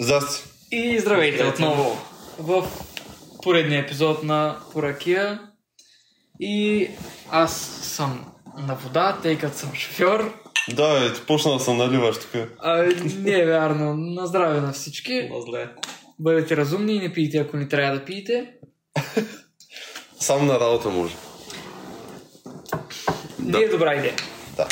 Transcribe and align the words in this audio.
Здрасти. 0.00 0.48
И 0.70 0.98
здравейте 0.98 1.44
отново 1.44 1.98
в 2.38 2.70
поредния 3.42 3.80
епизод 3.80 4.22
на 4.22 4.56
Поракия. 4.72 5.40
И 6.40 6.88
аз 7.30 7.52
съм 7.82 8.24
на 8.58 8.74
вода, 8.74 9.18
тъй 9.22 9.38
като 9.38 9.56
съм 9.56 9.74
шофьор. 9.74 10.34
Да, 10.68 11.06
е, 11.06 11.12
ти 11.12 11.20
почна 11.26 11.52
да 11.52 11.60
се 11.60 11.74
наливаш 11.74 12.18
тук. 12.18 12.30
А, 12.58 12.88
не 13.18 13.40
е 13.40 13.46
вярно. 13.46 13.94
На 13.96 14.26
здраве 14.26 14.60
на 14.60 14.72
всички. 14.72 15.30
Зле. 15.46 15.68
Бъдете 16.18 16.56
разумни 16.56 16.94
и 16.94 17.00
не 17.00 17.12
пийте, 17.12 17.38
ако 17.38 17.56
не 17.56 17.68
трябва 17.68 17.98
да 17.98 18.04
пиете. 18.04 18.50
Сам 20.20 20.46
на 20.46 20.60
работа 20.60 20.88
може. 20.88 21.14
Не 23.38 23.58
е 23.58 23.68
добра 23.68 23.94
идея. 23.94 24.14
Да. 24.56 24.68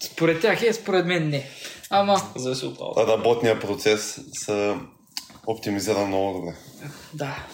Според 0.00 0.40
тях 0.40 0.62
е, 0.62 0.72
според 0.72 1.06
мен 1.06 1.28
не. 1.28 1.50
Ама, 1.92 2.16
Зависи 2.36 2.66
от 2.66 2.74
това. 2.78 3.06
Работният 3.06 3.60
процес 3.60 4.20
се 4.32 4.76
оптимизира 5.46 6.06
много 6.06 6.38
добре. 6.38 6.56
да. 7.14 7.46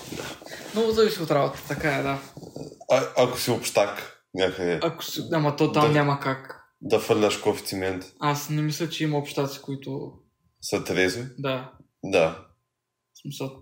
Много 0.74 0.90
зависи 0.90 1.22
от 1.22 1.30
работа, 1.30 1.62
така 1.68 1.96
е, 1.96 2.02
да. 2.02 2.18
А, 2.90 3.02
ако 3.16 3.38
си 3.38 3.50
общак 3.50 4.22
някъде, 4.34 4.80
Ако 4.82 5.04
си... 5.04 5.20
Ама 5.32 5.56
то 5.56 5.72
там 5.72 5.86
Да. 5.86 5.92
няма 5.92 6.20
как. 6.20 6.60
да 6.80 7.00
фърляш 7.00 7.36
коефициент, 7.36 8.04
Аз 8.20 8.50
не 8.50 8.62
мисля, 8.62 8.88
че 8.88 9.04
има 9.04 9.18
общаци, 9.18 9.60
които... 9.62 10.12
са 10.60 10.84
трезви, 10.84 11.24
Да. 11.38 11.70
да. 12.04 12.44
В 13.14 13.20
смисъл, 13.22 13.52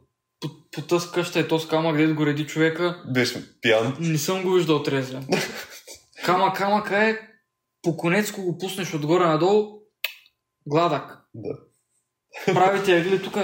по, 0.41 0.48
по 0.72 0.83
тъс 0.83 1.11
къща 1.11 1.38
е 1.41 1.48
то 1.48 1.58
с 1.58 1.69
камък, 1.69 1.97
където 1.97 2.14
го 2.14 2.27
реди 2.27 2.47
човека, 2.47 3.02
Беше 3.14 3.61
пиян. 3.61 3.97
не 4.00 4.19
съм 4.19 4.42
го 4.42 4.52
виждал 4.52 4.83
трезвен. 4.83 5.27
Камък, 6.24 6.56
камък 6.56 6.91
е, 6.91 7.19
по 7.83 7.97
конецко 7.97 8.42
го 8.42 8.58
пуснеш 8.58 8.95
отгоре 8.95 9.24
надолу, 9.27 9.77
гладък. 10.66 11.19
Да. 11.34 11.59
Прави 12.55 12.83
ти 12.84 12.93
агли 12.93 13.23
тук, 13.23 13.34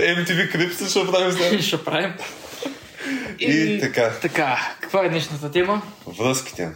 MTV 0.00 0.54
Crips 0.54 0.90
ще 0.90 1.06
правим 1.12 1.32
след. 1.32 1.62
ще 1.62 1.84
правим. 1.84 2.14
И 3.38 3.78
така, 3.80 4.18
Така, 4.22 4.76
каква 4.80 5.04
е 5.04 5.08
днешната 5.08 5.50
тема? 5.50 5.82
връзките. 6.06 6.74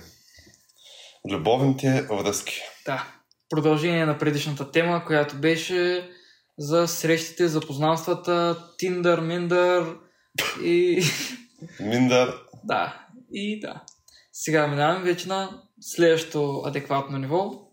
Любовните 1.30 2.06
връзки. 2.10 2.60
Да, 2.86 3.06
продължение 3.50 4.06
на 4.06 4.18
предишната 4.18 4.70
тема, 4.70 5.04
която 5.06 5.36
беше 5.36 6.10
за 6.58 6.88
срещите, 6.88 7.48
запознанствата, 7.48 8.58
Tinder, 8.82 9.20
Minder 9.20 9.96
и... 10.62 11.02
Миндар, 11.80 12.34
Да, 12.64 13.06
и 13.32 13.60
да. 13.60 13.82
Сега 14.32 14.66
минаваме 14.66 15.04
вече 15.04 15.28
на 15.28 15.62
следващото 15.80 16.62
адекватно 16.66 17.18
ниво. 17.18 17.63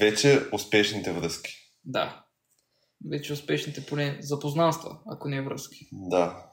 Вече 0.00 0.48
успешните 0.52 1.12
връзки. 1.12 1.52
Да. 1.84 2.24
Вече 3.10 3.32
успешните 3.32 3.86
поне 3.86 4.18
запознанства, 4.22 4.98
ако 5.06 5.28
не 5.28 5.36
е 5.36 5.42
връзки. 5.42 5.88
Да. 5.92 6.50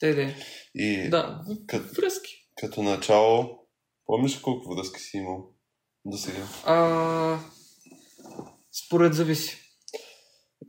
Те 0.00 0.14
де. 0.14 0.36
И 0.74 1.08
Да, 1.10 1.44
Кът- 1.66 1.96
връзки. 1.96 2.32
като 2.56 2.82
начало, 2.82 3.58
помниш 4.06 4.38
колко 4.38 4.74
връзки 4.74 5.00
си 5.00 5.16
имал 5.16 5.54
до 6.04 6.16
сега? 6.16 6.46
А, 6.64 7.38
според 8.86 9.14
зависи. 9.14 9.58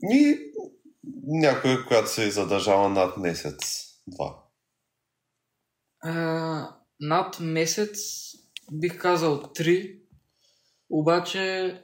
Ми, 0.02 0.36
някоя, 1.22 1.86
която 1.86 2.10
се 2.10 2.26
е 2.26 2.30
задържала 2.30 2.88
над 2.88 3.16
месец, 3.16 3.56
два. 4.06 4.44
А, 6.00 6.76
над 7.00 7.40
месец 7.40 7.98
бих 8.72 8.98
казал 9.00 9.42
три, 9.52 10.00
обаче 10.90 11.82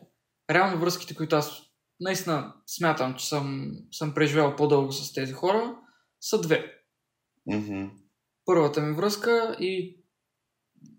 реално 0.50 0.80
връзките, 0.80 1.14
които 1.14 1.36
аз 1.36 1.62
наистина 2.00 2.54
смятам, 2.66 3.14
че 3.14 3.28
съм, 3.28 3.72
съм 3.92 4.14
преживял 4.14 4.56
по-дълго 4.56 4.92
с 4.92 5.12
тези 5.12 5.32
хора, 5.32 5.76
са 6.20 6.40
две. 6.40 6.76
Мгм. 7.46 7.86
първата 8.44 8.80
ми 8.80 8.96
връзка 8.96 9.56
и, 9.60 10.00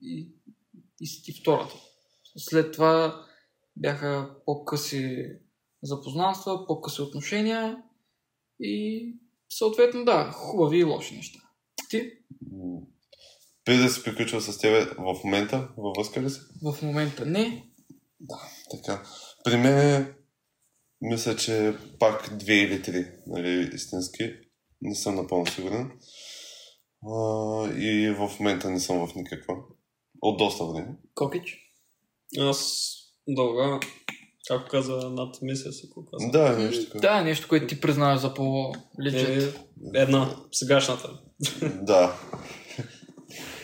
и, 0.01 0.31
и, 1.01 1.23
и 1.27 1.41
втората. 1.41 1.75
След 2.37 2.71
това 2.71 3.25
бяха 3.75 4.35
по-къси 4.45 5.27
запознанства, 5.83 6.67
по-къси 6.67 7.01
отношения 7.01 7.83
и 8.59 9.05
съответно 9.49 10.05
да, 10.05 10.31
хубави 10.31 10.77
и 10.77 10.83
лоши 10.83 11.15
неща. 11.15 11.39
Ти. 11.89 12.11
Преди 13.65 13.83
да 13.83 13.89
се 13.89 14.03
приключва 14.03 14.41
с 14.41 14.57
тебе 14.57 14.85
в 14.85 15.23
момента, 15.23 15.69
във 15.77 15.95
връзка 15.97 16.21
ли 16.21 16.29
си? 16.29 16.39
в 16.63 16.81
момента 16.81 17.25
не. 17.25 17.71
Така. 18.71 19.03
При 19.43 19.57
мен 19.57 20.13
мисля, 21.01 21.35
че 21.35 21.73
пак 21.99 22.37
две 22.37 22.53
или 22.53 22.81
три, 22.81 23.07
нали, 23.27 23.69
истински. 23.73 24.33
Не 24.81 24.95
съм 24.95 25.15
напълно 25.15 25.45
сигурен. 25.47 25.91
А, 27.07 27.67
и 27.77 28.15
в 28.17 28.31
момента 28.39 28.69
не 28.69 28.79
съм 28.79 29.07
в 29.07 29.15
никаква. 29.15 29.55
От 30.21 30.37
доста 30.37 30.65
време. 30.65 30.87
Кокич. 31.15 31.57
Аз 32.39 32.91
дълга, 33.27 33.79
както 34.47 34.71
каза, 34.71 35.09
над 35.09 35.41
месец, 35.41 35.75
ако 35.91 36.05
каза. 36.05 36.31
Да, 36.31 36.57
нещо 36.57 36.85
такова. 36.85 37.01
Да, 37.01 37.21
нещо, 37.21 37.47
което 37.47 37.67
ти 37.67 37.81
признаваш 37.81 38.19
за 38.19 38.33
по-личен. 38.33 39.39
Е, 39.39 39.51
една, 40.01 40.35
сегашната. 40.51 41.19
Да. 41.81 42.19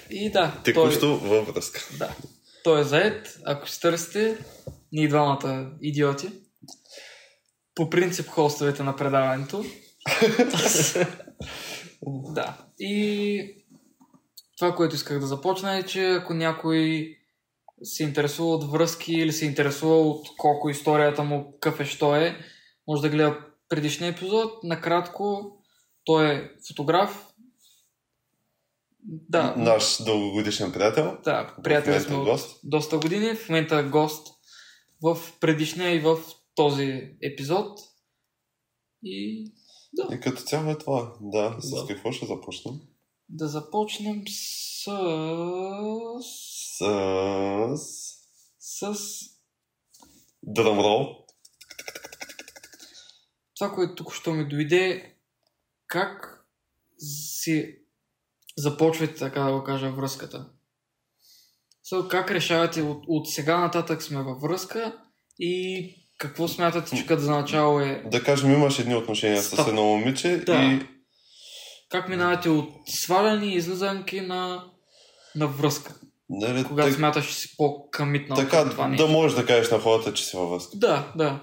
И 0.10 0.32
да, 0.32 0.52
той, 0.54 0.64
Текущо 0.64 1.20
във 1.20 1.48
връзка. 1.48 1.82
да, 1.98 2.16
той 2.64 2.82
е 2.82 2.84
заед. 2.84 3.40
Ако 3.46 3.70
си 3.70 3.82
търсите, 3.82 4.38
ние 4.92 5.08
двамата 5.08 5.72
идиоти. 5.82 6.30
По 7.76 7.90
принцип 7.90 8.28
хостовете 8.28 8.84
на 8.84 8.96
предаването. 8.96 9.66
Да. 12.34 12.58
И 12.80 13.66
това, 14.58 14.76
което 14.76 14.96
исках 14.96 15.20
да 15.20 15.28
започна 15.28 15.78
е, 15.78 15.84
че 15.84 16.12
ако 16.12 16.34
някой 16.34 17.14
се 17.84 18.04
интересува 18.04 18.50
от 18.50 18.72
връзки 18.72 19.14
или 19.14 19.32
се 19.32 19.46
интересува 19.46 20.02
от 20.02 20.28
колко 20.38 20.70
историята 20.70 21.24
му, 21.24 21.52
какъв 21.60 21.80
е, 21.80 21.86
що 21.86 22.16
е, 22.16 22.38
може 22.88 23.02
да 23.02 23.10
гледа 23.10 23.40
предишния 23.70 24.12
епизод. 24.12 24.64
Накратко, 24.64 25.58
той 26.06 26.34
е 26.34 26.50
фотограф. 26.68 27.28
Да, 29.04 29.54
Наш 29.58 30.04
дългогодишен 30.04 30.72
приятел. 30.72 31.18
да, 31.24 31.56
момента 31.58 32.00
сме 32.02 32.16
от 32.16 32.40
доста 32.64 32.98
години. 32.98 33.36
В 33.36 33.50
момента 33.50 33.76
е 33.76 33.84
гост 33.84 34.28
в 35.02 35.18
предишния 35.40 35.96
и 35.96 36.00
в 36.00 36.18
този 36.56 37.18
епизод. 37.22 37.80
И 39.04 39.46
да, 39.94 40.16
И 40.16 40.20
като 40.20 40.42
цяло 40.42 40.72
е 40.72 40.78
това. 40.78 41.14
Да, 41.22 41.58
с 41.60 41.70
Да. 41.70 41.88
какво 41.88 42.12
ще 42.12 42.26
започнем? 42.26 42.74
да 43.30 43.48
започнем 43.48 44.24
с... 44.28 44.92
С... 46.22 46.86
с 48.60 48.96
Дръмрол. 50.44 51.26
това, 53.56 53.76
което 53.76 53.96
тук 53.96 54.14
що 54.14 54.34
ми 54.34 54.50
дойде, 54.50 55.16
как 55.88 56.46
си 56.98 57.80
започвате, 58.58 59.16
така 59.16 59.44
да 59.44 59.52
го 59.52 59.64
кажа, 59.64 59.92
връзката. 59.92 60.50
So, 61.92 62.08
как 62.08 62.32
решавате 62.32 62.82
от, 62.82 63.04
от 63.08 63.30
сега 63.30 63.58
нататък 63.58 64.04
сме 64.04 64.24
във 64.24 64.42
връзка 64.42 64.98
и 65.40 65.90
какво 66.18 66.48
смятате, 66.48 66.98
че 66.98 67.06
като 67.06 67.22
за 67.22 67.32
начало 67.32 67.80
е... 67.80 68.04
Да 68.06 68.24
кажем, 68.24 68.54
имаш 68.54 68.80
едни 68.80 68.96
отношения 68.96 69.42
с 69.42 69.46
Стоп. 69.48 69.68
едно 69.68 69.84
момиче 69.84 70.38
Да. 70.38 70.56
и 70.56 70.80
Как 71.90 72.10
минавате 72.10 72.50
от 72.50 72.70
сваляни 72.88 73.48
и 73.48 73.56
излизанки 73.56 74.22
на, 74.22 74.64
на 75.36 75.48
връзка? 75.48 75.96
нали, 76.30 76.64
Когато 76.64 76.88
так- 76.88 76.96
смяташ, 76.98 77.28
че 77.28 77.34
си 77.34 77.58
по-къмитнал 77.58 78.38
така, 78.38 78.62
към 78.62 78.70
това 78.70 78.84
да 78.84 78.90
нещо. 78.90 79.08
можеш 79.08 79.38
да 79.38 79.46
кажеш 79.46 79.72
на 79.72 79.80
хората, 79.80 80.14
че 80.14 80.26
си 80.26 80.38
във 80.38 80.50
връзка. 80.50 80.78
Да, 80.78 81.12
да. 81.16 81.42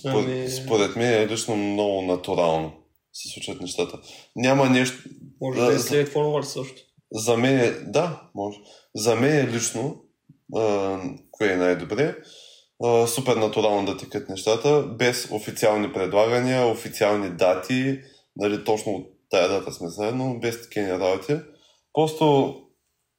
Според, 0.00 0.26
Ами- 0.26 0.48
според 0.48 0.96
мен 0.96 1.22
е 1.22 1.28
лично 1.28 1.56
много 1.56 2.02
натурално 2.02 2.72
се 3.12 3.28
случват 3.28 3.60
нещата. 3.60 3.98
Няма 4.36 4.70
нещо... 4.70 5.08
Може 5.40 5.60
Да, 5.60 5.66
да 5.66 5.74
е 5.74 5.78
след 5.78 6.08
фоловър 6.08 6.42
също. 6.42 6.80
За 7.14 7.36
мен 7.36 7.60
е... 7.60 7.70
Да, 7.70 8.30
може. 8.34 8.58
За 8.94 9.16
мен 9.16 9.48
е 9.48 9.52
лично, 9.52 10.04
а, 10.56 10.98
кое 11.30 11.52
е 11.52 11.56
най-добре, 11.56 12.16
а, 12.84 13.06
супер 13.06 13.36
натурално 13.36 13.86
да 13.86 13.96
текат 13.96 14.28
нещата, 14.28 14.82
без 14.82 15.28
официални 15.30 15.92
предлагания, 15.92 16.66
официални 16.66 17.30
дати, 17.30 18.00
нали, 18.36 18.64
точно 18.64 18.92
от 18.92 19.06
тая 19.30 19.48
дата 19.48 19.72
сме 19.72 19.88
заедно, 19.88 20.40
без 20.40 20.62
такива 20.62 21.00
работи. 21.00 21.36
Просто, 21.92 22.56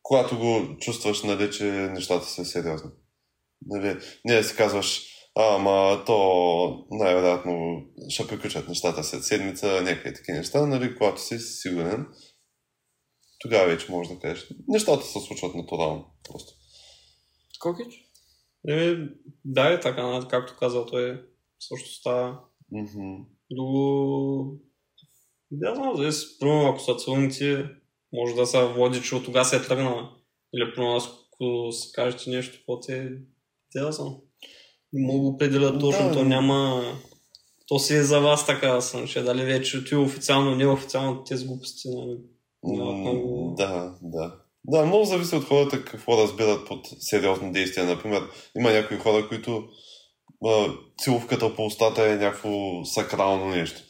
когато 0.04 0.38
го 0.38 0.78
чувстваш, 0.80 1.24
нали, 1.24 1.52
че 1.52 1.64
нещата 1.64 2.26
са 2.26 2.46
сериозни. 2.46 2.90
Нали, 3.68 3.98
не 4.26 4.36
да 4.36 4.44
си 4.44 4.56
казваш, 4.56 5.02
ама 5.36 6.04
то 6.06 6.86
най-вероятно 6.92 7.82
ще 8.10 8.28
приключат 8.28 8.68
нещата 8.68 9.04
след 9.04 9.24
седмица, 9.24 9.82
някакви 9.82 10.14
такива 10.14 10.38
неща, 10.38 10.66
нали, 10.66 10.96
когато 10.96 11.22
си 11.22 11.40
сигурен, 11.40 12.06
тогава 13.46 13.68
вече 13.68 13.92
можеш 13.92 14.14
да 14.14 14.20
кажеш. 14.20 14.48
Нещата 14.68 15.06
се 15.06 15.20
случват 15.20 15.56
натурално. 15.56 16.06
Просто. 16.30 16.54
Кокич? 17.60 18.06
Е, 18.68 18.96
да, 19.46 19.74
е 19.74 19.80
така, 19.80 20.28
както 20.30 20.56
казал 20.60 20.86
той. 20.86 21.22
също 21.60 21.90
става. 21.90 22.40
Мгм. 22.72 23.16
Друго... 23.52 24.60
Да, 25.52 25.76
знам, 25.76 25.96
зависи. 25.98 26.40
Примерно, 26.40 26.70
ако 26.70 26.80
са 26.80 26.96
целуници, 26.96 27.66
може 28.14 28.36
да 28.36 28.46
се 28.46 28.66
води, 28.66 29.02
че 29.02 29.16
от 29.16 29.26
тогава 29.26 29.46
се 29.46 29.56
е 29.56 29.62
тръгнала. 29.62 30.10
Или 30.54 30.74
примерно, 30.76 30.98
ако 30.98 31.72
се 31.72 31.92
кажете 31.94 32.30
нещо, 32.30 32.58
какво 32.58 32.80
те... 32.80 33.12
Да 33.76 33.92
знам. 33.92 34.16
Не 34.94 35.08
мога 35.08 35.24
да 35.24 35.28
определя 35.28 35.80
точно, 35.80 36.08
Да. 36.08 36.14
то 36.14 36.24
няма... 36.24 36.84
То 37.68 37.80
си 37.80 37.96
е 37.96 38.04
за 38.04 38.20
вас 38.20 38.46
така, 38.46 38.68
да 38.68 38.82
съм, 38.82 39.08
че 39.08 39.22
дали 39.22 39.46
вече 39.46 39.86
ти 39.86 39.96
официално, 39.96 40.56
неофициално 40.56 41.24
тези 41.24 41.46
глупости, 41.48 41.90
нали? 41.90 42.18
Няма 42.64 42.92
М, 42.92 42.98
много... 42.98 43.35
Да, 43.57 43.96
да. 44.02 44.36
Да, 44.68 44.86
много 44.86 45.06
зависи 45.06 45.36
от 45.36 45.44
хората 45.44 45.86
какво 45.86 46.18
разбират 46.18 46.68
под 46.68 46.88
сериозни 47.00 47.52
действия. 47.52 47.86
Например, 47.86 48.24
има 48.57 48.72
някои 48.72 48.98
хора, 48.98 49.28
които 49.28 49.68
а, 50.46 50.68
целувката 50.98 51.56
по 51.56 51.66
устата 51.66 52.12
е 52.12 52.16
някакво 52.16 52.86
сакрално 52.86 53.46
нещо. 53.46 53.81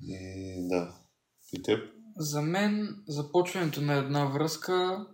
И 0.00 0.68
да. 0.68 0.94
И 1.52 1.62
теб? 1.62 1.80
За 2.16 2.42
мен 2.42 2.96
започването 3.08 3.80
на 3.80 3.94
една 3.94 4.24
връзка, 4.24 5.06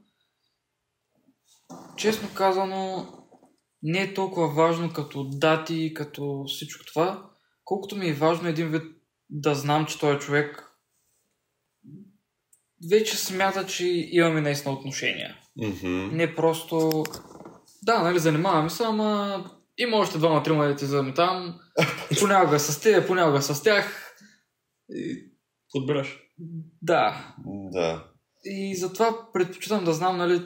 честно 1.96 2.28
казано, 2.34 3.06
не 3.82 4.02
е 4.02 4.14
толкова 4.14 4.54
важно 4.54 4.92
като 4.92 5.24
дати, 5.24 5.94
като 5.94 6.44
всичко 6.48 6.84
това, 6.84 7.30
колкото 7.64 7.96
ми 7.96 8.08
е 8.08 8.14
важно 8.14 8.48
един 8.48 8.68
вид 8.68 8.82
да 9.30 9.54
знам, 9.54 9.86
че 9.86 9.98
той 9.98 10.18
човек 10.18 10.67
вече 12.90 13.16
смята, 13.16 13.66
че 13.66 13.86
имаме 14.10 14.40
наистина 14.40 14.74
отношения. 14.74 15.36
Мгм. 15.56 16.16
Не 16.16 16.34
просто... 16.34 17.04
Да, 17.82 18.02
нали, 18.02 18.18
занимаваме 18.18 18.70
се, 18.70 18.84
ама 18.84 19.44
има 19.78 19.96
още 19.96 20.18
двама-трима 20.18 20.66
да 20.66 20.76
ти 20.76 20.86
заметам. 20.86 21.60
Понякога 22.20 22.58
с 22.60 22.80
те, 22.80 23.06
понякога 23.06 23.42
с 23.42 23.62
тях. 23.62 24.14
И, 24.90 25.30
Подбираш. 25.72 26.18
да, 26.82 27.34
Да. 27.72 28.04
и 28.44 28.76
затова 28.76 29.32
предпочитам 29.32 29.84
да 29.84 29.92
знам, 29.92 30.16
нали, 30.16 30.42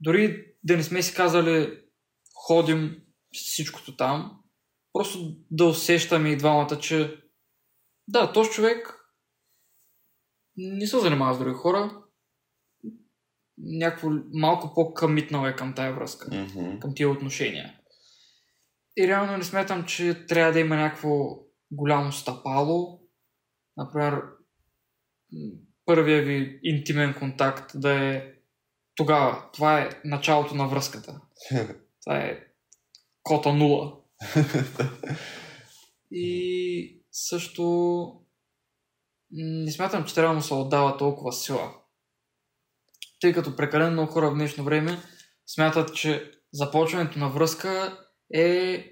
дори 0.00 0.44
да 0.64 0.76
не 0.76 0.82
сме 0.82 1.02
си 1.02 1.14
казали 1.14 1.78
ходим 2.46 2.96
всичкото 3.32 3.96
там, 3.96 4.32
просто 4.92 5.36
да 5.50 5.64
усещаме 5.64 6.30
и 6.30 6.36
двамата, 6.36 6.78
че 6.80 7.20
да, 8.08 8.32
този 8.32 8.50
човек 8.50 8.95
не 10.56 10.86
се 10.86 10.98
занимава 10.98 11.34
с 11.34 11.38
други 11.38 11.54
хора, 11.54 12.02
някакво 13.58 14.10
малко 14.32 14.74
по-къмитнал 14.74 15.46
е 15.46 15.56
към 15.56 15.74
тая 15.74 15.94
връзка, 15.94 16.28
Мгм. 16.34 16.78
към 16.80 16.94
тия 16.94 17.10
отношения. 17.10 17.80
И 18.96 19.08
реално 19.08 19.36
не 19.36 19.44
смятам, 19.44 19.84
че 19.84 20.26
трябва 20.26 20.52
да 20.52 20.60
има 20.60 20.76
някакво 20.76 21.08
голямо 21.70 22.12
стъпало. 22.12 23.00
Например, 23.76 24.22
първия 25.84 26.22
ви 26.22 26.60
интимен 26.62 27.14
контакт 27.14 27.72
да 27.74 28.04
е 28.04 28.32
тогава. 28.94 29.50
Това 29.52 29.80
е 29.80 29.90
началото 30.04 30.54
на 30.54 30.68
връзката. 30.68 31.20
Това 32.04 32.18
е 32.18 32.40
кота 33.22 33.52
нула. 33.52 33.96
И 36.10 37.02
също 37.12 38.25
не 39.30 39.72
смятам, 39.72 40.04
че 40.04 40.14
трябва 40.14 40.34
да 40.34 40.36
му 40.36 40.42
се 40.42 40.54
отдава 40.54 40.96
толкова 40.96 41.32
сила. 41.32 41.74
Тъй 43.20 43.32
като 43.32 43.56
прекалено 43.56 43.92
много 43.92 44.12
хора 44.12 44.30
в 44.30 44.34
днешно 44.34 44.64
време 44.64 45.02
смятат, 45.46 45.94
че 45.94 46.32
започването 46.52 47.18
на 47.18 47.28
връзка 47.28 47.98
е 48.34 48.84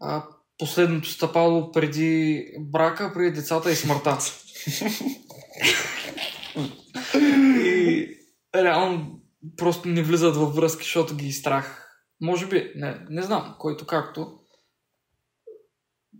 а, 0.00 0.24
последното 0.58 1.08
стъпало 1.08 1.72
преди 1.72 2.46
брака, 2.60 3.12
преди 3.14 3.30
децата 3.30 3.70
и 3.70 3.76
смъртта. 3.76 4.18
и 7.14 8.08
реално 8.54 9.20
просто 9.56 9.88
не 9.88 10.02
влизат 10.02 10.36
във 10.36 10.54
връзки, 10.54 10.84
защото 10.84 11.16
ги 11.16 11.28
е 11.28 11.32
страх. 11.32 11.88
Може 12.20 12.46
би, 12.46 12.72
не, 12.76 13.06
не 13.10 13.22
знам, 13.22 13.56
който 13.58 13.86
както. 13.86 14.38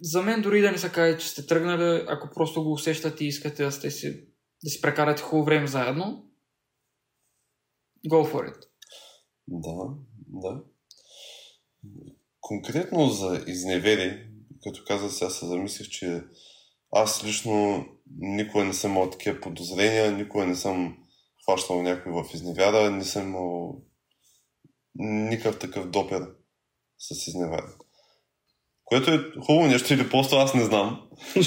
За 0.06 0.22
мен 0.22 0.42
дори 0.42 0.60
да 0.60 0.72
не 0.72 0.78
се 0.78 0.92
каже, 0.92 1.18
че 1.18 1.28
сте 1.28 1.46
тръгнали, 1.46 2.04
ако 2.08 2.30
просто 2.34 2.64
го 2.64 2.72
усещате 2.72 3.24
и 3.24 3.28
искате 3.28 3.64
да, 3.64 3.72
сте 3.72 3.90
си, 3.90 4.26
да 4.64 4.70
си 4.70 4.80
прекарате 4.80 5.22
хубаво 5.22 5.44
време 5.44 5.66
заедно, 5.66 6.30
go 8.08 8.32
for 8.32 8.52
it. 8.52 8.66
Да, 9.48 9.94
да. 10.26 10.62
Конкретно 12.40 13.08
за 13.08 13.44
изневери, 13.46 14.28
като 14.62 14.84
казах, 14.86 15.12
сега 15.12 15.30
се 15.30 15.46
замислих, 15.46 15.88
че 15.88 16.22
аз 16.92 17.24
лично 17.24 17.86
никога 18.18 18.64
не 18.64 18.74
съм 18.74 18.90
имал 18.90 19.10
такива 19.10 19.40
подозрения, 19.40 20.12
никога 20.12 20.46
не 20.46 20.56
съм 20.56 21.04
хващал 21.44 21.82
някой 21.82 22.12
в 22.12 22.34
изневяра, 22.34 22.90
не 22.90 23.04
съм 23.04 23.28
имал 23.28 23.82
никакъв 24.94 25.58
такъв 25.58 25.90
допер 25.90 26.26
с 26.98 27.26
изневяра. 27.26 27.74
Което 28.84 29.10
е 29.10 29.24
хубаво 29.46 29.66
нещо 29.66 29.94
или 29.94 30.10
просто 30.10 30.36
аз 30.36 30.54
не 30.54 30.64
знам. 30.64 31.08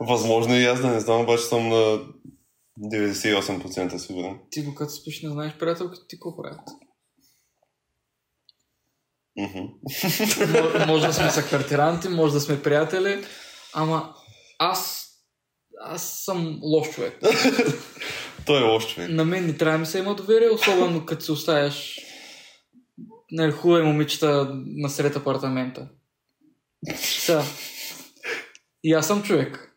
Възможно 0.00 0.54
и 0.54 0.64
аз 0.64 0.80
да 0.80 0.88
не 0.88 1.00
знам, 1.00 1.20
обаче 1.20 1.42
съм 1.42 1.68
на 1.68 1.98
98% 2.78 3.96
сигурен. 3.96 4.38
Ти 4.50 4.64
докато 4.64 4.90
спиш 4.90 5.22
не 5.22 5.30
знаеш 5.30 5.52
приятелките 5.58 6.02
ти 6.08 6.16
какво 6.16 6.42
правят. 6.42 6.60
Мо- 9.38 10.86
може 10.86 11.06
да 11.06 11.12
сме 11.12 11.30
съквартиранти, 11.30 12.08
може 12.08 12.34
да 12.34 12.40
сме 12.40 12.62
приятели, 12.62 13.24
ама 13.74 14.14
аз 14.58 15.00
аз 15.80 16.22
съм 16.24 16.58
лош 16.62 16.90
човек. 16.90 17.20
Той 18.46 18.60
е 18.60 18.62
лош 18.62 18.94
човек. 18.94 19.10
На 19.10 19.24
мен 19.24 19.46
не 19.46 19.56
трябва 19.56 19.72
да 19.72 19.78
ми 19.78 19.86
се 19.86 19.98
има 19.98 20.14
доверие, 20.14 20.50
особено 20.50 21.06
като 21.06 21.24
се 21.24 21.32
оставяш 21.32 22.00
нали, 23.30 23.52
хубави 23.52 23.82
момичета 23.82 24.50
насред 24.66 25.16
апартамента. 25.16 25.88
Сега. 26.96 27.42
И 28.84 28.92
аз 28.92 29.06
съм 29.06 29.22
човек. 29.22 29.76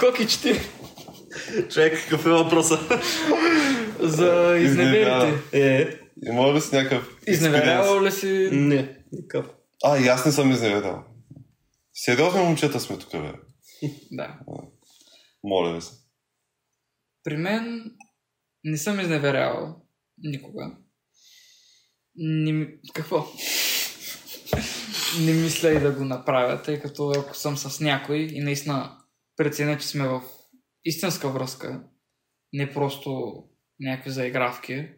Коки, 0.00 0.28
че 0.28 0.42
ти 0.42 0.52
Човек, 1.70 2.02
какъв 2.02 2.26
е 2.26 2.28
въпроса? 2.28 2.78
за 4.00 4.56
изневерите. 4.60 5.42
Е, 5.52 5.98
Има 6.26 6.54
ли 6.54 6.60
си 6.60 6.76
някакъв? 6.76 7.16
Изневерявал 7.26 8.04
ли 8.04 8.12
си? 8.12 8.48
не, 8.52 9.04
никакъв. 9.12 9.46
А, 9.84 9.98
и 9.98 10.08
аз 10.08 10.26
не 10.26 10.32
съм 10.32 10.50
изневерял. 10.50 11.04
Сериозни 11.94 12.40
момчета 12.42 12.80
сме 12.80 12.98
тук, 12.98 13.12
бе. 13.12 13.32
Да. 14.10 14.38
Моля 15.44 15.74
ви 15.74 15.80
се. 15.80 15.92
При 17.24 17.36
мен 17.36 17.94
не 18.64 18.76
съм 18.76 19.00
изневерявал 19.00 19.82
никога. 20.18 20.76
Не, 22.16 22.78
какво? 22.94 23.26
не 25.18 25.32
мисля 25.32 25.70
и 25.70 25.80
да 25.80 25.92
го 25.92 26.04
направя, 26.04 26.62
тъй 26.62 26.80
като 26.80 27.12
ако 27.16 27.36
съм 27.36 27.56
с 27.56 27.80
някой 27.80 28.18
и 28.18 28.40
наистина 28.40 28.98
преценя, 29.36 29.78
че 29.78 29.86
сме 29.86 30.08
в 30.08 30.22
истинска 30.84 31.28
връзка, 31.28 31.84
не 32.52 32.72
просто 32.72 33.34
някакви 33.80 34.10
заигравки, 34.10 34.88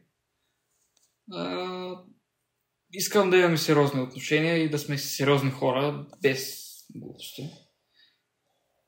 а, 1.33 2.05
искам 2.93 3.31
да 3.31 3.37
имаме 3.37 3.57
сериозни 3.57 4.01
отношения 4.01 4.57
и 4.57 4.71
да 4.71 4.79
сме 4.79 4.99
сериозни 4.99 5.51
хора, 5.51 6.07
без 6.23 6.63
глупости. 6.95 7.51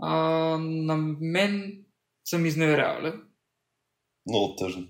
А, 0.02 0.16
на 0.58 0.96
мен 1.20 1.84
съм 2.24 2.46
изневерявали. 2.46 3.12
Много 4.26 4.56
тъжно. 4.56 4.88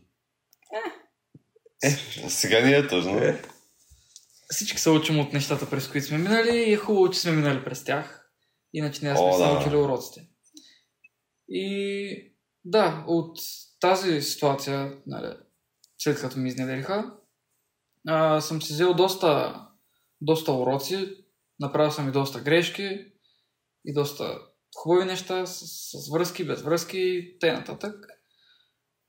Е, 1.82 1.90
сега 2.28 2.60
ни 2.60 2.72
е 2.72 2.88
тъжно. 2.88 3.18
Е. 3.18 3.42
Всички 4.50 4.80
се 4.80 4.90
учим 4.90 5.20
от 5.20 5.32
нещата, 5.32 5.70
през 5.70 5.88
които 5.88 6.06
сме 6.06 6.18
минали 6.18 6.56
и 6.56 6.72
е 6.72 6.76
хубаво, 6.76 7.10
че 7.10 7.20
сме 7.20 7.32
минали 7.32 7.64
през 7.64 7.84
тях. 7.84 8.30
Иначе 8.72 9.04
не 9.04 9.16
сме 9.16 9.26
О, 9.26 9.32
се 9.32 9.42
да. 9.42 9.52
научили 9.52 9.76
уроците. 9.76 10.28
И 11.48 12.34
да, 12.64 13.04
от 13.08 13.38
тази 13.80 14.22
ситуация, 14.22 14.98
нали, 15.06 15.36
след 15.98 16.20
като 16.20 16.38
ми 16.38 16.48
изневериха, 16.48 17.12
а, 18.08 18.40
съм 18.40 18.62
си 18.62 18.72
взел 18.72 18.94
доста, 18.94 19.60
доста 20.20 20.52
уроци, 20.52 21.16
направил 21.60 21.90
съм 21.90 22.08
и 22.08 22.12
доста 22.12 22.40
грешки 22.40 23.12
и 23.84 23.94
доста 23.94 24.38
хубави 24.76 25.04
неща 25.04 25.46
с, 25.46 25.64
с 25.66 26.12
връзки, 26.12 26.44
без 26.44 26.62
връзки 26.62 26.98
и 26.98 27.38
т.н. 27.38 27.94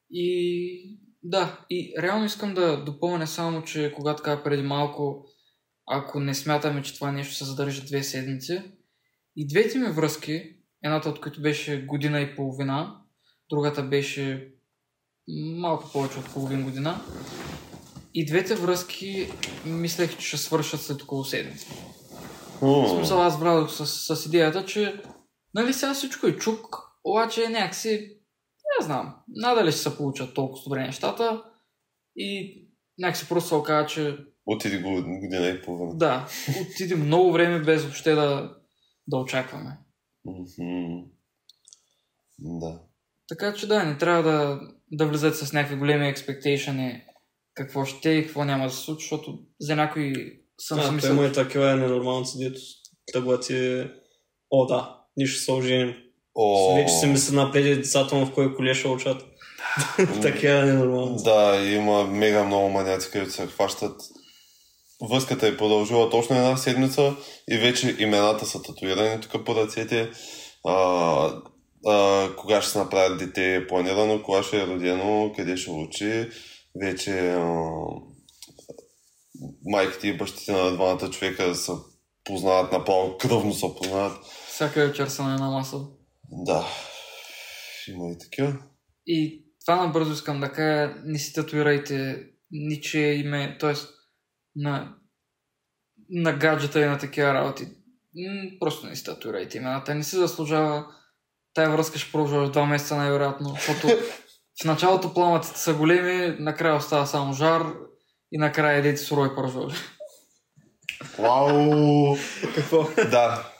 И 0.09 0.99
да, 1.23 1.65
и 1.69 1.93
реално 2.01 2.25
искам 2.25 2.53
да 2.53 2.83
допълня 2.83 3.27
само, 3.27 3.63
че 3.63 3.93
когато 3.95 4.23
казах 4.23 4.43
преди 4.43 4.63
малко, 4.63 5.25
ако 5.87 6.19
не 6.19 6.33
смятаме, 6.33 6.81
че 6.81 6.95
това 6.95 7.11
нещо 7.11 7.33
се 7.33 7.45
задържа 7.45 7.85
две 7.85 8.03
седмици, 8.03 8.61
и 9.35 9.47
двете 9.47 9.77
ми 9.77 9.91
връзки, 9.91 10.55
едната 10.83 11.09
от 11.09 11.21
които 11.21 11.41
беше 11.41 11.85
година 11.85 12.21
и 12.21 12.35
половина, 12.35 13.01
другата 13.49 13.83
беше 13.83 14.53
малко 15.57 15.91
повече 15.91 16.19
от 16.19 16.33
половин 16.33 16.63
година, 16.63 17.01
И 18.17 18.25
двете 18.25 18.55
връзки 18.55 19.31
мислех, 19.65 20.17
че 20.17 20.27
ще 20.27 20.37
свършат 20.37 20.81
след 20.81 21.01
около 21.01 21.25
седмица. 21.25 21.67
В 22.61 22.61
М, 22.61 22.89
смисъл 22.95 23.21
аз 23.21 23.39
влязох 23.39 23.71
с, 23.71 24.15
с 24.15 24.25
идеята, 24.25 24.65
че 24.65 25.01
нали 25.53 25.73
сега 25.73 25.93
всичко 25.93 26.27
е 26.27 26.37
чук, 26.37 26.77
обаче 27.03 27.49
някакси, 27.49 28.14
не 28.79 28.85
знам, 28.85 29.15
надали 29.27 29.71
ще 29.71 29.81
се 29.81 29.97
получат 29.97 30.33
толкова 30.33 30.63
добре 30.63 30.79
нещата 30.79 31.43
и 32.15 32.61
някакси 32.97 33.27
просто 33.29 33.47
се 33.47 33.55
оказа, 33.55 33.87
че 33.87 34.17
Отиди 34.45 34.77
го 34.77 34.89
година 34.89 35.47
и 35.47 35.61
половина. 35.61 35.97
да, 35.97 36.27
отиде 36.61 36.95
много 36.95 37.31
време 37.31 37.59
без 37.59 37.83
въобще 37.83 38.11
да, 38.11 38.55
да 39.07 39.17
очакваме. 39.17 39.77
Да. 42.39 42.79
Така 43.27 43.53
че 43.53 43.67
да, 43.67 43.83
не 43.83 43.97
трябва 43.97 44.23
да, 44.23 44.59
да 44.91 45.07
влизат 45.07 45.37
с 45.37 45.53
някакви 45.53 45.75
големи 45.75 46.13
expectation 46.13 47.01
какво 47.53 47.85
ще 47.85 48.11
е 48.11 48.17
и 48.17 48.25
какво 48.25 48.43
няма 48.43 48.63
да 48.63 48.69
се 48.69 48.81
случи, 48.81 49.03
защото 49.03 49.39
за 49.59 49.75
някои 49.75 50.13
съм 50.59 50.79
си 50.79 50.83
А, 50.83 50.87
той 50.87 50.95
мислил, 50.95 51.11
има 51.11 51.25
и 51.25 51.31
такива 51.31 51.75
ненормалници, 51.75 52.37
дето 52.37 52.59
тръгва 53.13 53.39
ти... 53.39 53.87
О, 54.51 54.65
да, 54.65 55.03
ние 55.17 55.27
ще 55.27 55.41
се 55.41 55.51
оженим. 55.51 55.95
О, 56.35 56.75
Вече 56.75 56.93
си 56.93 57.05
мисля 57.05 57.35
напред 57.35 57.63
децата 57.63 58.15
му 58.15 58.25
в 58.25 58.33
кой 58.33 58.55
коле 58.55 58.73
ще 58.73 58.87
учат. 58.87 59.25
Такива 60.21 60.65
ненормалници. 60.65 61.23
Да, 61.23 61.61
има 61.65 62.03
мега 62.03 62.43
много 62.43 62.69
маняци, 62.69 63.11
които 63.11 63.31
се 63.31 63.47
хващат. 63.47 64.01
Връзката 65.09 65.47
е 65.47 65.57
продължила 65.57 66.09
точно 66.09 66.35
една 66.35 66.57
седмица 66.57 67.15
и 67.51 67.57
вече 67.57 67.95
имената 67.99 68.45
са 68.45 68.61
татуирани 68.61 69.21
тук 69.21 69.45
по 69.45 69.55
ръцете. 69.55 70.09
А, 70.67 70.75
а, 71.87 72.29
кога 72.35 72.61
ще 72.61 72.71
се 72.71 72.77
направят 72.77 73.19
дете 73.19 73.55
е 73.55 73.67
планирано, 73.67 74.23
кога 74.23 74.43
ще 74.43 74.61
е 74.61 74.67
родено, 74.67 75.33
къде 75.35 75.57
ще 75.57 75.71
учи. 75.71 76.29
Вече 76.81 77.29
а, 77.29 77.67
майките 79.65 80.07
и 80.07 80.17
бащите 80.17 80.51
на 80.51 80.71
двамата 80.71 81.09
човека 81.09 81.55
се 81.55 81.71
познават 82.23 82.71
направо, 82.71 83.17
кръвно 83.17 83.53
се 83.53 83.75
познават. 83.77 84.17
всяка 84.47 84.87
вечер 84.87 85.07
са 85.07 85.23
на 85.23 85.33
една 85.33 85.49
маса. 85.49 85.77
Да, 86.31 86.65
има 87.87 88.11
и 88.11 88.17
такива. 88.17 88.57
И 89.07 89.45
това 89.65 89.85
набързо 89.85 90.13
искам 90.13 90.39
да 90.39 90.51
кажа, 90.51 90.93
не 91.03 91.19
си 91.19 91.33
татуирайте 91.33 92.27
ничие 92.51 93.13
име, 93.13 93.57
т.е. 93.59 93.73
на, 94.55 94.95
на 96.09 96.33
гаджета 96.33 96.81
и 96.81 96.85
на 96.85 96.97
такива 96.97 97.33
работи. 97.33 97.67
Просто 98.59 98.87
не 98.87 98.95
си 98.95 99.03
татуирайте 99.03 99.57
имената. 99.57 99.95
Не 99.95 100.03
си 100.03 100.15
заслужава. 100.15 100.85
Тая 101.53 101.69
връзка 101.69 101.99
ще 101.99 102.11
продължава 102.11 102.51
два 102.51 102.65
месеца 102.65 102.95
най-вероятно, 102.95 103.49
защото 103.49 103.87
в 104.61 104.65
началото 104.65 105.13
пламъците 105.13 105.59
са 105.59 105.73
големи, 105.73 106.35
накрая 106.39 106.75
остава 106.75 107.05
само 107.05 107.33
жар 107.33 107.61
и 108.31 108.37
накрая 108.37 108.77
едете 108.77 108.97
сурой 108.97 109.35
пържоли. 109.35 109.73
Вау! 111.19 112.17
Какво? 112.55 112.83
Да, 112.95 113.51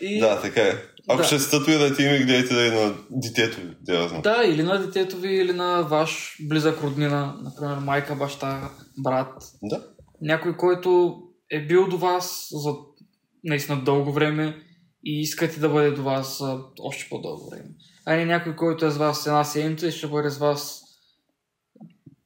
И... 0.00 0.20
Да, 0.20 0.42
така 0.42 0.62
е. 0.62 0.74
Ако 1.08 1.18
Да. 1.18 1.24
ще 1.24 1.38
се 1.38 1.50
татуирате 1.50 2.02
име, 2.02 2.18
гледайте 2.18 2.54
да 2.54 2.66
е 2.66 2.70
на 2.70 2.94
детето 3.10 3.60
ви, 3.60 3.74
да 3.80 3.94
я 3.94 4.08
знам. 4.08 4.22
Да, 4.22 4.42
или 4.46 4.62
на 4.62 4.78
детето 4.78 5.16
ви, 5.16 5.34
или 5.34 5.52
на 5.52 5.82
ваш 5.82 6.36
близък 6.48 6.82
роднина, 6.82 7.38
например 7.42 7.76
майка, 7.76 8.14
баща, 8.16 8.70
брат. 8.98 9.42
Да. 9.62 9.84
Някой, 10.20 10.56
който 10.56 11.18
е 11.50 11.66
бил 11.66 11.88
до 11.88 11.98
вас 11.98 12.48
за 12.52 12.74
наистина 13.44 13.84
дълго 13.84 14.12
време 14.12 14.62
и 15.04 15.20
искате 15.20 15.60
да 15.60 15.68
бъде 15.68 15.90
до 15.90 16.02
вас 16.02 16.38
за 16.38 16.58
още 16.80 17.06
по-дълго 17.10 17.50
време. 17.50 17.68
А 18.06 18.16
не 18.16 18.24
някой, 18.24 18.56
който 18.56 18.86
е 18.86 18.90
с 18.90 18.96
вас 18.96 19.26
една 19.26 19.44
седмица 19.44 19.86
и 19.88 19.92
ще 19.92 20.06
бъде 20.06 20.30
с 20.30 20.38
вас 20.38 20.82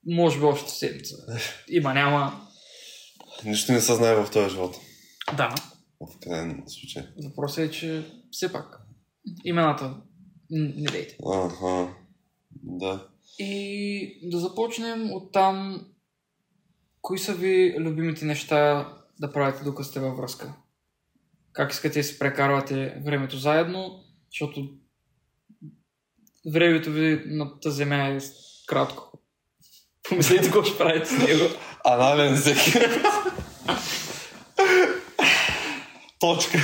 може 0.07 0.39
би 0.39 0.45
още 0.45 0.71
седмица. 0.71 1.17
Има, 1.69 1.95
няма. 1.95 2.41
Нищо 3.45 3.73
не 3.73 3.81
се 3.81 3.95
знае 3.95 4.15
в 4.15 4.31
този 4.31 4.51
живот. 4.51 4.77
Да. 5.37 5.55
В 6.01 6.19
крайен 6.23 6.63
случай. 6.67 7.03
Въпросът 7.25 7.59
е, 7.59 7.71
че 7.71 8.03
все 8.35 8.53
пак 8.53 8.81
имената 9.45 9.97
не 10.51 10.91
дейте. 10.91 11.17
Ага. 11.27 11.95
Да. 12.63 13.09
И 13.39 14.21
да 14.23 14.39
започнем 14.39 15.13
от 15.13 15.33
там. 15.33 15.87
Кои 17.01 17.19
са 17.19 17.35
ви 17.35 17.75
любимите 17.79 18.25
неща 18.25 18.89
да 19.21 19.33
правите 19.33 19.65
докато 19.65 19.89
сте 19.89 20.01
във 20.01 20.17
връзка? 20.17 20.55
Как 21.53 21.73
искате 21.73 21.99
да 21.99 22.05
си 22.05 22.19
прекарвате 22.19 23.03
времето 23.07 23.37
заедно? 23.37 24.05
Защото 24.31 24.69
времето 26.53 26.91
ви 26.91 27.23
на 27.27 27.61
тази 27.61 27.77
земя 27.77 28.09
е 28.09 28.19
кратко. 28.67 29.21
Помислете 30.09 30.45
какво 30.45 30.63
ще 30.63 30.79
правите 30.79 31.07
с 31.07 31.19
него. 31.19 31.45
Анален 31.85 32.37
всеки. 32.37 32.73
Точка. 36.21 36.59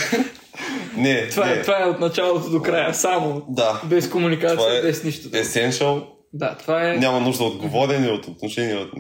Не, 0.97 1.29
Това, 1.29 1.47
не. 1.47 1.53
е, 1.53 1.63
това 1.63 1.83
е 1.83 1.85
от 1.85 2.01
началото 2.01 2.51
до 2.51 2.63
края, 2.63 2.95
само. 2.95 3.43
Да. 3.49 3.81
Без 3.85 4.11
комуникация, 4.11 4.59
Това 4.59 4.77
е 4.77 4.83
без 4.83 5.05
нищо. 5.05 5.29
Essential. 5.29 6.07
Да, 6.33 6.57
това 6.57 6.91
е... 6.91 6.97
Няма 6.97 7.21
нужда 7.21 7.45
от 7.45 7.57
говорене, 7.57 8.09
от 8.09 8.27
отношение. 8.27 8.77
От... 8.77 8.91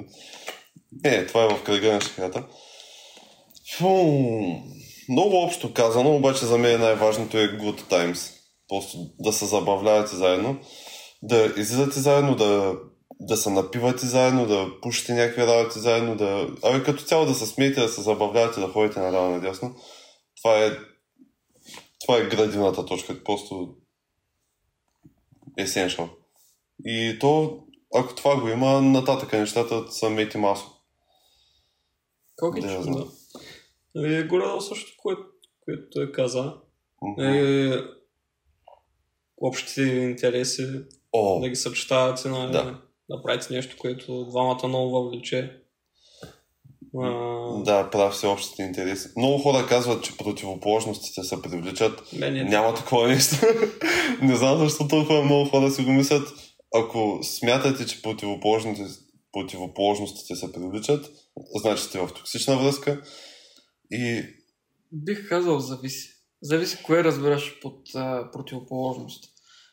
Не, 1.04 1.26
това 1.26 1.44
е 1.44 1.48
в 1.48 1.62
кръга 1.62 1.92
на 1.92 2.00
шахата. 2.00 2.44
Фу, 3.78 3.86
много 5.08 5.42
общо 5.42 5.72
казано, 5.72 6.16
обаче 6.16 6.46
за 6.46 6.58
мен 6.58 6.80
най-важното 6.80 7.38
е 7.38 7.48
good 7.48 7.80
times. 7.80 8.32
Просто 8.68 8.98
да 9.18 9.32
се 9.32 9.46
забавлявате 9.46 10.16
заедно, 10.16 10.56
да 11.22 11.52
излизате 11.56 12.00
заедно, 12.00 12.34
да, 12.34 12.74
да 13.20 13.36
се 13.36 13.50
напивате 13.50 14.06
заедно, 14.06 14.46
да 14.46 14.66
пушите 14.82 15.12
някакви 15.12 15.46
работи 15.46 15.78
заедно, 15.78 16.16
да... 16.16 16.46
Абе, 16.62 16.82
като 16.82 17.04
цяло 17.04 17.26
да 17.26 17.34
се 17.34 17.46
смеете, 17.46 17.80
да 17.80 17.88
се 17.88 18.02
забавлявате, 18.02 18.60
да 18.60 18.68
ходите 18.68 19.00
наляво 19.00 19.30
надясно. 19.30 19.74
Това 20.42 20.58
е 20.58 20.70
това 22.00 22.18
е 22.18 22.28
градивната 22.28 22.86
точка, 22.86 23.24
просто 23.24 23.76
essential. 25.58 26.08
И 26.84 27.18
то, 27.20 27.62
ако 27.94 28.14
това 28.14 28.40
го 28.40 28.48
има, 28.48 28.82
нататък 28.82 29.32
нещата 29.32 29.92
са 29.92 30.10
мети 30.10 30.38
масо. 30.38 30.66
Кокич? 32.36 32.64
Да. 32.64 32.80
Да. 32.80 33.06
Ами, 33.96 34.28
горе 34.28 34.60
също, 34.60 34.92
което, 35.02 35.22
което 35.64 35.82
той 35.90 36.12
каза, 36.12 36.54
е 37.20 37.70
общите 39.36 39.82
интереси, 39.82 40.66
О, 41.12 41.40
да 41.40 41.48
ги 41.48 41.56
съчетавате, 41.56 42.28
на, 42.28 42.50
Да. 42.50 42.82
да 43.10 43.22
правите 43.22 43.54
нещо, 43.54 43.76
което 43.78 44.24
двамата 44.24 44.68
много 44.68 44.90
въвлече. 44.90 45.59
Да, 47.64 47.88
прав 47.92 48.16
си 48.16 48.26
общите 48.26 48.62
интереси. 48.62 49.08
Много 49.16 49.38
хора 49.38 49.66
казват, 49.68 50.04
че 50.04 50.16
противоположностите 50.16 51.22
се 51.22 51.42
привличат. 51.42 52.12
Мене, 52.12 52.44
Няма 52.44 52.74
такова 52.74 53.08
нещо. 53.08 53.36
Не 54.22 54.36
знам 54.36 54.58
защо 54.58 54.88
толкова 54.88 55.24
много 55.24 55.50
хора 55.50 55.70
си 55.70 55.84
го 55.84 55.90
мислят. 55.90 56.28
Ако 56.74 57.18
смятате, 57.22 57.86
че 57.86 58.02
противоположностите, 58.02 60.36
се 60.36 60.52
привличат, 60.52 61.10
значи 61.60 61.82
сте 61.82 61.98
в 61.98 62.08
токсична 62.14 62.56
връзка. 62.56 63.02
И 63.90 64.22
Бих 64.92 65.28
казал 65.28 65.58
зависи. 65.58 66.08
Зависи 66.42 66.82
кое 66.82 67.04
разбираш 67.04 67.60
под 67.60 67.94
а, 67.94 68.30
противоположност. 68.32 69.24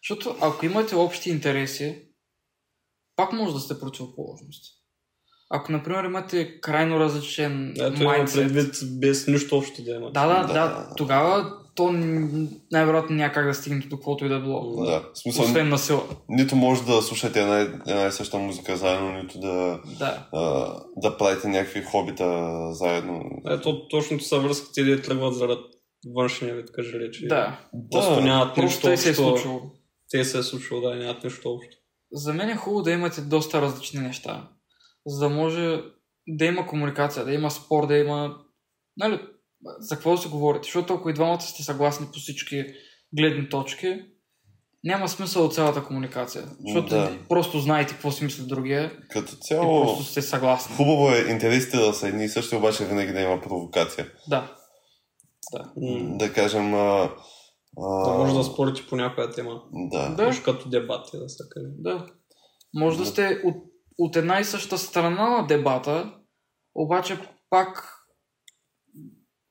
Защото 0.04 0.38
ако 0.42 0.66
имате 0.66 0.96
общи 0.96 1.30
интереси, 1.30 2.04
пак 3.16 3.34
може 3.34 3.54
да 3.54 3.60
сте 3.60 3.80
противоположност. 3.80 4.77
Ако, 5.50 5.72
например, 5.72 6.04
имате 6.04 6.60
крайно 6.62 7.00
различен 7.00 7.74
ето 7.78 8.02
има 8.02 8.12
майндсет, 8.12 8.44
предвид 8.44 8.76
без 8.92 9.28
нищо 9.28 9.58
общо 9.58 9.84
да 9.84 9.92
има. 9.92 10.12
да, 10.12 10.28
да, 10.28 10.44
да, 10.44 10.54
Да. 10.54 10.94
тогава 10.98 11.46
то 11.76 11.92
най-вероятно 12.72 13.16
няма 13.16 13.34
как 13.34 13.46
да 13.46 13.54
стигнете 13.54 13.88
до 13.88 13.96
каквото 13.96 14.26
и 14.26 14.30
да 14.30 14.40
било. 14.40 14.86
да, 14.86 15.04
смисъл, 15.14 15.46
Освен 15.46 15.70
на 15.70 15.78
сила. 15.78 16.04
нито 16.30 16.56
може 16.56 16.84
да 16.84 17.02
слушате 17.02 17.42
една, 17.42 17.60
една 17.88 18.06
и 18.06 18.12
съща 18.12 18.38
музика 18.38 18.78
заедно, 18.78 19.12
нито 19.14 19.40
да, 19.40 19.80
Да. 20.00 20.28
а, 20.34 20.74
да 20.98 21.18
правите 21.18 21.48
някакви 21.48 21.82
хобита 21.82 22.48
заедно. 22.72 23.22
Ето 23.48 23.88
точно 23.88 24.20
са 24.20 24.40
връзките, 24.40 24.84
де 24.84 25.02
тръгват 25.02 25.36
заради 25.36 25.62
външния 26.08 26.56
вид, 26.56 26.72
кажи 26.72 27.00
речи. 27.00 27.28
Да. 27.28 27.60
Просто 27.92 28.16
Да. 28.16 28.22
нямат 28.22 28.48
Просто 28.48 28.64
нищо 28.66 28.82
тъй 28.82 28.98
се 28.98 29.10
е 29.10 29.12
общо. 29.12 29.24
случило. 29.24 29.62
Те 30.12 30.24
се 30.24 30.38
е 30.38 30.44
случило, 30.44 30.82
да, 30.82 30.96
нямат 30.96 31.24
нищо 31.24 31.50
общо. 31.50 31.76
За 32.12 32.34
мен 32.34 32.50
е 32.50 32.56
хубаво 32.56 32.84
да 32.84 32.92
имате 32.92 33.22
доста 33.22 33.62
различни 33.62 34.00
неща, 34.00 34.48
за 35.08 35.20
да 35.20 35.30
може 35.30 35.82
да 36.28 36.46
има 36.46 36.68
комуникация, 36.68 37.26
да 37.26 37.34
има 37.34 37.52
спор, 37.52 37.88
да 37.88 37.98
има... 37.98 38.36
Нали, 38.98 39.20
за 39.80 39.96
какво 39.96 40.12
да 40.12 40.18
се 40.18 40.30
говорите? 40.30 40.66
Защото 40.66 40.94
ако 40.94 41.10
и 41.10 41.14
двамата 41.14 41.40
сте 41.42 41.64
съгласни 41.64 42.08
по 42.14 42.20
всички 42.20 42.66
гледни 43.18 43.50
точки, 43.50 44.02
няма 44.84 45.10
смисъл 45.10 45.46
от 45.46 45.54
цялата 45.54 45.84
комуникация. 45.84 46.44
Защото 46.66 46.90
Да. 46.90 47.18
просто 47.30 47.60
знаете 47.60 47.94
какво 47.94 48.12
си 48.12 48.24
мисли 48.24 48.44
другия 48.48 48.92
Като 49.10 49.34
и 49.34 49.38
цяло, 49.42 49.84
просто 49.86 50.04
сте 50.04 50.22
съгласни. 50.22 50.76
хубаво 50.76 51.10
е 51.10 51.32
интересите 51.32 51.78
да 51.78 51.94
са 51.94 52.08
едни 52.08 52.24
и 52.26 52.30
същи, 52.30 52.56
обаче 52.56 52.86
винаги 52.86 53.14
да 53.14 53.22
има 53.22 53.42
провокация. 53.42 54.12
Да. 54.30 54.56
Да. 55.54 55.72
Да 56.18 56.34
кажем... 56.34 56.74
А, 56.74 57.12
а, 57.78 58.12
Да 58.12 58.18
може 58.18 58.34
да 58.34 58.44
спорите 58.44 58.88
по 58.90 58.96
някоя 58.96 59.32
тема. 59.32 59.62
Да. 59.74 60.10
Да. 60.10 60.26
Може 60.26 60.44
като 60.44 60.70
дебати, 60.70 61.18
да 61.18 61.30
се 61.30 61.44
каже. 61.50 61.68
Да. 61.78 62.06
Може 62.74 62.98
да 62.98 63.06
сте 63.06 63.42
от 63.46 63.56
от 63.98 64.16
една 64.16 64.40
и 64.40 64.44
съща 64.44 64.78
страна 64.78 65.30
на 65.30 65.48
дебата, 65.48 66.20
обаче 66.76 67.20
пак 67.50 67.94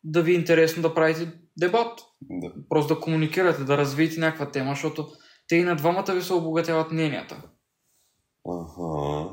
да 0.04 0.22
ви 0.22 0.32
е 0.32 0.34
интересно 0.34 0.82
да 0.82 0.94
правите 0.94 1.32
дебат. 1.58 2.00
Да. 2.22 2.52
Просто 2.68 2.94
да 2.94 3.00
комуникирате, 3.00 3.64
да 3.64 3.78
развиете 3.78 4.20
някаква 4.20 4.50
тема, 4.50 4.70
защото 4.70 5.08
те 5.48 5.56
и 5.56 5.62
на 5.62 5.76
двамата 5.76 6.14
ви 6.14 6.22
се 6.22 6.32
обогатяват 6.32 6.90
мненията. 6.92 7.42
Ага. 8.48 9.30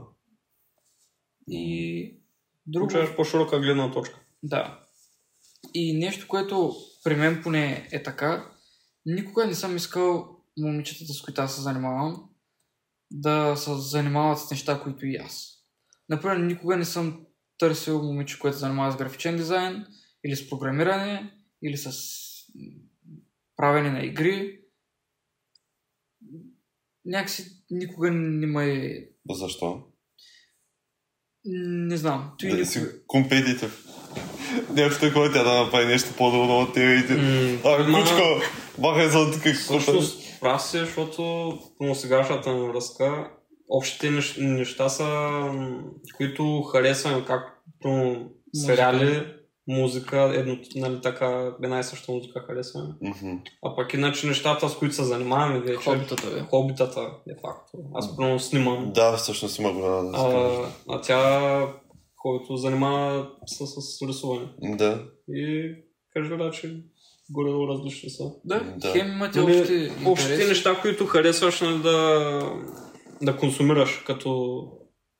И 1.47 2.21
друго... 2.65 2.87
Получаваш 2.87 3.15
по-широка 3.15 3.59
гледна 3.59 3.91
точка. 3.91 4.19
Да. 4.43 4.79
И 5.73 5.97
нещо, 5.97 6.27
което 6.27 6.73
при 7.03 7.15
мен 7.15 7.41
поне 7.43 7.87
е 7.91 8.03
така, 8.03 8.51
никога 9.05 9.47
не 9.47 9.55
съм 9.55 9.75
искал 9.75 10.37
момичетата, 10.57 11.13
с 11.13 11.21
които 11.21 11.41
аз 11.41 11.55
се 11.55 11.61
занимавам, 11.61 12.29
да 13.13 13.55
се 13.57 13.71
занимават 13.73 14.39
с 14.39 14.51
неща, 14.51 14.81
които 14.83 15.05
и 15.05 15.15
аз. 15.15 15.49
Например, 16.09 16.37
никога 16.37 16.77
не 16.77 16.85
съм 16.85 17.25
търсил 17.57 18.03
момиче, 18.03 18.39
което 18.39 18.57
се 18.57 18.59
занимава 18.59 18.91
с 18.91 18.97
графичен 18.97 19.37
дизайн, 19.37 19.85
или 20.25 20.35
с 20.35 20.49
програмиране, 20.49 21.33
или 21.63 21.77
с 21.77 21.91
правене 23.55 23.91
на 23.91 24.05
игри. 24.05 24.59
Някакси 27.05 27.45
никога 27.71 28.11
не 28.11 28.47
ме 28.47 28.75
е... 28.75 29.07
Защо? 29.29 29.83
Не 31.45 31.97
знам. 31.97 32.35
Той 32.39 32.49
Да 32.49 32.55
никога... 32.55 32.71
си 32.71 32.79
компетитив. 33.07 33.85
Някой 34.69 34.99
такова 34.99 35.33
тя 35.33 35.43
да 35.43 35.63
направи 35.63 35.85
нещо 35.85 36.13
по-добро 36.17 36.59
от 36.59 36.73
тебе 36.73 36.95
и 36.95 37.07
ти... 37.07 37.13
А, 37.65 37.85
кучко, 37.85 38.21
махай 38.77 39.09
за 39.09 39.31
тук 39.31 39.53
Всъщност, 39.55 40.22
прав 40.43 40.61
си, 40.61 40.77
защото 40.77 41.53
по 41.77 41.95
сегашната 41.95 42.53
ми 42.53 42.67
връзка, 42.67 43.31
общите 43.69 44.07
нещ- 44.07 44.41
неща 44.41 44.89
са, 44.89 45.07
които 46.17 46.61
харесваме, 46.61 47.25
както 47.25 48.15
сериали, 48.53 49.25
музика, 49.67 50.31
едно, 50.35 50.57
нали, 50.75 51.01
така, 51.01 51.51
една 51.63 51.79
и 51.79 51.83
съща 51.83 52.11
музика 52.11 52.39
харесваме. 52.47 52.93
Мгм. 53.01 53.31
А 53.65 53.75
пък 53.75 53.93
иначе 53.93 54.27
нещата, 54.27 54.69
с 54.69 54.77
които 54.77 54.95
се 54.95 55.03
занимаваме 55.03 55.59
вече, 55.59 55.77
Хобитата 55.89 56.29
ви. 56.29 56.41
хобитата, 56.41 57.01
де 57.27 57.35
факто. 57.41 57.77
Аз 57.93 58.17
примерно 58.17 58.39
снимам, 58.39 58.91
Да, 58.95 59.17
всъщност 59.17 59.59
има 59.59 59.73
голяма 59.73 60.11
да 60.11 60.17
а, 60.17 60.65
а 60.89 61.01
тя 61.01 61.73
който 62.17 62.57
занимава 62.57 63.29
с, 63.45 63.67
с 63.67 64.01
рисуване. 64.07 64.47
Да. 64.61 65.03
И 65.29 65.73
кажа 66.13 66.37
да, 66.37 66.51
че 66.51 66.83
горе 67.33 67.73
различни 67.73 68.09
са. 68.09 68.23
Да, 68.45 68.59
Да. 68.77 68.91
хем 68.91 69.07
имате 69.07 69.39
Нали, 69.39 69.59
общи 69.59 69.91
Общите 70.05 70.47
неща, 70.47 70.81
които 70.81 71.05
харесваш 71.05 71.61
нали, 71.61 71.81
да, 71.81 72.39
да 73.21 73.37
консумираш, 73.37 74.03
като 74.07 74.61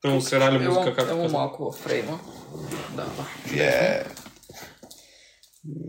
примерно 0.02 0.22
сериали, 0.22 0.58
музика, 0.58 0.74
Ело, 0.74 0.84
както 0.96 1.16
казах. 1.16 1.32
малко 1.32 1.72
в 1.72 1.76
фрейма. 1.78 2.20
Да, 2.96 3.06
да. 3.06 3.64
Е. 3.64 4.04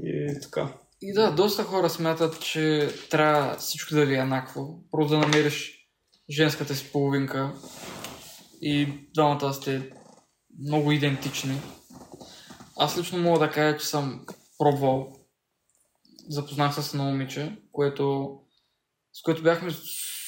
И 0.04 0.40
така. 0.42 0.68
И 1.02 1.12
да, 1.12 1.30
доста 1.30 1.64
хора 1.64 1.90
смятат, 1.90 2.40
че 2.40 2.88
трябва 3.10 3.56
всичко 3.58 3.94
да 3.94 4.06
ви 4.06 4.14
е 4.14 4.18
еднакво. 4.18 4.78
Просто 4.90 5.14
да 5.14 5.18
намериш 5.18 5.88
женската 6.30 6.74
си 6.74 6.92
половинка 6.92 7.52
и 8.62 8.88
двамата 9.14 9.52
сте 9.54 9.90
много 10.68 10.92
идентични. 10.92 11.60
Аз 12.76 12.98
лично 12.98 13.18
мога 13.18 13.38
да 13.38 13.50
кажа, 13.50 13.78
че 13.78 13.86
съм 13.86 14.20
пробвал. 14.58 15.12
Запознах 16.28 16.74
с 16.74 16.94
едно 16.94 17.04
момиче, 17.04 17.62
което, 17.72 18.38
с 19.12 19.22
което 19.22 19.42
бяхме 19.42 19.70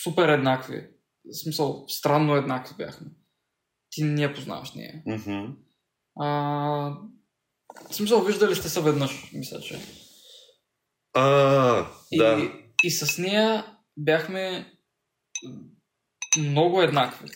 супер 0.02 0.28
еднакви. 0.28 0.88
В 1.24 1.42
смисъл, 1.42 1.84
странно 1.88 2.34
еднакви 2.34 2.74
бяхме. 2.78 3.06
Ти 3.90 4.02
не 4.04 4.22
я 4.22 4.34
познаваш 4.34 4.72
нея. 4.72 5.02
Мгм. 5.06 5.52
А, 6.20 6.28
в 7.90 7.94
смисъл, 7.94 8.24
виждали 8.24 8.54
сте 8.54 8.68
се 8.68 8.82
веднъж, 8.82 9.30
мисля, 9.32 9.60
че. 9.60 9.80
А, 11.14 11.86
И, 12.12 12.18
да. 12.18 12.52
и 12.84 12.90
с 12.90 13.18
нея 13.18 13.76
бяхме 13.96 14.72
много 16.38 16.82
еднакви. 16.82 17.28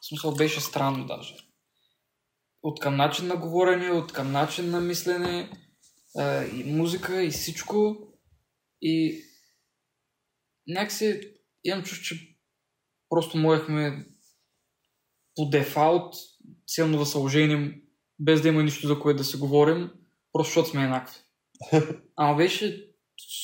В 0.00 0.08
смисъл 0.08 0.34
беше 0.34 0.60
странно 0.60 1.06
даже. 1.06 1.36
От 2.62 2.80
към 2.80 2.96
начин 2.96 3.26
на 3.26 3.36
говорене, 3.36 3.90
от 3.90 4.12
към 4.12 4.32
начин 4.32 4.70
на 4.70 4.80
мислене, 4.80 5.50
и 6.54 6.64
музика, 6.66 7.22
и 7.22 7.30
всичко. 7.30 8.07
И 8.82 9.24
някакси 10.66 11.34
имам 11.64 11.84
чувство, 11.84 12.04
че 12.04 12.36
просто 13.08 13.38
можехме 13.38 14.06
по 15.34 15.50
дефалт 15.50 16.14
силно 16.66 16.98
да 16.98 17.06
се 17.06 17.18
оженим, 17.18 17.82
без 18.18 18.42
да 18.42 18.48
има 18.48 18.62
нищо 18.62 18.88
за 18.88 19.00
което 19.00 19.18
да 19.18 19.24
си 19.24 19.36
говорим, 19.36 19.90
просто 20.32 20.48
защото 20.48 20.68
сме 20.68 20.82
еднакви. 20.82 21.16
Ама 22.16 22.36
беше 22.36 22.88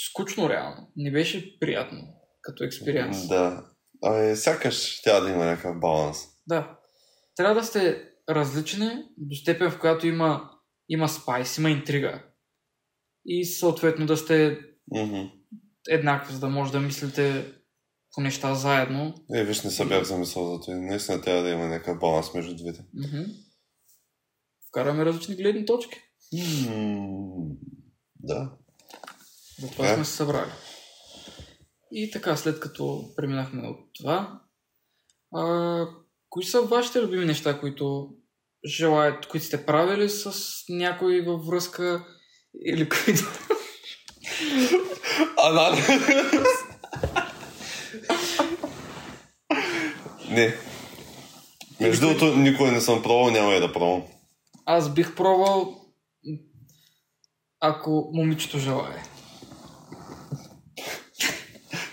скучно 0.08 0.48
реално. 0.48 0.92
Не 0.96 1.12
беше 1.12 1.58
приятно 1.58 1.98
като 2.42 2.64
експириенс. 2.64 3.28
Да. 3.28 3.70
Ами, 4.02 4.36
сякаш 4.36 5.02
трябва 5.02 5.20
да 5.20 5.30
има 5.30 5.44
някакъв 5.44 5.80
баланс. 5.80 6.18
Да. 6.46 6.78
Трябва 7.36 7.54
да 7.54 7.64
сте 7.64 8.10
различни 8.30 8.90
до 9.18 9.36
степен, 9.36 9.70
в 9.70 9.80
която 9.80 10.06
има, 10.06 10.50
има 10.88 11.08
спайс, 11.08 11.58
има 11.58 11.70
интрига. 11.70 12.24
И 13.26 13.44
съответно 13.44 14.06
да 14.06 14.16
сте 14.16 14.58
Мгм. 14.92 15.22
еднакви, 15.88 16.34
за 16.34 16.40
да 16.40 16.48
може 16.48 16.72
да 16.72 16.80
мислите 16.80 17.52
по 18.14 18.20
неща 18.20 18.54
заедно. 18.54 19.14
Е, 19.34 19.44
виж, 19.44 19.62
не 19.62 19.70
се 19.70 19.84
бях 19.86 20.04
замисъл 20.04 20.54
за 20.54 20.60
това. 20.60 20.76
Наистина 20.76 21.22
трябва 21.22 21.42
да 21.42 21.48
има 21.48 21.66
някакъв 21.66 21.98
баланс 21.98 22.34
между 22.34 22.56
двете. 22.56 22.84
Мгм. 22.94 23.22
Вкараме 24.68 25.04
различни 25.04 25.36
гледни 25.36 25.66
точки. 25.66 26.00
М, 26.68 27.46
Да. 28.20 28.52
Затова 29.60 29.90
Е. 29.90 29.94
сме 29.94 30.04
се 30.04 30.12
събрали. 30.12 30.50
И 31.92 32.10
така, 32.10 32.36
след 32.36 32.60
като 32.60 33.12
преминахме 33.16 33.68
от 33.68 33.78
това, 33.94 34.40
а, 35.34 35.86
кои 36.28 36.44
са 36.44 36.62
вашите 36.62 37.02
любими 37.02 37.24
неща, 37.24 37.60
които 37.60 38.14
желаят, 38.66 39.26
които 39.26 39.46
сте 39.46 39.66
правили 39.66 40.08
с 40.10 40.34
някой 40.68 41.20
във 41.20 41.46
връзка 41.46 42.06
или 42.66 42.88
които... 42.88 43.22
Анализ. 45.38 45.86
не. 50.30 50.54
Между 51.80 52.06
другото, 52.06 52.36
никога 52.36 52.72
не 52.72 52.80
съм 52.80 53.02
пробвал, 53.02 53.30
няма 53.30 53.54
и 53.54 53.60
да 53.60 53.72
пробвам. 53.72 54.02
Аз 54.66 54.88
бих 54.88 55.14
пробвал, 55.14 55.74
ако 57.60 58.10
момичето 58.14 58.58
желае. 58.58 59.02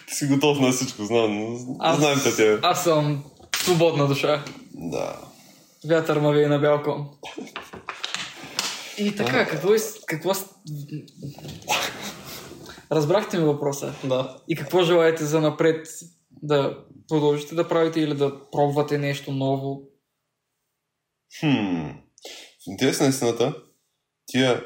Ти 0.07 0.15
си 0.15 0.27
готов 0.27 0.59
на 0.59 0.71
всичко, 0.71 1.05
знам. 1.05 1.57
Аз- 1.79 1.97
Знаем 1.97 2.19
те 2.23 2.35
тебе. 2.35 2.59
Аз 2.63 2.83
съм 2.83 3.23
свободна 3.55 4.07
душа. 4.07 4.43
Да. 4.73 5.17
Вятър 5.85 6.19
ма 6.19 6.31
вие 6.31 6.47
на 6.47 6.59
бялкон. 6.59 7.09
И 8.97 9.15
така, 9.15 9.47
какво. 9.47 9.69
Какво... 10.07 10.31
Разбрахте 12.91 13.37
ми 13.37 13.43
въпроса. 13.43 13.93
Да. 14.03 14.37
И 14.47 14.55
какво 14.55 14.83
желаете 14.83 15.25
за 15.25 15.41
напред 15.41 15.87
да 16.31 16.85
продължите 17.07 17.55
да 17.55 17.67
правите 17.67 17.99
или 17.99 18.13
да 18.15 18.49
пробвате 18.51 18.97
нещо 18.97 19.31
ново? 19.31 19.81
Хм. 21.39 21.87
В 22.63 22.67
интерес 22.67 22.99
на 22.99 23.07
истината, 23.07 23.55
тия 24.25 24.63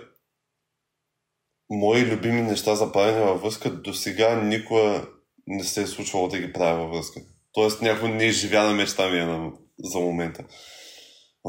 мои 1.70 2.06
любими 2.06 2.42
неща 2.42 2.76
за 2.76 2.92
правене 2.92 3.26
във 3.26 3.42
връзка 3.42 3.72
до 3.72 3.94
сега 3.94 4.42
никога 4.42 5.08
не 5.48 5.64
се 5.64 5.82
е 5.82 5.88
случвало 5.88 6.28
да 6.28 6.40
ги 6.40 6.54
правя 6.54 6.84
във 6.84 6.92
връзка. 6.92 7.22
Тоест 7.52 7.82
някаква 7.82 8.08
неизживяна 8.08 8.74
мечта 8.74 9.10
ми 9.10 9.18
е 9.18 9.26
на, 9.26 9.52
за 9.80 10.00
момента. 10.00 10.44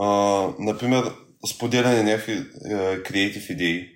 А, 0.01 0.07
например, 0.59 1.05
споделяне 1.55 1.97
на 1.97 2.03
някакви 2.03 2.33
е, 2.71 3.03
креатив 3.03 3.51
идеи. 3.51 3.96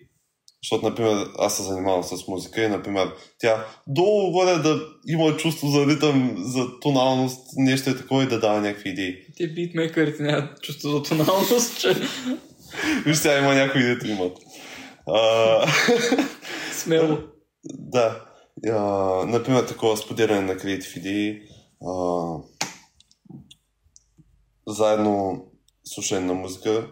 Защото, 0.62 0.88
например, 0.88 1.26
аз 1.38 1.56
се 1.56 1.62
занимавам 1.62 2.02
с 2.02 2.28
музика 2.28 2.62
и, 2.64 2.68
например, 2.68 3.12
тя 3.38 3.66
долу-горе 3.86 4.58
да 4.58 4.80
има 5.06 5.36
чувство 5.36 5.68
за 5.68 5.86
ритъм, 5.86 6.34
за 6.38 6.80
тоналност, 6.80 7.40
нещо 7.56 7.90
е 7.90 7.96
такова 7.96 8.22
и 8.22 8.28
да 8.28 8.40
дава 8.40 8.60
някакви 8.60 8.90
идеи. 8.90 9.16
Те 9.36 9.48
битмейкърите 9.48 10.22
нямат 10.22 10.62
чувство 10.62 10.90
за 10.90 11.02
тоналност, 11.02 11.80
че 11.80 11.94
Виж, 13.06 13.16
сега 13.16 13.38
има 13.38 13.54
някои, 13.54 13.82
дето 13.82 14.06
имат. 14.06 14.36
А, 15.08 15.66
смело. 16.72 17.18
да. 17.64 18.24
А, 18.66 18.78
например, 19.26 19.62
такова 19.62 19.96
споделяне 19.96 20.40
на 20.40 20.56
креатив 20.56 20.96
идеи. 20.96 21.42
А, 21.86 21.92
заедно 24.66 25.44
слушане 25.84 26.26
на 26.26 26.34
музика. 26.34 26.88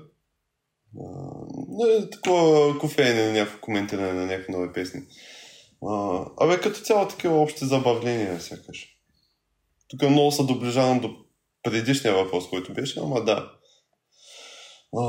Не, 0.95 2.11
такова 2.11 2.79
кофеене 2.79 3.27
на 3.27 3.33
някакво 3.33 3.61
коментиране 3.61 4.13
на 4.13 4.27
някакви 4.27 4.53
нови 4.53 4.73
песни. 4.73 5.03
А, 5.87 6.25
абе, 6.41 6.61
като 6.61 6.81
цяло 6.81 7.09
такива 7.09 7.41
общи 7.41 7.67
забавления, 7.67 8.41
сякаш. 8.41 8.99
Тук 9.89 10.03
много 10.03 10.33
се 10.33 10.43
доближавам 10.43 11.01
до 11.01 11.17
предишния 11.63 12.15
въпрос, 12.15 12.49
който 12.51 12.75
беше, 12.75 13.01
ама 13.01 13.25
да. 13.25 13.53
А, 14.97 15.03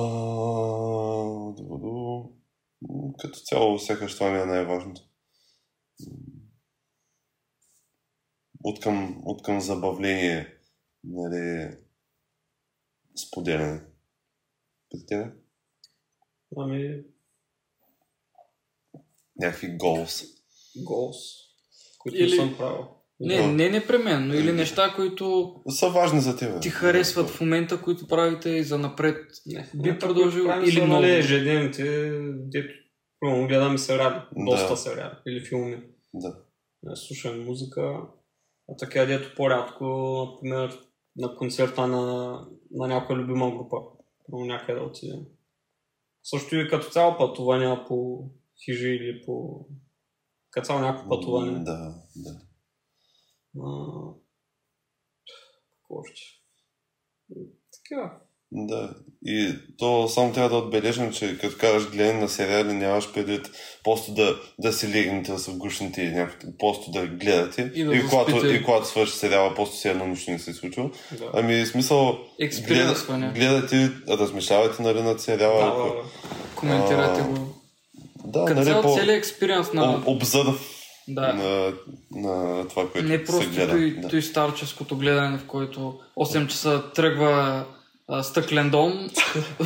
Като 3.19 3.39
цяло, 3.39 3.79
сякаш 3.79 4.13
това 4.13 4.31
ми 4.31 4.39
е 4.39 4.45
най-важното. 4.45 5.01
От 8.63 8.79
към, 8.79 9.21
от 9.25 9.43
към 9.43 9.61
забавление, 9.61 10.57
нали, 11.03 11.77
споделяне. 13.27 13.81
При 14.89 15.05
тебе? 15.05 15.38
Ами, 16.57 17.03
Някакви 19.39 19.67
голс. 19.77 20.23
голс, 20.77 21.15
които 21.99 22.17
Или- 22.17 22.29
не 22.29 22.35
съм 22.35 22.57
правил. 22.57 22.85
Не, 23.21 23.47
не 23.47 23.69
непременно. 23.69 24.33
Или 24.33 24.51
неща, 24.51 24.93
които 24.95 25.55
Са 25.69 25.89
важни 25.89 26.21
за 26.21 26.37
тебе. 26.37 26.59
ти 26.59 26.69
харесват 26.69 27.29
в 27.29 27.41
момента, 27.41 27.81
които 27.81 28.07
правите 28.07 28.49
и 28.49 28.63
за 28.63 28.77
напред. 28.77 29.25
Не, 29.45 29.69
Би 29.75 29.91
не, 29.91 29.99
продължил 29.99 30.43
или 30.63 30.71
са, 30.71 30.85
много? 30.85 31.01
Нали, 31.01 31.15
ежедневните, 31.15 32.11
дето 32.31 32.73
примерно, 33.19 33.47
гледаме 33.47 33.77
сериали, 33.77 34.15
Да. 34.31 34.45
доста 34.45 34.77
сериали 34.77 35.13
или 35.27 35.45
филми. 35.45 35.83
Да. 36.13 36.37
Не, 36.83 36.95
слушаме 36.95 37.43
музика, 37.43 38.01
а 38.69 38.75
така 38.77 39.05
дето 39.05 39.35
по-рядко, 39.35 39.85
например, 40.43 40.79
на 41.15 41.35
концерта 41.35 41.87
на, 41.87 42.31
на 42.71 42.87
някоя 42.87 43.19
любима 43.19 43.51
група. 43.51 43.77
Примерно 44.25 44.45
някъде 44.45 44.79
да 44.79 44.85
отидем. 44.85 45.19
Също 46.23 46.55
и 46.55 46.69
като 46.69 46.89
цяло 46.89 47.17
пътувания 47.17 47.85
по 47.87 48.29
хижи 48.65 48.87
или 48.87 49.25
по... 49.25 49.65
Като 50.51 50.65
цяло 50.65 50.79
някакво 50.79 51.09
пътуване. 51.09 51.63
Да, 51.63 52.03
да. 52.15 52.41
А, 53.59 54.13
Какво 55.71 55.95
още? 55.95 56.21
Така. 57.71 58.21
Да. 58.51 58.89
И 59.25 59.53
то 59.77 60.07
само 60.07 60.33
трябва 60.33 60.49
да 60.49 60.55
отбележим, 60.55 61.11
че 61.11 61.37
като 61.37 61.57
кажеш 61.57 61.87
гледане 61.87 62.21
на 62.21 62.29
сериали, 62.29 62.73
нямаш 62.73 63.11
предвид 63.13 63.49
просто 63.83 64.13
да, 64.13 64.35
да 64.59 64.73
си 64.73 64.89
легнете 64.89 65.31
да 65.31 65.39
се 65.39 65.51
вгушните 65.51 66.01
и 66.01 66.25
просто 66.59 66.91
да 66.91 67.07
гледате. 67.07 67.71
И 67.75 67.83
да 67.83 67.95
и, 67.95 68.01
когато, 68.01 68.47
и 68.47 68.63
когато 68.63 68.87
свърши 68.87 69.13
сериала, 69.13 69.55
просто 69.55 69.77
си 69.77 69.87
едно 69.87 70.07
нищо 70.07 70.31
не 70.31 70.39
се 70.39 70.51
е 70.51 70.53
случило. 70.53 70.89
Да. 71.11 71.25
Ами, 71.33 71.65
смисъл, 71.65 72.17
Експириенсване. 72.41 73.31
гледате, 73.35 73.91
размишлявате 74.09 74.83
нали, 74.83 75.01
над 75.01 75.21
сериала. 75.21 75.61
Да, 75.61 75.67
ако- 75.67 75.83
да, 75.83 75.95
да. 75.95 76.09
Коментирате 76.55 77.21
А, 77.21 77.23
го. 77.23 77.33
да, 78.25 78.45
Като 78.45 78.59
нали, 78.59 78.69
цял 78.69 78.81
по 78.81 78.95
целият 78.95 79.17
експириенс 79.17 79.73
на... 79.73 79.93
об- 79.95 80.07
обзърв 80.07 80.59
Да. 81.07 81.33
на, 81.33 81.73
на 82.11 82.67
това, 82.67 82.89
което 82.91 83.07
Не 83.07 83.17
се 83.17 83.23
просто 83.25 83.49
гледа. 83.49 83.71
той, 83.71 83.91
да. 83.91 84.07
той 84.07 84.21
старческото 84.21 84.97
гледане, 84.97 85.37
в 85.37 85.45
който 85.45 85.99
8 86.17 86.47
часа 86.47 86.83
тръгва 86.95 87.65
а, 88.09 88.23
стъклен 88.23 88.69
дом, 88.69 89.09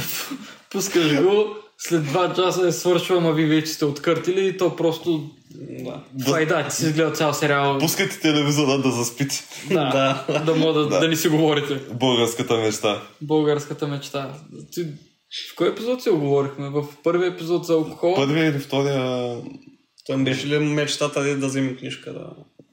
пускаш 0.69 1.21
го, 1.21 1.45
след 1.77 2.03
2 2.03 2.35
часа 2.35 2.67
е 2.67 2.71
свършва, 2.71 3.17
ама 3.17 3.33
ви 3.33 3.45
вече 3.45 3.71
сте 3.71 3.85
откъртили 3.85 4.47
и 4.47 4.57
то 4.57 4.75
просто 4.75 5.29
Да. 5.55 6.03
това 6.25 6.41
и 6.41 6.45
да, 6.45 6.67
ти 6.67 6.75
си 6.75 6.85
изгледал 6.85 7.13
цял 7.13 7.33
сериал. 7.33 7.77
Пускате 7.79 8.19
телевизора 8.19 8.77
да 8.77 8.91
заспите. 8.91 9.43
Да, 9.69 10.23
да, 10.29 10.39
да 10.39 10.55
мога 10.55 10.79
да, 10.79 10.87
Да. 10.87 10.99
да 10.99 11.07
не 11.07 11.15
си 11.15 11.27
говорите. 11.27 11.79
Българската 11.93 12.57
мечта. 12.57 13.01
Българската 13.21 13.87
мечта. 13.87 14.33
Ти, 14.71 14.83
в 15.51 15.55
кой 15.55 15.69
епизод 15.69 16.03
си 16.03 16.09
оговорихме? 16.09 16.69
В 16.69 16.85
първия 17.03 17.27
епизод 17.27 17.65
за 17.65 17.73
алкохол? 17.73 18.15
Първия 18.15 18.45
или 18.45 18.59
втория... 18.59 19.35
Той 20.05 20.17
беше 20.23 20.47
ли 20.47 20.59
мечтата 20.59 21.23
да, 21.23 21.37
да 21.37 21.47
вземе 21.47 21.75
книжка? 21.75 22.13
Да. 22.13 22.29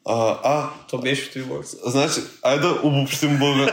А, 0.08 0.38
а, 0.44 0.68
То 0.90 0.98
беше 0.98 1.24
в 1.24 1.30
Твиборг. 1.30 1.64
Значи, 1.86 2.20
айде 2.42 2.60
да 2.60 2.80
обобщим 2.82 3.38
българ... 3.38 3.72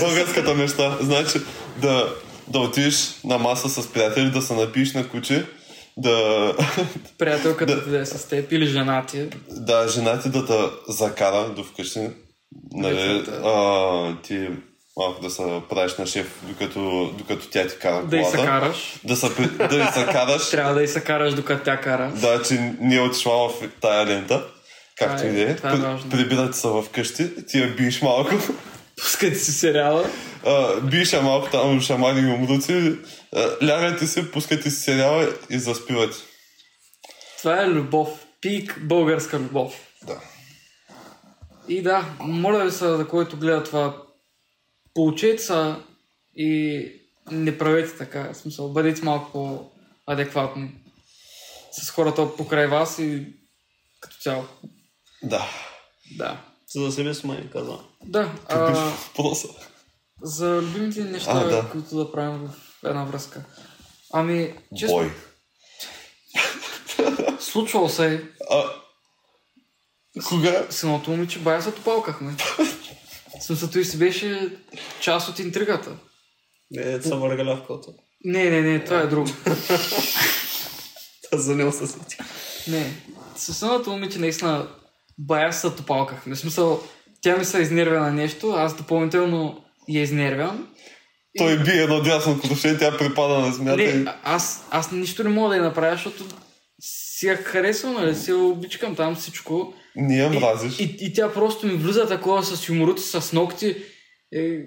българската 0.00 0.54
мечта. 0.54 0.96
Значи, 1.00 1.38
да, 1.76 2.08
да 2.48 2.58
отидеш 2.58 3.20
на 3.24 3.38
маса 3.38 3.68
с 3.82 3.92
приятели, 3.92 4.30
да 4.30 4.42
се 4.42 4.54
напиеш 4.54 4.92
на 4.94 5.08
куче, 5.08 5.46
да, 5.96 6.52
Приятелката 7.18 7.84
ти 7.84 7.90
да 7.90 7.98
е 8.00 8.06
с 8.06 8.28
теб 8.28 8.52
или 8.52 8.66
жена 8.66 9.06
ти. 9.06 9.28
да 9.50 9.88
жена 9.88 10.20
ти 10.20 10.28
да 10.28 10.46
те 10.46 10.58
закара 10.88 11.48
до 11.48 11.64
вкъщи. 11.64 12.10
Нали, 12.72 13.24
а, 13.44 14.16
ти 14.22 14.48
малко 14.96 15.22
да 15.22 15.30
се 15.30 15.60
правиш 15.70 15.96
на 15.98 16.06
шеф, 16.06 16.40
докато, 16.42 17.10
докато 17.18 17.46
тя 17.50 17.66
ти 17.66 17.78
кара 17.78 18.02
Да 18.06 18.16
и 18.16 18.24
се 18.24 18.36
караш. 18.36 19.00
Да, 19.04 19.16
се, 19.16 19.36
при- 19.36 19.68
да 19.68 19.76
и 19.76 19.92
се 19.92 20.06
караш. 20.12 20.50
Трябва 20.50 20.74
да 20.74 20.82
и 20.82 20.88
се 20.88 21.00
караш 21.00 21.34
докато 21.34 21.64
тя 21.64 21.76
кара. 21.80 22.12
Да, 22.14 22.42
че 22.42 22.74
не 22.80 22.96
е 22.96 23.00
отишла 23.00 23.48
в 23.48 23.52
тая 23.80 24.06
лента. 24.06 24.44
Както 24.98 25.22
е- 25.22 25.28
и 25.28 25.32
да 25.32 25.40
е. 25.40 25.52
е. 25.52 26.10
Прибирате 26.10 26.58
се 26.58 26.68
в 26.68 26.84
къщи, 26.92 27.46
ти 27.46 27.58
я 27.58 27.74
биеш 27.76 28.02
малко. 28.02 28.30
Пускайте 28.96 29.38
си 29.38 29.52
сериала. 29.52 30.10
а, 30.46 30.80
биеш 30.80 31.12
я 31.12 31.22
малко 31.22 31.50
там, 31.50 31.80
шамани 31.80 32.20
и 32.20 32.32
умруци, 32.34 32.98
лягате 33.64 34.06
си, 34.06 34.30
пускате 34.30 34.70
си 34.70 34.80
сериала 34.80 35.28
и 35.50 35.58
заспивате. 35.58 36.16
Това 37.38 37.62
е 37.62 37.68
любов. 37.68 38.08
Пик 38.40 38.80
българска 38.84 39.38
любов. 39.38 39.74
Да. 40.06 40.20
И 41.68 41.82
да, 41.82 42.04
моля 42.20 42.64
ви 42.64 42.70
се, 42.70 42.96
за 42.96 43.08
който 43.08 43.36
гледа 43.36 43.64
това, 43.64 43.96
получете 44.94 45.42
се 45.42 45.74
и 46.36 46.82
не 47.30 47.58
правете 47.58 47.96
така. 47.98 48.32
В 48.32 48.36
смисъл, 48.36 48.72
бъдете 48.72 49.04
малко 49.04 49.32
по-адекватни 49.32 50.70
с 51.72 51.90
хората 51.90 52.36
покрай 52.36 52.66
вас 52.66 52.98
и 52.98 53.26
като 54.00 54.16
цяло. 54.20 54.44
Да. 55.22 55.48
Да. 56.16 56.44
За 56.74 56.80
да 56.82 56.92
себе 56.92 57.14
си 57.14 57.26
май 57.26 57.50
каза. 57.52 57.78
Да, 58.04 58.32
А... 58.48 58.92
за 60.22 60.62
любимите 60.62 61.04
неща, 61.04 61.30
А, 61.30 61.44
да. 61.44 61.68
които 61.72 61.96
да 61.96 62.12
правим 62.12 62.38
в 62.38 62.50
една 62.84 63.04
връзка. 63.04 63.44
Ами, 64.12 64.54
често, 64.78 64.94
Бой. 64.96 65.12
случвало 67.40 67.88
се 67.88 68.14
е, 68.14 68.20
А, 68.50 68.64
кога? 70.28 70.66
с 70.70 70.82
едното 70.82 71.10
момиче 71.10 71.38
бая 71.38 71.62
се 71.62 71.72
топалкахме. 71.72 72.36
Смисъл, 73.40 73.70
той 73.70 73.84
си 73.84 73.98
беше 73.98 74.58
част 75.00 75.28
от 75.28 75.38
интригата. 75.38 75.96
Не, 76.70 77.02
са 77.02 77.16
въргаля 77.16 77.56
в 77.56 77.66
кота. 77.66 77.90
Не, 78.24 78.50
не, 78.50 78.60
не, 78.60 78.84
това 78.84 78.98
е 79.00 79.06
друго. 79.06 79.30
Та 81.30 81.38
за 81.38 81.54
него 81.56 81.72
се 81.72 81.86
сети. 81.86 82.16
Не, 82.68 82.92
с 83.36 83.62
едното 83.62 83.90
момиче 83.90 84.18
наистина 84.18 84.68
бая 85.18 85.52
се 85.52 85.70
топалкахме. 85.70 86.34
В 86.34 86.38
смисъл, 86.38 86.80
тя 87.20 87.36
ми 87.36 87.44
се 87.44 87.58
изнервя 87.58 88.00
на 88.00 88.12
нещо, 88.12 88.50
аз 88.50 88.76
допълнително 88.76 89.64
я 89.88 90.02
изнервям. 90.02 90.68
Той 91.38 91.58
би 91.58 91.70
едно 91.70 92.00
дясно 92.00 92.40
кутуше, 92.40 92.78
тя 92.78 92.98
припада 92.98 93.38
на 93.38 93.52
смята. 93.52 93.82
и- 93.82 93.86
Не, 93.94 94.04
а- 94.06 94.16
аз, 94.24 94.66
аз 94.70 94.92
нищо 94.92 95.24
не 95.24 95.30
мога 95.30 95.48
да 95.48 95.56
я 95.56 95.62
направя, 95.62 95.92
защото 95.92 96.24
си 96.80 97.26
я 97.26 97.36
харесвам, 97.36 97.94
нали, 97.94 98.14
си 98.14 98.30
я 98.30 98.36
обичкам 98.36 98.94
там 98.94 99.14
всичко. 99.16 99.74
Не 99.96 100.16
я 100.16 100.26
И, 100.26 100.38
мразиш. 100.38 100.78
и, 100.80 100.96
и 101.00 101.12
тя 101.12 101.32
просто 101.32 101.66
ми 101.66 101.72
влиза 101.74 102.08
такова 102.08 102.42
с 102.42 102.68
юморути, 102.68 103.02
с 103.02 103.32
ногти. 103.32 103.76
Е, 104.34 104.58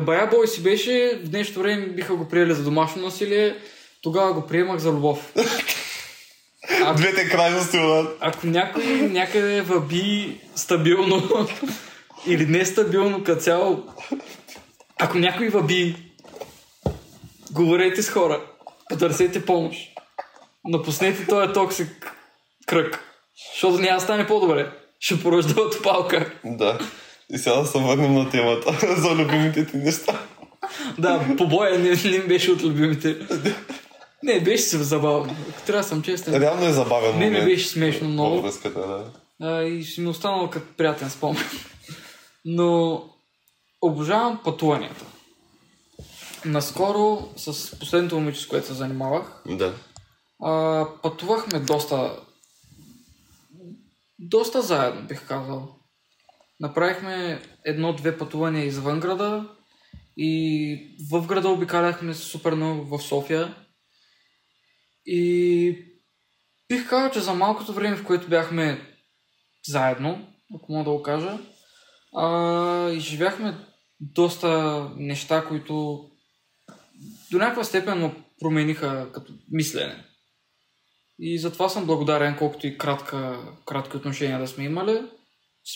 бая 0.00 0.26
бой 0.26 0.48
си 0.48 0.62
беше, 0.62 1.20
в 1.24 1.28
днешно 1.28 1.62
време 1.62 1.86
биха 1.86 2.14
го 2.16 2.28
приели 2.28 2.54
за 2.54 2.62
домашно 2.64 3.02
насилие, 3.02 3.56
тогава 4.02 4.32
го 4.32 4.46
приемах 4.46 4.78
за 4.78 4.90
любов. 4.90 5.32
А, 6.84 6.94
Двете 6.94 7.28
крайности, 7.28 7.78
брат. 7.78 8.16
ако 8.20 8.46
някой 8.46 8.84
някъде 8.84 9.60
въби 9.62 10.40
стабилно 10.54 11.22
или 12.26 12.46
нестабилно 12.46 13.24
като 13.24 13.40
цяло, 13.40 13.84
ако 14.98 15.18
някой 15.18 15.48
въби, 15.48 15.96
говорете 17.52 18.02
с 18.02 18.10
хора, 18.10 18.40
потърсете 18.88 19.44
помощ. 19.44 19.80
Напуснете 20.64 21.26
този 21.26 21.52
токсик 21.52 22.12
кръг, 22.66 23.04
защото 23.54 23.82
няма 23.82 23.94
да 23.94 24.00
стане 24.00 24.26
по-добре. 24.26 24.70
Ще 25.00 25.22
поръждава 25.22 25.70
топалка. 25.70 26.32
Да. 26.44 26.78
И 27.32 27.38
сега 27.38 27.56
да 27.56 27.66
се 27.66 27.78
върнем 27.78 28.14
на 28.14 28.30
темата 28.30 28.96
за 28.96 29.14
любимите 29.14 29.66
ти 29.66 29.76
неща. 29.76 30.20
Да, 30.98 31.24
побоя 31.38 31.78
не, 31.78 32.10
не 32.10 32.18
беше 32.18 32.52
от 32.52 32.62
любимите. 32.62 33.16
Не, 34.22 34.40
беше 34.40 34.62
се 34.62 34.78
забавно. 34.78 35.36
Трябва 35.66 35.82
да 35.82 35.88
съм 35.88 36.02
честен. 36.02 36.34
Реално 36.34 36.66
е 36.66 36.72
забавен 36.72 37.18
Не 37.18 37.24
момент. 37.24 37.44
беше 37.44 37.68
смешно 37.68 38.08
много. 38.08 38.42
Връзката, 38.42 38.80
да. 38.80 39.12
А, 39.42 39.62
и 39.62 39.84
ще 39.84 40.00
ми 40.00 40.06
е 40.06 40.10
останало 40.10 40.50
като 40.50 40.76
приятен 40.76 41.10
спомен. 41.10 41.42
Но 42.44 43.02
обожавам 43.82 44.40
пътуванията. 44.44 45.04
Наскоро 46.44 47.28
с 47.36 47.78
последното 47.78 48.14
момиче, 48.14 48.40
с 48.40 48.46
което 48.46 48.66
се 48.66 48.72
занимавах, 48.72 49.42
Да. 49.46 49.74
а, 50.42 50.86
пътувахме 51.02 51.60
доста 51.60 52.20
доста 54.18 54.62
заедно, 54.62 55.02
бих 55.02 55.26
казал. 55.26 55.68
Направихме 56.60 57.42
едно-две 57.64 58.18
пътувания 58.18 58.64
извън 58.64 59.00
града 59.00 59.48
и 60.16 60.76
в 61.10 61.26
града 61.26 61.48
обикаляхме 61.48 62.14
супер 62.14 62.52
много 62.52 62.98
в 62.98 63.02
София. 63.02 63.54
И 65.06 65.84
бих 66.68 66.88
казал, 66.88 67.10
че 67.10 67.20
за 67.20 67.34
малкото 67.34 67.72
време, 67.72 67.96
в 67.96 68.06
което 68.06 68.28
бяхме 68.28 68.80
заедно, 69.68 70.26
ако 70.54 70.72
мога 70.72 70.84
да 70.84 70.96
го 70.96 71.02
кажа, 71.02 71.38
а, 72.16 72.90
изживяхме 72.90 73.54
доста 74.00 74.82
неща, 74.96 75.44
които 75.48 76.04
до 77.30 77.38
някаква 77.38 77.64
степен 77.64 77.98
ме 77.98 78.14
промениха 78.40 79.12
като 79.12 79.32
мислене. 79.50 80.04
И 81.18 81.38
затова 81.38 81.68
съм 81.68 81.86
благодарен, 81.86 82.36
колкото 82.38 82.66
и 82.66 82.78
кратка, 82.78 83.38
кратки 83.66 83.96
отношения 83.96 84.38
да 84.38 84.46
сме 84.46 84.64
имали. 84.64 85.02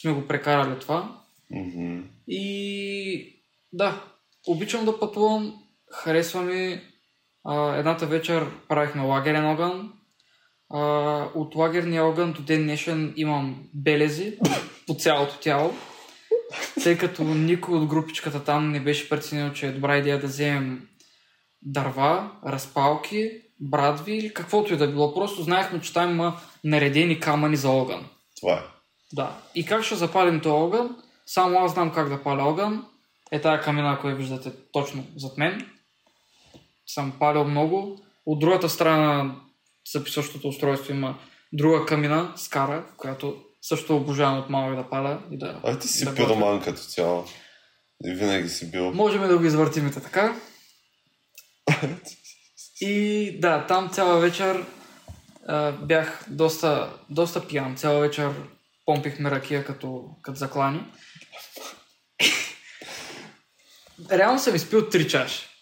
Сме 0.00 0.12
го 0.12 0.26
прекарали 0.26 0.80
това. 0.80 1.20
Мгм. 1.50 2.00
И 2.28 3.42
да, 3.72 4.04
обичам 4.46 4.84
да 4.84 4.98
пътувам. 4.98 5.62
Харесва 5.90 6.42
ми. 6.42 6.80
А, 7.44 7.76
едната 7.76 8.06
вечер 8.06 8.46
правихме 8.68 9.02
лагерен 9.02 9.46
огън. 9.46 9.92
А, 10.70 10.80
от 11.34 11.54
лагерния 11.54 12.04
огън 12.04 12.32
до 12.32 12.42
ден 12.42 12.62
днешен 12.62 13.12
имам 13.16 13.68
белези 13.74 14.38
по 14.86 14.94
цялото 14.94 15.38
тяло. 15.38 15.74
Тъй 16.82 16.98
като 16.98 17.24
никой 17.24 17.78
от 17.78 17.86
групичката 17.86 18.44
там 18.44 18.70
не 18.70 18.80
беше 18.80 19.08
преценил, 19.08 19.52
че 19.52 19.66
е 19.66 19.72
добра 19.72 19.96
идея 19.96 20.20
да 20.20 20.26
вземем 20.26 20.88
дърва, 21.62 22.30
разпалки, 22.46 23.30
брадви 23.60 24.16
или 24.16 24.34
каквото 24.34 24.74
и 24.74 24.76
да 24.76 24.88
било. 24.88 25.14
Просто 25.14 25.42
знаехме, 25.42 25.80
че 25.80 25.92
там 25.92 26.10
има 26.10 26.40
наредени 26.64 27.20
камъни 27.20 27.56
за 27.56 27.70
огън. 27.70 28.06
Това 28.40 28.52
е. 28.52 28.62
Да. 29.12 29.36
И 29.54 29.66
как 29.66 29.82
ще 29.82 29.94
запалим 29.94 30.40
този 30.40 30.52
огън? 30.52 30.96
Само 31.26 31.58
аз 31.58 31.72
знам 31.72 31.92
как 31.92 32.08
да 32.08 32.22
паля 32.22 32.42
огън. 32.42 32.86
Е 33.32 33.40
тая 33.40 33.60
камина, 33.60 33.98
която 34.00 34.18
виждате 34.18 34.52
точно 34.72 35.04
зад 35.16 35.38
мен. 35.38 35.70
Съм 36.86 37.12
палил 37.18 37.44
много. 37.44 38.04
От 38.26 38.38
другата 38.38 38.68
страна 38.68 39.22
на 39.22 39.34
записващото 39.92 40.48
устройство 40.48 40.92
има 40.92 41.18
друга 41.52 41.86
камина, 41.86 42.32
скара, 42.36 42.84
която 42.96 43.42
също 43.62 43.96
обожавам 43.96 44.38
от 44.38 44.50
малък 44.50 44.76
да 44.76 44.90
паля 44.90 45.22
и 45.30 45.38
да... 45.38 45.60
А 45.64 45.78
ти 45.78 45.88
си 45.88 46.04
да 46.04 46.14
пироман 46.14 46.62
като 46.62 46.80
цяло. 46.80 47.24
И 48.04 48.10
винаги 48.10 48.48
си 48.48 48.70
бил. 48.70 48.92
Можем 48.92 49.28
да 49.28 49.38
го 49.38 49.44
извъртим 49.44 49.86
и 49.86 49.92
така. 49.92 50.36
И 52.80 53.36
да, 53.40 53.66
там 53.66 53.90
цяла 53.90 54.20
вечер 54.20 54.64
а, 55.46 55.72
бях 55.72 56.24
доста, 56.28 56.92
доста 57.10 57.48
пиян. 57.48 57.76
Цяла 57.76 58.00
вечер 58.00 58.30
помпихме 58.84 59.30
ракия 59.30 59.64
като, 59.64 60.04
като 60.22 60.38
заклани. 60.38 60.80
Реално 64.10 64.38
съм 64.38 64.54
изпил 64.54 64.88
три 64.88 65.08
чаши. 65.08 65.53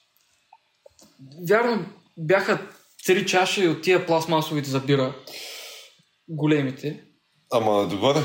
Вярно, 1.48 1.86
бяха 2.16 2.68
три 3.06 3.26
чаши 3.26 3.68
от 3.68 3.82
тия 3.82 4.06
пластмасовите 4.06 4.70
за 4.70 4.80
бира. 4.80 5.14
Големите. 6.28 7.04
Ама 7.52 7.88
догоре. 7.88 8.20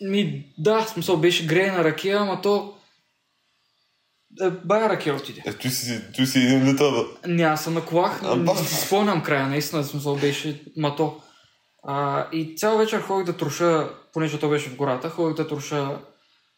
Ми, 0.00 0.52
да, 0.58 0.82
смисъл 0.82 1.16
беше 1.16 1.46
греена 1.46 1.84
ракия, 1.84 2.18
ама 2.18 2.40
то... 2.42 2.74
Е, 4.42 4.50
бая 4.50 4.88
ракия 4.88 5.14
отиде. 5.14 5.42
Е, 5.46 5.52
той 5.52 5.70
си, 5.70 6.00
той 6.16 6.26
си 6.26 6.38
един 6.38 6.72
литър. 6.72 6.92
бе. 6.92 7.28
Няма 7.32 7.56
се 7.56 7.70
наклах, 7.70 8.22
не 8.36 8.56
си 8.56 8.86
спомням 8.86 9.22
края, 9.22 9.46
наистина, 9.46 9.84
смисъл 9.84 10.16
беше 10.16 10.62
мато. 10.76 11.20
А, 11.82 12.28
и 12.32 12.56
цял 12.56 12.78
вечер 12.78 13.00
ходих 13.00 13.26
да 13.26 13.36
труша, 13.36 13.90
понеже 14.12 14.38
то 14.38 14.48
беше 14.48 14.70
в 14.70 14.76
гората, 14.76 15.10
ходих 15.10 15.36
да 15.36 15.48
труша 15.48 16.00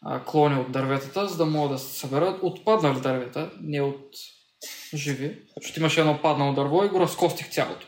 а, 0.01 0.23
клони 0.23 0.59
от 0.59 0.71
дърветата, 0.71 1.27
за 1.27 1.37
да 1.37 1.45
мога 1.45 1.69
да 1.69 1.79
се 1.79 1.99
съберат 1.99 2.39
отпаднали 2.41 3.01
дървета, 3.01 3.51
не 3.61 3.81
от 3.81 4.05
живи. 4.93 5.39
Защото 5.57 5.79
имаше 5.79 5.99
едно 5.99 6.21
паднало 6.21 6.53
дърво 6.53 6.83
и 6.83 6.89
го 6.89 6.99
разкостих 6.99 7.49
цялото. 7.49 7.87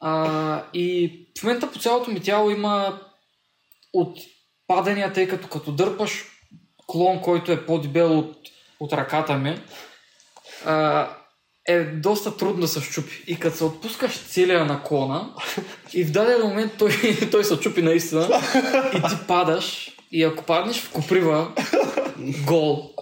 А, 0.00 0.64
и 0.74 1.12
в 1.38 1.42
момента 1.42 1.72
по 1.72 1.78
цялото 1.78 2.10
ми 2.10 2.20
тяло 2.20 2.50
има 2.50 3.00
от 3.92 4.18
падания, 4.66 5.12
тъй 5.12 5.28
като 5.28 5.48
като 5.48 5.72
дърпаш 5.72 6.24
клон, 6.86 7.20
който 7.22 7.52
е 7.52 7.66
по-дебел 7.66 8.18
от, 8.18 8.36
от 8.80 8.92
ръката 8.92 9.36
ми, 9.36 9.60
а, 10.64 11.08
е 11.68 11.84
доста 11.84 12.36
трудно 12.36 12.60
да 12.60 12.68
се 12.68 12.80
щупи. 12.80 13.24
И 13.26 13.38
като 13.38 13.56
се 13.56 13.64
отпускаш 13.64 14.18
целия 14.18 14.64
наклона 14.64 15.34
и 15.94 16.04
в 16.04 16.10
даден 16.10 16.42
момент 16.48 16.72
той, 16.78 16.90
той 17.30 17.44
се 17.44 17.60
чупи 17.60 17.82
наистина 17.82 18.42
и 18.94 19.02
ти 19.02 19.26
падаш 19.28 19.90
и 20.12 20.22
ако 20.24 20.44
паднеш 20.44 20.80
в 20.80 20.92
коприва, 20.92 21.52
гол. 22.46 22.94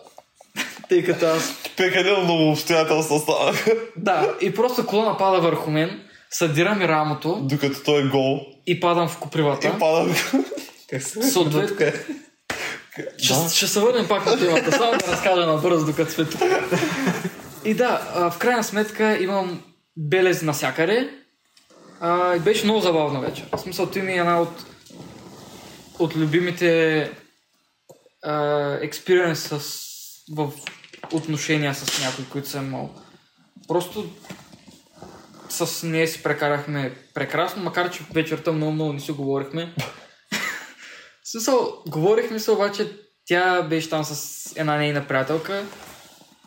Тъй 0.88 1.05
като 1.05 1.27
аз... 1.27 1.55
Прекалено 1.77 2.25
много 2.25 2.51
обстоятелства 2.51 3.18
станаха. 3.18 3.73
Да, 3.97 4.35
и 4.40 4.55
просто 4.55 4.87
клона 4.87 5.16
пада 5.18 5.40
върху 5.40 5.71
мен, 5.71 6.01
съдира 6.31 6.75
ми 6.75 6.88
рамото 6.88 7.40
Докато 7.42 7.83
той 7.85 8.03
е 8.03 8.09
гол. 8.09 8.40
и 8.66 8.81
падам 8.81 9.09
в 9.09 9.18
копривата. 9.18 9.68
И 9.68 9.79
пада. 9.79 10.14
Как 10.90 11.03
се 11.03 11.23
Съответно, 11.23 11.87
Ще, 13.18 13.35
ще 13.57 13.66
се 13.66 13.81
върнем 13.81 14.09
пак 14.09 14.27
на 14.27 14.38
темата, 14.38 14.73
само 14.73 14.90
да 14.92 15.12
разкажа 15.12 15.47
набързо, 15.47 15.87
докато 15.87 16.12
сме 16.12 16.25
тук. 16.25 16.40
И 17.64 17.75
да, 17.75 18.01
в 18.31 18.38
крайна 18.38 18.64
сметка 18.64 19.18
имам 19.18 19.62
белез 19.97 20.42
насякъде. 20.42 21.11
А, 22.01 22.37
и 22.37 22.38
беше 22.38 22.64
много 22.64 22.81
забавна 22.81 23.21
вечер. 23.21 23.45
В 23.53 23.59
смисъл, 23.59 23.87
ти 23.87 24.01
ми 24.03 24.12
е 24.12 24.16
една 24.16 24.40
от, 24.40 24.64
от 25.99 26.16
любимите 26.16 27.11
експириенс 28.83 29.40
с, 29.40 29.61
в 30.33 30.53
отношения 31.12 31.75
с 31.75 32.01
някой, 32.01 32.25
които 32.25 32.49
съм 32.49 32.66
имал. 32.66 32.90
Просто 33.68 34.11
с 35.49 35.87
нея 35.87 36.09
си 36.09 36.23
прекарахме 36.23 36.95
прекрасно, 37.14 37.62
макар 37.62 37.90
че 37.90 38.05
вечерта 38.14 38.53
много, 38.53 38.73
много 38.73 38.92
не 38.92 39.01
си 39.01 39.12
говорихме. 39.12 39.75
Смисъл, 41.25 41.83
говорихме 41.88 42.38
се, 42.38 42.51
обаче 42.51 42.92
тя 43.27 43.62
беше 43.62 43.88
там 43.88 44.05
с 44.05 44.42
една 44.57 44.77
нейна 44.77 45.09
приятелка, 45.09 45.64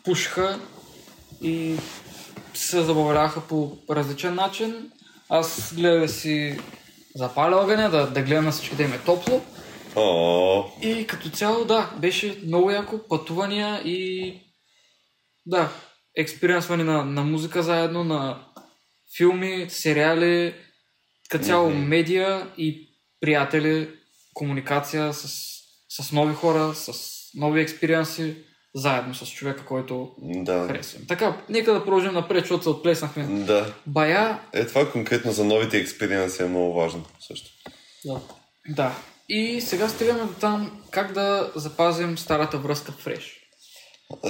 пушха 0.04 0.60
и 1.42 1.76
се 2.54 2.82
забавляваха 2.82 3.40
по 3.40 3.78
различен 3.90 4.34
начин. 4.34 4.90
Аз 5.28 5.74
гледах 5.74 6.00
да 6.00 6.08
си 6.08 6.60
запаля 7.14 7.56
огъня, 7.56 7.90
да, 7.90 8.06
да 8.06 8.22
гледам 8.22 8.44
на 8.44 8.52
всички 8.52 8.76
да 8.76 8.82
им 8.82 8.92
е 8.92 8.98
топло. 8.98 9.42
И 10.82 11.06
като 11.06 11.30
цяло, 11.30 11.64
да, 11.64 11.90
беше 11.98 12.40
много 12.46 12.70
яко, 12.70 12.98
пътувания 13.08 13.82
и 13.84 14.32
да, 15.46 15.72
експериенсване 16.16 16.84
на, 16.84 17.04
на 17.04 17.22
музика 17.22 17.62
заедно, 17.62 18.04
на 18.04 18.44
филми, 19.16 19.66
сериали, 19.68 20.54
като 21.28 21.44
цяло 21.44 21.70
Мгм. 21.70 21.78
медия 21.78 22.50
и 22.58 22.88
приятели, 23.20 23.88
комуникация 24.34 25.14
с, 25.14 25.28
с 25.88 26.12
нови 26.12 26.34
хора, 26.34 26.74
с 26.74 26.92
нови 27.34 27.60
експириенси, 27.60 28.36
заедно 28.74 29.14
с 29.14 29.26
човека, 29.26 29.64
който 29.64 30.14
да. 30.18 30.66
харесвам. 30.66 31.06
Така, 31.06 31.40
нека 31.48 31.72
да 31.72 31.84
продължим 31.84 32.12
напред, 32.12 32.40
защото 32.44 32.62
се 32.62 32.68
отплеснахме. 32.68 33.44
Да. 33.44 33.74
Бая, 33.86 34.40
Е, 34.52 34.66
това 34.66 34.90
конкретно 34.92 35.32
за 35.32 35.44
новите 35.44 35.78
експериенси 35.78 36.42
е 36.42 36.46
много 36.46 36.74
важно 36.74 37.04
също. 37.20 37.50
Да. 38.04 38.20
да. 38.68 38.96
И 39.28 39.60
сега 39.60 39.88
стигаме 39.88 40.20
до 40.20 40.32
там 40.40 40.82
как 40.90 41.12
да 41.12 41.52
запазим 41.54 42.18
старата 42.18 42.58
връзка 42.58 42.92
фреш. 42.92 43.40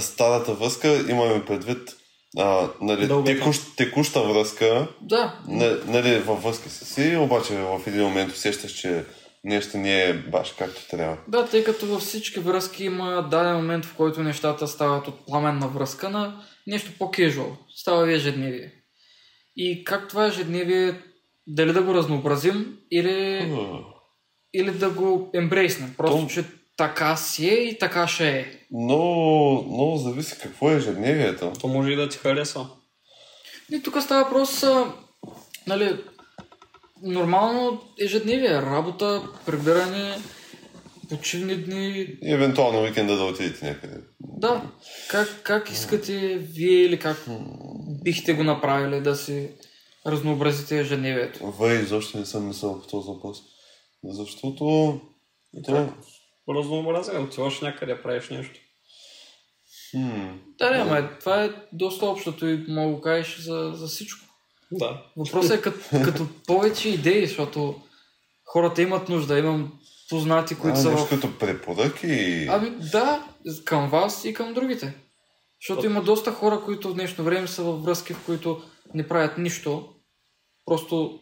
Старата 0.01 0.55
връзка 0.55 1.05
имаме 1.11 1.45
предвид 1.45 1.97
а, 2.39 2.69
нали, 2.81 3.25
текущ, 3.25 3.63
текуща 3.77 4.23
връзка, 4.23 4.89
Да, 5.03 5.39
нали, 5.87 6.19
във 6.19 6.43
връзка 6.43 6.71
си 6.71 6.85
си, 6.85 7.17
обаче 7.17 7.55
в 7.55 7.81
един 7.87 8.03
момент 8.03 8.33
усещаш, 8.33 8.73
че 8.73 9.05
нещо 9.45 9.79
не 9.79 10.03
е 10.03 10.15
баш 10.15 10.55
както 10.59 10.89
трябва. 10.89 11.17
Да, 11.29 11.47
тъй 11.47 11.65
като 11.65 11.87
във 11.87 12.03
всички 12.03 12.41
връзки 12.41 12.85
има 12.85 13.29
даден 13.31 13.57
момент, 13.57 13.85
в 13.85 13.95
който 13.95 14.23
нещата 14.23 14.69
стават 14.69 15.09
от 15.09 15.27
пламенна 15.27 15.69
връзка 15.69 16.09
на 16.09 16.43
нещо 16.67 16.91
по-кежуал. 16.99 17.57
Става 17.77 18.05
ви 18.05 18.15
ежедневие. 18.15 18.73
И 19.57 19.85
как 19.85 20.09
това 20.09 20.27
ежедневие, 20.27 21.03
дали 21.47 21.73
да 21.73 21.83
го 21.83 21.95
разнообразим 21.95 22.79
или, 22.91 23.47
или 24.57 24.71
да 24.71 24.91
го 24.91 25.31
ембрейснем. 25.35 25.95
Просто, 25.97 26.17
То- 26.23 26.29
че 26.29 26.45
така 26.77 27.17
си 27.17 27.49
е 27.49 27.55
и 27.55 27.79
така 27.79 28.09
ще 28.09 28.29
е. 28.29 28.47
Много, 28.73 29.65
много 29.75 29.97
зависи 29.97 30.37
какво 30.43 30.71
е 30.71 30.75
ежедневието. 30.75 31.53
То 31.61 31.69
може 31.69 31.91
и 31.91 31.97
да 31.97 32.09
ти 32.09 32.19
харесва. 32.19 32.69
И 33.73 33.83
тук 33.83 34.03
става 34.03 34.25
въпрос, 34.25 34.65
нали, 35.67 35.97
нормално 37.03 37.83
ежедневие, 38.01 38.63
работа, 38.63 39.23
прибиране, 39.47 40.19
почивни 41.11 41.57
дни, 41.57 42.07
И 42.23 42.33
евентуално 42.33 42.83
уикенда 42.83 43.17
да 43.17 43.25
отидете 43.25 43.67
някъде. 43.67 43.97
Да. 44.21 44.63
Как, 45.11 45.41
как 45.43 45.71
искате 45.71 46.39
вие 46.39 46.85
или 46.85 46.99
как 46.99 47.25
бихте 48.03 48.33
го 48.33 48.45
направили 48.45 49.01
да 49.01 49.17
си 49.17 49.49
разнообразите 50.07 50.79
ежедневието? 50.79 51.47
Вай, 51.51 51.77
изобщо 51.83 52.19
не 52.19 52.27
съм 52.27 52.49
мислил 52.49 52.81
по 52.81 52.87
този 52.87 53.09
въпрос. 53.09 53.39
Защото... 54.09 55.01
То... 55.65 55.89
Разнообразие, 56.49 57.19
отиваш 57.19 57.61
някъде, 57.61 58.03
правиш 58.03 58.29
нещо. 58.29 58.61
Хм, 59.91 60.29
Да, 60.59 60.71
не, 60.71 60.77
ама 60.77 60.99
е- 60.99 61.19
това 61.19 61.45
е 61.45 61.51
доста 61.73 62.07
общото 62.07 62.47
и 62.47 62.65
мога 62.69 62.97
да 62.97 63.03
кажеш 63.03 63.39
за, 63.39 63.73
за 63.75 63.87
всичко. 63.87 64.27
Да. 64.73 65.03
Въпросът 65.17 65.59
е 65.59 65.63
като, 65.63 65.79
като 66.05 66.27
повече 66.47 66.89
идеи, 66.89 67.27
защото 67.27 67.83
хората 68.45 68.83
имат 68.83 69.09
нужда. 69.09 69.39
Имам 69.39 69.79
познати, 70.09 70.59
които 70.59 70.79
а, 70.79 70.81
са 70.81 70.91
нещо 70.91 71.07
в... 71.07 71.11
като 71.11 71.39
препоръки. 71.39 72.47
Ами 72.51 72.71
да, 72.71 73.27
към 73.65 73.91
вас 73.91 74.25
и 74.25 74.35
към 74.35 74.55
другите. 74.55 74.95
Защото 75.61 75.87
има 75.87 76.03
доста 76.03 76.33
хора, 76.33 76.63
които 76.65 76.89
в 76.89 76.95
днешно 76.95 77.25
време 77.25 77.47
са 77.47 77.63
във 77.63 77.85
връзки, 77.85 78.15
в 78.15 78.25
които 78.27 78.63
не 78.95 79.09
правят 79.09 79.39
нищо. 79.39 79.95
Просто 80.65 81.21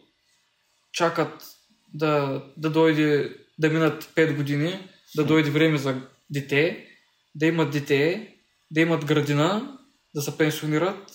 чакат 0.93 1.54
да, 1.95 2.43
да 2.57 2.69
дойде, 2.69 3.29
да 3.59 3.69
минат 3.69 4.03
5 4.03 4.35
години, 4.35 4.89
да 5.15 5.25
дойде 5.25 5.49
време 5.49 5.77
за 5.77 6.01
дете, 6.29 6.87
да 7.35 7.45
имат 7.45 7.71
дете, 7.71 8.33
да 8.71 8.81
имат 8.81 9.05
градина, 9.05 9.77
да 10.15 10.21
се 10.21 10.37
пенсионират 10.37 11.11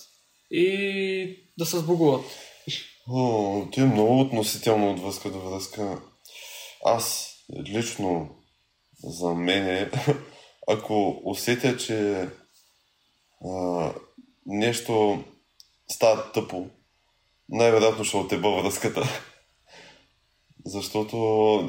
и 0.51 1.51
да 1.57 1.65
се 1.65 1.77
сбогуват. 1.77 2.25
О, 3.09 3.67
ти 3.71 3.79
е 3.79 3.85
много 3.85 4.21
относително 4.21 4.91
от 4.91 4.99
връзка 4.99 5.31
до 5.31 5.39
връзка. 5.39 6.01
Аз 6.85 7.35
лично 7.67 8.29
за 9.03 9.33
мен 9.33 9.91
ако 10.67 11.21
усетя, 11.25 11.77
че 11.77 12.27
а, 13.45 13.93
нещо 14.45 15.23
става 15.91 16.31
тъпо, 16.31 16.65
най-вероятно 17.49 18.03
ще 18.03 18.17
отеба 18.17 18.61
връзката. 18.61 19.03
Защото, 20.65 21.17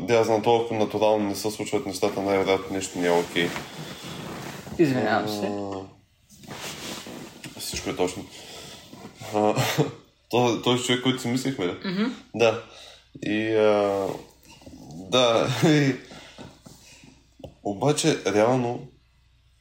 да, 0.08 0.24
знам 0.24 0.42
толкова 0.42 0.80
натурално 0.80 1.28
не 1.28 1.34
се 1.34 1.50
случват 1.50 1.86
нещата, 1.86 2.22
най-вероятно 2.22 2.76
нещо 2.76 2.98
не 2.98 3.06
е 3.06 3.10
окей. 3.10 3.48
Извинявам 4.78 5.28
се. 5.28 5.46
А, 5.46 5.80
Всичко 7.60 7.90
е 7.90 7.96
точно. 7.96 8.24
А, 9.34 9.54
то- 10.30 10.62
Той 10.62 10.74
е 10.74 10.78
човек, 10.78 11.02
който 11.02 11.22
си 11.22 11.28
мислихме, 11.28 11.66
ли? 11.66 11.74
Мгм. 11.84 12.04
Да. 12.34 12.62
И 13.22 13.48
а, 13.48 14.06
да. 15.10 15.48
И, 15.66 15.94
обаче, 17.64 18.18
реално, 18.26 18.80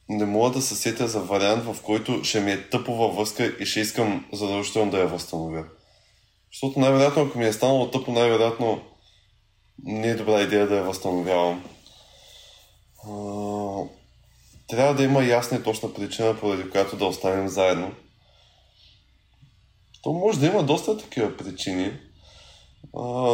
не 0.08 0.24
мога 0.24 0.50
да 0.50 0.62
се 0.62 0.74
сетя 0.74 1.08
за 1.08 1.20
вариант, 1.20 1.64
в 1.64 1.76
който 1.82 2.24
ще 2.24 2.40
ми 2.40 2.52
е 2.52 2.62
тъпо 2.62 2.94
във 2.94 3.16
връзка 3.16 3.52
и 3.60 3.66
ще 3.66 3.80
искам 3.80 4.24
задължително 4.32 4.90
да 4.90 4.98
я 4.98 5.06
възстановя. 5.06 5.64
Защото 6.52 6.80
най-вероятно, 6.80 7.22
ако 7.22 7.38
ми 7.38 7.44
е 7.44 7.52
станало 7.52 7.90
тъпо, 7.90 8.12
най-вероятно 8.12 8.80
не 9.82 10.08
е 10.08 10.14
добра 10.14 10.40
идея 10.40 10.68
да 10.68 10.76
я 10.76 10.82
възстановявам. 10.82 11.64
Трябва 14.68 14.94
да 14.94 15.02
има 15.02 15.24
ясна 15.24 15.56
и 15.56 15.62
точна 15.62 15.94
причина, 15.94 16.40
поради 16.40 16.70
която 16.70 16.96
да 16.96 17.06
останем 17.06 17.48
заедно. 17.48 17.94
То 20.02 20.12
може 20.12 20.40
да 20.40 20.46
има 20.46 20.62
доста 20.62 20.98
такива 20.98 21.36
причини, 21.36 21.92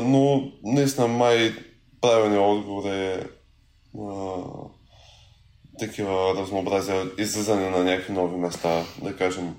но 0.03 0.53
наистина 0.65 1.09
май 1.09 1.55
правилният 2.01 2.45
отговор 2.45 2.91
е 2.91 3.27
такива 5.79 6.35
разнообразия, 6.37 7.11
излизане 7.19 7.71
на 7.71 7.85
някакви 7.85 8.13
нови 8.13 8.37
места, 8.37 8.85
да 9.03 9.17
кажем, 9.17 9.57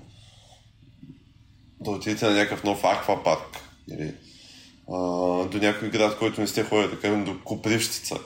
да 1.80 1.90
отидете 1.90 2.26
на 2.26 2.34
някакъв 2.34 2.64
нов 2.64 2.84
аквапарк 2.84 3.58
или 3.92 4.14
а, 4.92 4.96
до 5.44 5.58
някой 5.58 5.90
град, 5.90 6.18
който 6.18 6.40
не 6.40 6.46
сте 6.46 6.64
ходили, 6.64 6.90
да 6.90 7.00
кажем 7.00 7.24
до 7.24 7.44
Копривщица, 7.44 8.16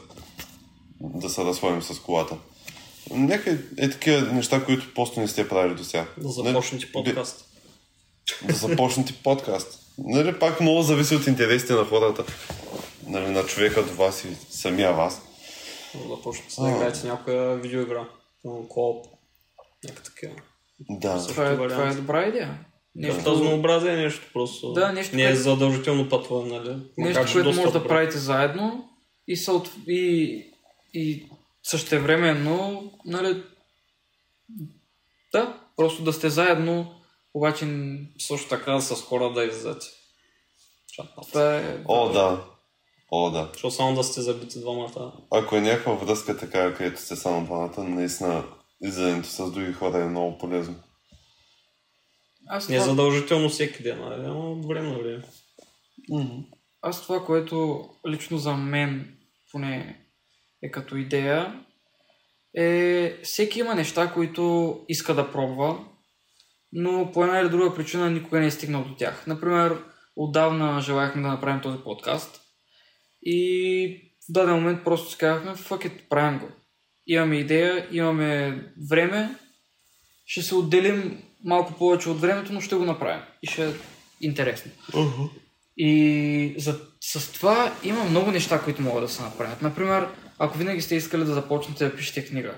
да 1.00 1.28
се 1.28 1.44
разходим 1.44 1.82
с 1.82 2.00
колата. 2.00 2.36
Някакви 3.10 3.58
е 3.78 3.90
такива 3.90 4.32
неща, 4.32 4.64
които 4.64 4.94
просто 4.94 5.20
не 5.20 5.28
сте 5.28 5.48
правили 5.48 5.74
до 5.74 5.84
сега. 5.84 6.06
Да 6.18 6.28
започнете 6.28 6.92
подкаст. 6.92 7.44
Да 8.42 8.54
започнете 8.54 9.12
подкаст. 9.24 9.80
Нали, 9.98 10.38
пак 10.38 10.60
много 10.60 10.82
зависи 10.82 11.14
от 11.14 11.26
интересите 11.26 11.72
на 11.72 11.84
хората. 11.84 12.24
Нали, 13.06 13.30
на 13.30 13.46
човека 13.46 13.82
до 13.82 13.94
вас 13.94 14.24
и 14.24 14.36
самия 14.50 14.92
вас. 14.92 15.22
Да 15.94 16.16
започнете 16.16 16.54
да 16.60 16.70
играете 16.70 17.06
някоя 17.06 17.56
видеоигра. 17.56 18.08
Кооп. 18.68 19.06
Някаква 19.84 20.04
такива. 20.04 20.32
Да. 20.90 21.26
Това 21.26 21.50
е, 21.50 21.56
това 21.56 21.88
е 21.88 21.94
добра 21.94 22.26
идея. 22.26 22.58
Нещо... 22.96 23.16
Нещо, 23.16 23.30
Разнообразие 23.30 23.92
е 23.92 23.96
нещо 23.96 24.30
просто. 24.32 24.72
Да, 24.72 24.92
нещо, 24.92 25.16
Не 25.16 25.22
е 25.22 25.26
което- 25.26 25.40
задължително 25.40 26.08
пътване, 26.08 26.58
нали? 26.58 26.76
Макар, 26.98 27.20
нещо 27.20 27.26
че 27.26 27.32
което 27.32 27.60
може 27.60 27.72
да 27.72 27.86
правите 27.88 28.18
заедно 28.18 28.88
и, 29.28 29.36
съот... 29.36 29.70
и, 29.88 30.42
и 30.94 31.26
същевременно, 31.62 32.90
нали, 33.04 33.42
да, 35.32 35.58
просто 35.76 36.02
да 36.02 36.12
сте 36.12 36.30
заедно, 36.30 36.94
обаче 37.34 37.66
Също 38.18 38.48
така 38.48 38.80
с 38.80 38.94
хора 39.02 39.32
да 39.32 39.44
излезете. 39.44 39.86
Това 41.32 41.56
е... 41.56 41.78
О, 41.88 42.08
да. 42.08 42.44
О, 43.10 43.30
да. 43.30 43.48
Защото 43.52 43.74
само 43.74 43.94
да 43.94 44.04
сте 44.04 44.20
забити 44.20 44.60
двамата. 44.60 45.12
Ако 45.30 45.56
е 45.56 45.60
някаква 45.60 45.94
връзка 45.94 46.36
така, 46.36 46.74
където 46.74 47.00
сте 47.00 47.16
само 47.16 47.44
двамата, 47.44 47.84
наистина 47.84 48.44
излизането 48.82 49.28
с 49.28 49.50
други 49.50 49.72
хора 49.72 49.98
е 49.98 50.08
много 50.08 50.38
полезно. 50.38 50.74
Аз 52.46 52.68
Не 52.68 52.76
е 52.76 52.78
това, 52.78 52.90
задължително 52.90 53.48
всеки 53.48 53.82
ден, 53.82 54.00
от 54.30 54.66
време 54.66 54.88
на 54.88 54.98
време. 54.98 55.22
аз 56.82 57.02
това, 57.02 57.24
което 57.24 57.88
лично 58.08 58.38
за 58.38 58.56
мен 58.56 59.16
поне 59.52 60.00
е 60.62 60.70
като 60.70 60.96
идея, 60.96 61.60
е 62.54 63.20
всеки 63.22 63.60
има 63.60 63.74
неща, 63.74 64.12
които 64.12 64.84
иска 64.88 65.14
да 65.14 65.32
пробва, 65.32 65.84
но 66.72 67.10
по 67.12 67.24
една 67.24 67.40
или 67.40 67.48
друга 67.48 67.74
причина 67.74 68.10
никога 68.10 68.40
не 68.40 68.46
е 68.46 68.50
стигнал 68.50 68.84
до 68.84 68.94
тях. 68.94 69.26
Например, 69.26 69.84
отдавна 70.16 70.80
желаяхме 70.80 71.22
да 71.22 71.28
направим 71.28 71.60
този 71.60 71.78
подкаст 71.78 72.40
и 73.22 74.12
в 74.28 74.32
даден 74.32 74.54
момент 74.54 74.84
просто 74.84 75.10
си 75.10 75.18
казахме, 75.18 75.50
fuck 75.50 75.88
it, 75.88 76.08
правим 76.08 76.38
го. 76.38 76.48
Имаме 77.06 77.36
идея, 77.36 77.88
имаме 77.92 78.62
време, 78.90 79.38
ще 80.26 80.42
се 80.42 80.54
отделим 80.54 81.22
малко 81.44 81.72
повече 81.72 82.08
от 82.08 82.20
времето, 82.20 82.52
но 82.52 82.60
ще 82.60 82.74
го 82.74 82.84
направим. 82.84 83.22
И 83.42 83.46
ще 83.46 83.68
е 83.68 83.72
интересно. 84.20 84.70
И 85.76 86.54
за, 86.58 86.80
с 87.00 87.32
това 87.32 87.76
има 87.84 88.04
много 88.04 88.30
неща, 88.30 88.62
които 88.62 88.82
могат 88.82 89.04
да 89.04 89.08
се 89.08 89.22
направят. 89.22 89.62
Например, 89.62 90.08
ако 90.38 90.58
винаги 90.58 90.82
сте 90.82 90.94
искали 90.94 91.24
да 91.24 91.34
започнете 91.34 91.84
да 91.84 91.96
пишете 91.96 92.26
книга, 92.26 92.54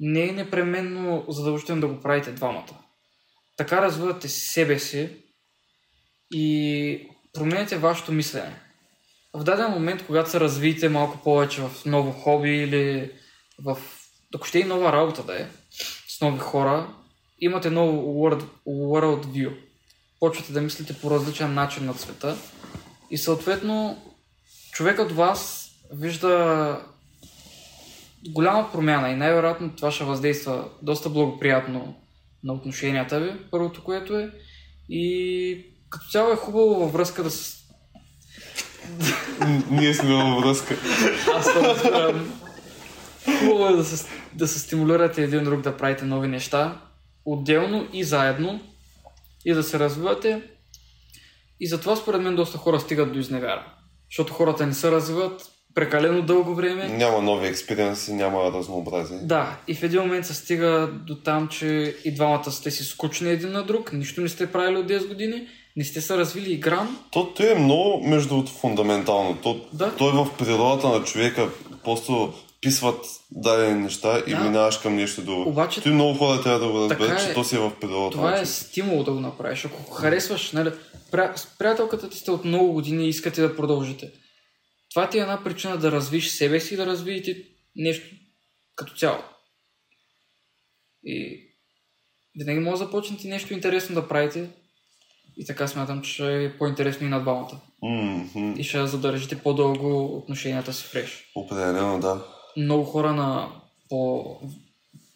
не 0.00 0.28
е 0.28 0.32
непременно 0.32 1.24
задължително 1.28 1.80
да 1.80 1.88
го 1.88 2.00
правите 2.00 2.32
двамата. 2.32 2.78
Така 3.56 3.82
развивате 3.82 4.28
себе 4.28 4.78
си 4.78 5.08
и 6.30 7.08
променяте 7.32 7.78
вашето 7.78 8.12
мислене. 8.12 8.60
В 9.34 9.44
даден 9.44 9.70
момент, 9.70 10.06
когато 10.06 10.30
се 10.30 10.40
развиете 10.40 10.88
малко 10.88 11.18
повече 11.18 11.60
в 11.60 11.70
ново 11.86 12.12
хоби 12.12 12.50
или 12.50 13.12
в, 13.64 13.78
ако 14.34 14.46
ще 14.46 14.58
и 14.58 14.64
нова 14.64 14.92
работа 14.92 15.22
да 15.22 15.42
е, 15.42 15.46
с 16.08 16.20
нови 16.20 16.38
хора, 16.38 16.94
имате 17.40 17.70
ново 17.70 17.92
world, 17.92 18.44
world 18.68 19.26
view. 19.26 19.56
Почвате 20.20 20.52
да 20.52 20.60
мислите 20.60 20.92
по 20.92 21.10
различен 21.10 21.54
начин 21.54 21.86
на 21.86 21.94
света 21.94 22.36
и 23.10 23.18
съответно 23.18 24.02
човекът 24.72 25.10
от 25.10 25.16
вас 25.16 25.70
вижда 25.92 26.80
голяма 28.28 28.72
промяна 28.72 29.10
и 29.10 29.16
най-вероятно 29.16 29.76
това 29.76 29.90
ще 29.90 30.04
въздейства 30.04 30.68
доста 30.82 31.08
благоприятно 31.08 31.94
на 32.44 32.52
отношенията 32.52 33.20
ви, 33.20 33.32
първото 33.50 33.84
което 33.84 34.18
е. 34.18 34.30
И 34.88 35.66
като 35.90 36.06
цяло 36.10 36.32
е 36.32 36.36
хубаво 36.36 36.74
във 36.74 36.92
връзка 36.92 37.22
да 37.22 37.30
се... 37.30 37.60
Ние 39.70 39.94
сме 39.94 40.14
във 40.14 40.42
връзка. 40.42 40.76
Аз 41.34 41.52
това. 41.52 42.24
Хубаво 43.38 43.66
е 43.66 43.76
да 43.76 43.84
се, 43.84 44.06
да 44.34 44.48
се 44.48 44.58
стимулирате 44.58 45.22
един 45.22 45.44
друг 45.44 45.60
да 45.60 45.76
правите 45.76 46.04
нови 46.04 46.28
неща, 46.28 46.80
отделно 47.24 47.86
и 47.92 48.04
заедно, 48.04 48.60
и 49.44 49.52
да 49.52 49.62
се 49.62 49.78
развивате. 49.78 50.42
И 51.60 51.66
затова 51.66 51.96
според 51.96 52.22
мен 52.22 52.36
доста 52.36 52.58
хора 52.58 52.80
стигат 52.80 53.12
до 53.12 53.18
изневяра. 53.18 53.64
Защото 54.10 54.32
хората 54.32 54.66
не 54.66 54.74
се 54.74 54.90
развиват 54.90 55.50
прекалено 55.74 56.22
дълго 56.22 56.54
време. 56.54 56.88
Няма 56.88 57.22
нови 57.22 57.46
експириенси, 57.46 58.12
няма 58.12 58.52
разнообразие. 58.52 59.18
Да, 59.18 59.58
и 59.68 59.74
в 59.74 59.82
един 59.82 60.00
момент 60.00 60.26
се 60.26 60.34
стига 60.34 60.90
до 61.06 61.14
там, 61.16 61.48
че 61.48 61.96
и 62.04 62.14
двамата 62.14 62.50
сте 62.50 62.70
си 62.70 62.84
скучни 62.84 63.30
един 63.30 63.52
на 63.52 63.62
друг, 63.62 63.92
нищо 63.92 64.20
не 64.20 64.28
сте 64.28 64.52
правили 64.52 64.76
от 64.76 64.86
10 64.86 65.08
години, 65.08 65.46
не 65.76 65.84
сте 65.84 66.00
се 66.00 66.16
развили 66.16 66.52
и 66.52 66.56
грам. 66.56 66.98
То, 67.10 67.34
то 67.34 67.42
е 67.52 67.54
много, 67.54 68.08
между 68.08 68.46
фундаментално. 68.46 69.36
То, 69.42 69.60
Да. 69.72 69.96
то 69.96 70.08
е 70.08 70.12
в 70.12 70.28
природата 70.38 70.88
на 70.88 71.04
човека. 71.04 71.48
Просто 71.84 72.32
писват 72.60 73.06
дадени 73.30 73.80
неща 73.80 74.22
и 74.26 74.30
Да. 74.30 74.40
минаваш 74.40 74.78
към 74.78 74.96
нещо 74.96 75.22
друго. 75.22 75.48
Обаче- 75.48 75.82
Той 75.82 75.92
много 75.92 76.18
хора 76.18 76.42
трябва 76.42 76.58
да 76.58 76.72
го 76.72 76.80
разберат, 76.80 77.20
е. 77.20 77.26
че 77.26 77.34
то 77.34 77.44
си 77.44 77.56
е 77.56 77.58
в 77.58 77.72
на 77.82 78.10
Това 78.10 78.38
е 78.38 78.46
стимул 78.46 79.04
да 79.04 79.12
го 79.12 79.20
направиш. 79.20 79.64
Ако 79.64 79.90
харесваш, 79.92 80.52
нали, 80.52 80.72
с 81.36 81.46
приятелката 81.58 82.10
ти 82.10 82.18
сте 82.18 82.30
от 82.30 82.44
много 82.44 82.72
години 82.72 83.04
и 83.06 83.08
искате 83.08 83.40
да 83.42 83.56
продължите. 83.56 84.12
Това 84.90 85.08
ти 85.08 85.18
е 85.18 85.22
една 85.22 85.44
причина 85.44 85.76
да 85.76 85.92
развиш 85.92 86.30
себе 86.30 86.60
си 86.60 86.74
и 86.74 86.76
да 86.76 86.86
развиете 86.86 87.36
нещо 87.76 88.14
като 88.76 88.94
цяло. 88.94 89.18
И 91.04 91.40
винаги 92.38 92.60
може 92.60 92.70
да 92.72 92.86
започнете 92.86 93.28
нещо 93.28 93.52
интересно 93.54 93.94
да 93.94 94.08
правите 94.08 94.50
и 95.36 95.46
така 95.46 95.68
смятам, 95.68 96.02
че 96.02 96.12
ще 96.12 96.44
е 96.44 96.58
по-интересно 96.58 97.06
и 97.06 97.10
на 97.10 97.20
двамата. 97.20 97.60
Мгм. 97.82 98.54
И 98.58 98.64
ще 98.64 98.86
задържите 98.86 99.38
по-дълго 99.38 100.16
отношенията 100.16 100.72
си 100.72 100.84
фреш. 100.84 101.24
Определено, 101.36 102.00
да. 102.00 102.24
Много 102.56 102.84
хора 102.84 103.12
на 103.12 103.48
по, 103.88 104.24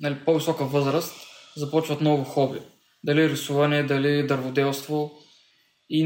нали, 0.00 0.16
по-висока 0.24 0.64
възраст 0.64 1.14
започват 1.56 2.00
ново 2.00 2.24
хоби. 2.24 2.60
Дали 3.04 3.30
рисуване, 3.30 3.82
дали 3.82 4.26
дърводелство. 4.26 5.12
И 5.90 6.04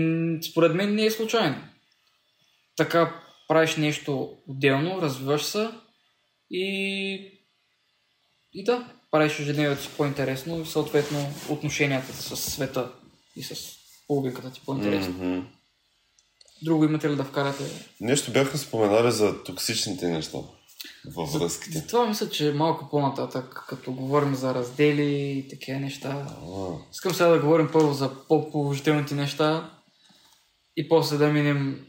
според 0.51 0.74
мен 0.74 0.95
не 0.95 1.05
е 1.05 1.11
случайно. 1.11 1.57
Така 2.76 3.22
правиш 3.49 3.76
нещо 3.76 4.37
отделно, 4.49 5.03
развиваш 5.03 5.43
се 5.43 5.68
и, 6.51 7.41
и 8.55 8.64
да, 8.64 8.93
правиш 9.11 9.41
ежедневието 9.41 9.83
си 9.83 9.89
по-интересно 9.97 10.61
и 10.61 10.66
съответно 10.66 11.35
отношенията 11.49 12.12
с 12.12 12.37
света 12.37 12.93
и 13.37 13.43
с 13.43 13.55
публиката 14.07 14.53
ти 14.53 14.61
по-интересно. 14.66 15.12
Мгм. 15.12 15.47
Друго 16.62 16.85
имате 16.85 17.11
ли 17.11 17.16
да 17.16 17.24
вкарате? 17.24 17.64
Нещо 18.01 18.33
бяха 18.33 18.59
споменали 18.59 19.12
за 19.12 19.45
токсичните 19.45 20.09
неща 20.09 20.39
във 21.07 21.32
връзките. 21.32 21.78
Затова 21.78 22.07
мисля, 22.07 22.30
че 22.30 22.53
малко 22.53 22.89
по-нататък, 22.91 23.64
като 23.68 23.93
говорим 23.93 24.34
за 24.34 24.55
раздели 24.55 25.12
и 25.39 25.49
такива 25.49 25.80
неща, 25.80 26.26
А, 26.28 26.68
искам 26.93 27.14
сега 27.14 27.28
да 27.28 27.41
говорим 27.41 27.68
първо 27.72 27.93
за 27.93 28.26
по-положителните 28.28 29.14
неща 29.14 29.70
и 30.76 30.89
после 30.89 31.16
да 31.16 31.28
минем 31.28 31.86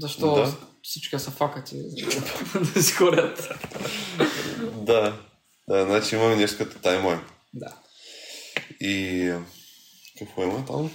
защо 0.00 0.34
Да. 0.34 0.56
всички 0.82 1.18
са 1.18 1.30
факати 1.30 1.76
да 2.74 2.82
си 2.82 2.92
ходят. 2.92 3.48
да. 4.76 5.20
Да, 5.68 5.84
значи 5.84 6.14
имаме 6.16 6.36
нещо 6.36 6.58
като 6.58 6.78
таймлайн. 6.78 7.20
Да. 7.54 7.76
И 8.80 9.32
какво 10.18 10.42
има 10.42 10.64
там? 10.66 10.90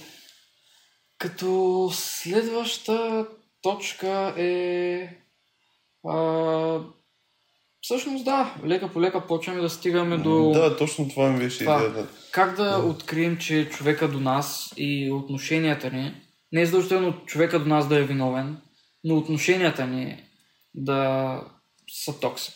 Като 1.18 1.90
следваща 1.92 3.26
точка 3.62 4.34
е... 4.38 5.08
А, 6.08 6.80
всъщност 7.80 8.24
да, 8.24 8.54
лека 8.64 8.92
по 8.92 9.00
лека 9.00 9.26
почваме 9.26 9.60
да 9.60 9.70
стигаме 9.70 10.16
до... 10.16 10.50
Да, 10.54 10.76
точно 10.76 11.08
това 11.08 11.30
ми 11.30 11.38
беше 11.38 11.58
Това. 11.58 11.76
идеята. 11.76 12.08
Как 12.30 12.56
да 12.56 12.78
открием, 12.78 13.38
че 13.38 13.68
човека 13.68 14.08
до 14.08 14.20
нас 14.20 14.74
и 14.76 15.12
отношенията 15.12 15.90
ни, 15.90 16.14
не 16.52 16.60
е 16.60 16.66
задължително 16.66 17.24
човека 17.26 17.58
до 17.58 17.68
нас 17.68 17.88
да 17.88 17.98
е 17.98 18.04
виновен, 18.04 18.56
но 19.04 19.16
отношенията 19.16 19.86
ни 19.86 20.22
да 20.74 21.40
са 22.04 22.20
токсик. 22.20 22.54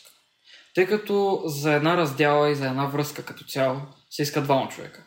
Тъй 0.75 0.85
като 0.85 1.41
за 1.45 1.73
една 1.73 1.97
раздяла 1.97 2.49
и 2.49 2.55
за 2.55 2.65
една 2.67 2.85
връзка 2.85 3.25
като 3.25 3.43
цяло 3.43 3.81
се 4.09 4.21
иска 4.21 4.41
двама 4.41 4.69
човека. 4.69 5.03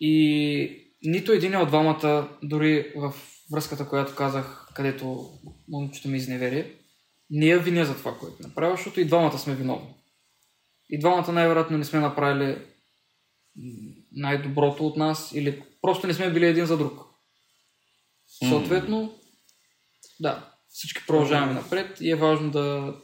И 0.00 0.92
нито 1.02 1.32
един 1.32 1.56
от 1.56 1.68
двамата, 1.68 2.28
дори 2.42 2.92
в 2.96 3.14
връзката, 3.52 3.88
която 3.88 4.14
казах, 4.14 4.66
където 4.74 5.30
момичето 5.68 6.08
ми 6.08 6.16
изневери, 6.16 6.76
не 7.30 7.46
я 7.46 7.58
виня 7.58 7.84
за 7.84 7.94
това, 7.94 8.18
което 8.18 8.42
направя, 8.42 8.76
защото 8.76 9.00
и 9.00 9.04
двамата 9.04 9.38
сме 9.38 9.54
виновни. 9.54 9.94
И 10.90 10.98
двамата 10.98 11.32
най-вероятно 11.32 11.78
не 11.78 11.84
сме 11.84 12.00
направили 12.00 12.58
най-доброто 14.12 14.86
от 14.86 14.96
нас 14.96 15.32
или 15.34 15.62
просто 15.82 16.06
не 16.06 16.14
сме 16.14 16.32
били 16.32 16.46
един 16.46 16.66
за 16.66 16.76
друг. 16.76 17.00
Съответно, 18.48 19.18
да, 20.20 20.50
всички 20.68 21.06
продължаваме 21.06 21.52
напред 21.52 22.00
и 22.00 22.10
е 22.10 22.16
важно 22.16 22.50
да, 22.50 22.94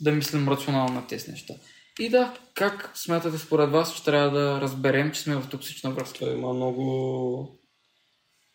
да 0.00 0.12
мислим 0.12 0.48
рационално 0.48 0.94
на 0.94 1.06
тези 1.06 1.30
неща. 1.30 1.54
И 1.98 2.08
да, 2.08 2.38
как 2.54 2.92
смятате 2.94 3.38
според 3.38 3.70
вас, 3.70 3.96
че 3.96 4.04
трябва 4.04 4.30
да 4.30 4.60
разберем, 4.60 5.12
че 5.12 5.20
сме 5.20 5.36
в 5.36 5.48
токсична 5.48 5.90
връзка? 5.90 6.18
Той 6.18 6.32
има 6.32 6.52
много, 6.52 7.58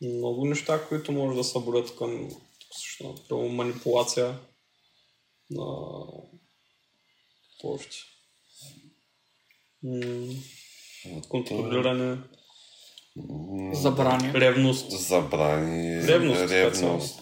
много 0.01 0.45
неща, 0.45 0.87
които 0.87 1.11
може 1.11 1.37
да 1.37 1.43
събудят 1.43 1.95
към 1.95 2.29
токсична 2.59 3.37
манипулация 3.49 4.39
на? 5.49 5.65
М, 9.83 10.25
Контролиране, 11.29 12.17
Забрани. 13.73 14.33
ревност. 14.33 14.91
Забрани, 14.91 16.03
Ревност, 16.03 16.41
ревност. 16.41 17.19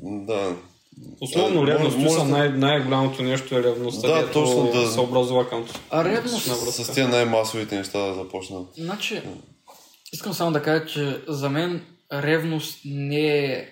Да. 0.00 0.56
Основно 1.20 1.62
А, 1.62 1.66
ревност, 1.66 1.96
може- 1.98 2.16
да- 2.16 2.24
най- 2.24 2.48
най-голямото 2.50 3.22
нещо 3.22 3.58
е 3.58 3.62
ревността, 3.62 4.08
Да, 4.10 4.32
точно 4.32 4.70
да- 4.72 4.86
се 4.86 5.00
образува 5.00 5.48
към 5.48 5.68
А 5.90 6.04
ревност- 6.04 6.46
връзка. 6.46 6.84
С 6.84 6.94
тия 6.94 7.08
най-масовите 7.08 7.76
неща 7.76 7.98
да 7.98 8.14
започна. 8.14 8.60
Значи, 8.76 9.22
искам 10.12 10.32
само 10.32 10.52
да 10.52 10.62
кажа, 10.62 10.86
че 10.86 11.20
за 11.28 11.50
мен 11.50 11.86
ревност 12.12 12.78
не 12.84 13.26
е... 13.44 13.68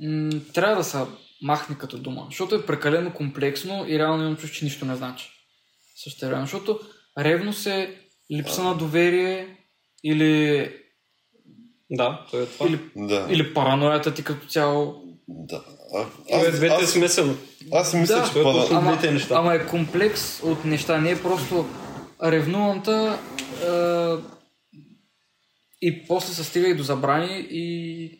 М, 0.00 0.30
трябва 0.54 0.76
да 0.76 0.84
се 0.84 0.98
махне 1.42 1.78
като 1.78 1.98
дума, 1.98 2.26
защото 2.26 2.54
е 2.54 2.66
прекалено 2.66 3.12
комплексно 3.12 3.84
и 3.88 3.98
реално 3.98 4.22
имам 4.22 4.36
чувство, 4.36 4.58
че 4.58 4.64
нищо 4.64 4.84
не 4.84 4.96
значи. 4.96 5.30
Също 5.96 6.26
време, 6.26 6.42
защото 6.42 6.80
ревност 7.18 7.66
е 7.66 7.98
липса 8.32 8.62
на 8.62 8.74
доверие 8.74 9.56
или, 10.04 10.72
Да, 11.90 12.26
то 12.30 12.40
е 12.40 12.46
това. 12.46 12.66
или, 12.68 12.80
Да. 12.96 13.26
или 13.30 13.54
параноята 13.54 14.14
ти 14.14 14.24
като 14.24 14.46
цяло. 14.46 15.02
да. 15.28 15.64
А, 15.94 16.04
То 16.30 16.44
е 16.44 16.48
аз, 16.48 16.56
двете 16.56 16.74
аз, 16.74 16.90
смесено. 16.90 17.34
аз 17.72 17.94
мисля, 17.94 18.14
Да. 18.14 18.26
че 18.26 18.32
То 18.32 18.62
е 18.62 18.68
Ама, 18.70 18.92
двете 18.92 19.10
неща. 19.12 19.34
ама 19.34 19.54
е 19.54 19.66
комплекс 19.66 20.42
от 20.42 20.64
неща, 20.64 21.00
не 21.00 21.10
е 21.10 21.22
просто 21.22 21.66
ревнувамта 22.22 23.18
е, 23.62 23.68
и 25.82 26.06
после 26.06 26.34
се 26.34 26.44
стига 26.44 26.68
и 26.68 26.74
до 26.74 26.82
забрани 26.82 27.46
и 27.50 28.17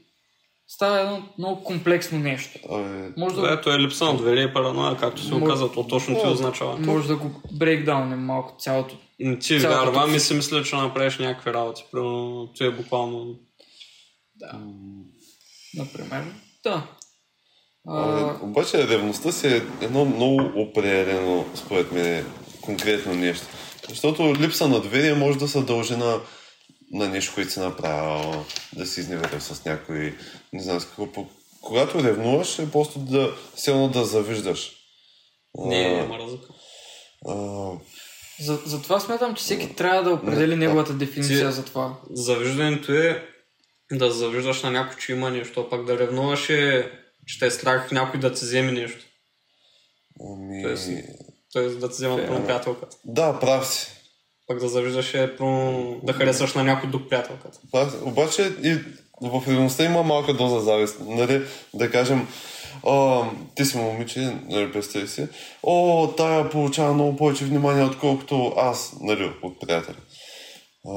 става 0.68 1.00
едно 1.00 1.28
много 1.38 1.64
комплексно 1.64 2.18
нещо. 2.18 2.58
Абе, 2.70 3.12
Може 3.16 3.34
да, 3.34 3.40
Да, 3.40 3.60
то 3.60 3.74
е 3.74 3.78
липса 3.78 4.04
на 4.04 4.16
доверие 4.16 4.44
и 4.44 4.52
параноя, 4.52 4.96
както 4.96 5.22
се 5.22 5.32
Може- 5.32 5.44
оказа, 5.44 5.72
то 5.72 5.86
точно 5.86 6.14
ти 6.16 6.26
означава. 6.26 6.76
може 6.76 7.08
да 7.08 7.16
го 7.16 7.30
брейкдаунем 7.52 8.20
малко 8.20 8.54
цялото. 8.58 8.96
М, 9.20 9.38
Ти 9.38 9.60
Цялата 9.60 9.68
вярвам 9.80 10.10
и 10.10 10.12
токсичност. 10.12 10.26
си 10.26 10.34
мисля, 10.34 10.64
че 10.64 10.76
направиш 10.76 11.18
някакви 11.18 11.52
работи. 11.52 11.84
Примерно, 11.92 12.48
ти 12.48 12.64
е 12.64 12.70
буквално... 12.70 13.34
Да. 14.36 14.52
Например. 15.74 16.24
Да. 16.64 16.86
Абе, 17.88 18.20
А, 18.20 18.38
обаче 18.42 18.88
ревността 18.88 19.32
си 19.32 19.46
е 19.48 19.62
едно 19.80 20.04
много 20.04 20.52
определено, 20.56 21.44
според 21.54 21.92
мен, 21.92 22.26
конкретно 22.60 23.14
нещо. 23.14 23.46
Защото 23.88 24.34
липса 24.34 24.68
на 24.68 24.80
доверие 24.80 25.14
може 25.14 25.38
да 25.38 25.48
се 25.48 25.62
дължи 25.62 25.96
на, 25.96 26.20
на 26.92 27.08
нещо, 27.08 27.34
което 27.34 27.50
си 27.52 27.60
направил, 27.60 28.44
да 28.72 28.86
си 28.86 29.00
изневерил 29.00 29.40
с 29.40 29.64
някой, 29.64 30.16
не 30.52 30.62
знам 30.62 30.80
с 30.80 30.84
какво. 30.84 31.06
Когато 31.62 32.04
ревнуваш, 32.04 32.58
е 32.58 32.70
просто 32.70 32.98
да, 32.98 33.34
едно 33.68 33.88
да 33.88 34.04
завиждаш. 34.04 34.72
Не, 35.58 35.76
А, 35.76 35.96
няма 36.02 36.18
разлика. 36.18 36.46
а, 37.28 37.70
за, 38.40 38.60
затова 38.66 39.00
смятам, 39.00 39.34
че 39.34 39.42
всеки 39.42 39.76
трябва 39.76 40.02
да 40.02 40.10
определи 40.10 40.56
неговата 40.56 40.94
дефиниция 40.94 41.48
Ти- 41.48 41.54
за 41.54 41.64
това. 41.64 42.00
Завиждането 42.10 42.92
е 42.92 43.24
да 43.92 44.10
завиждаш 44.10 44.62
на 44.62 44.70
някой, 44.70 44.96
че 45.00 45.12
има 45.12 45.30
нещо, 45.30 45.60
а 45.60 45.70
пък 45.70 45.84
да 45.84 45.98
ревнуваш 45.98 46.50
е, 46.50 46.92
че 47.26 47.38
те 47.38 47.46
е 47.46 47.50
страх 47.50 47.90
някой 47.92 48.20
да 48.20 48.32
ти 48.32 48.44
вземе 48.44 48.72
нещо. 48.72 49.04
ами... 50.20 50.62
Тоест, 50.62 50.88
Тоест 51.52 51.80
да 51.80 51.88
ти 51.88 51.92
взема 51.94 52.16
прямо 52.16 52.44
приятелката. 52.46 52.96
Да, 53.04 53.38
прав 53.40 53.68
си. 53.68 53.86
Пък 54.48 54.58
да 54.60 54.68
завиждаш 54.68 55.14
е 55.14 55.36
прямо 55.36 56.00
да 56.02 56.12
харесваш 56.12 56.54
на 56.54 56.64
някой 56.64 56.90
друг 56.90 57.02
приятелката. 57.08 57.54
Си. 57.54 57.96
Обаче 58.02 58.52
и 58.62 58.78
в 59.22 59.48
ревността 59.48 59.84
има 59.84 60.02
малка 60.02 60.34
доза 60.34 60.60
завист. 60.60 60.96
Нали? 61.06 61.42
Да 61.74 61.90
кажем, 61.90 62.28
а, 62.86 63.22
ти 63.54 63.64
си 63.64 63.76
момиче, 63.76 64.36
нали, 64.48 64.72
представи 64.72 65.08
си, 65.08 65.28
о, 65.62 66.06
тая 66.06 66.50
получава 66.50 66.94
много 66.94 67.16
повече 67.16 67.44
внимание, 67.44 67.84
отколкото 67.84 68.54
аз, 68.56 68.96
нали, 69.00 69.32
от 69.42 69.60
приятели. 69.60 69.96
А, 70.88 70.92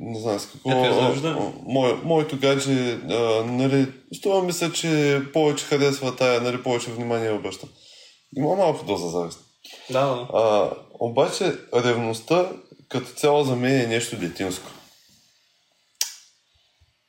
не 0.00 0.20
знам 0.20 0.38
с 0.38 0.46
какво. 0.46 0.70
Е 0.70 0.88
а, 1.24 1.52
мое, 1.66 1.94
моето 2.04 2.38
гадже, 2.38 2.98
а, 3.10 3.44
нали, 3.46 3.86
струва 4.14 4.42
ми 4.42 4.52
се, 4.52 4.72
че 4.72 5.22
повече 5.32 5.64
харесва 5.64 6.16
тая, 6.16 6.40
нали, 6.40 6.62
повече 6.62 6.90
внимание 6.90 7.32
обръща. 7.32 7.66
Има 8.36 8.56
малко 8.56 8.86
доза 8.86 9.08
завист. 9.08 9.40
Да, 9.90 10.06
да. 10.06 10.28
А, 10.34 10.70
обаче 11.00 11.54
ревността 11.74 12.52
като 12.88 13.06
цяло 13.06 13.44
за 13.44 13.56
мен 13.56 13.80
е 13.80 13.86
нещо 13.86 14.16
детинско. 14.16 14.70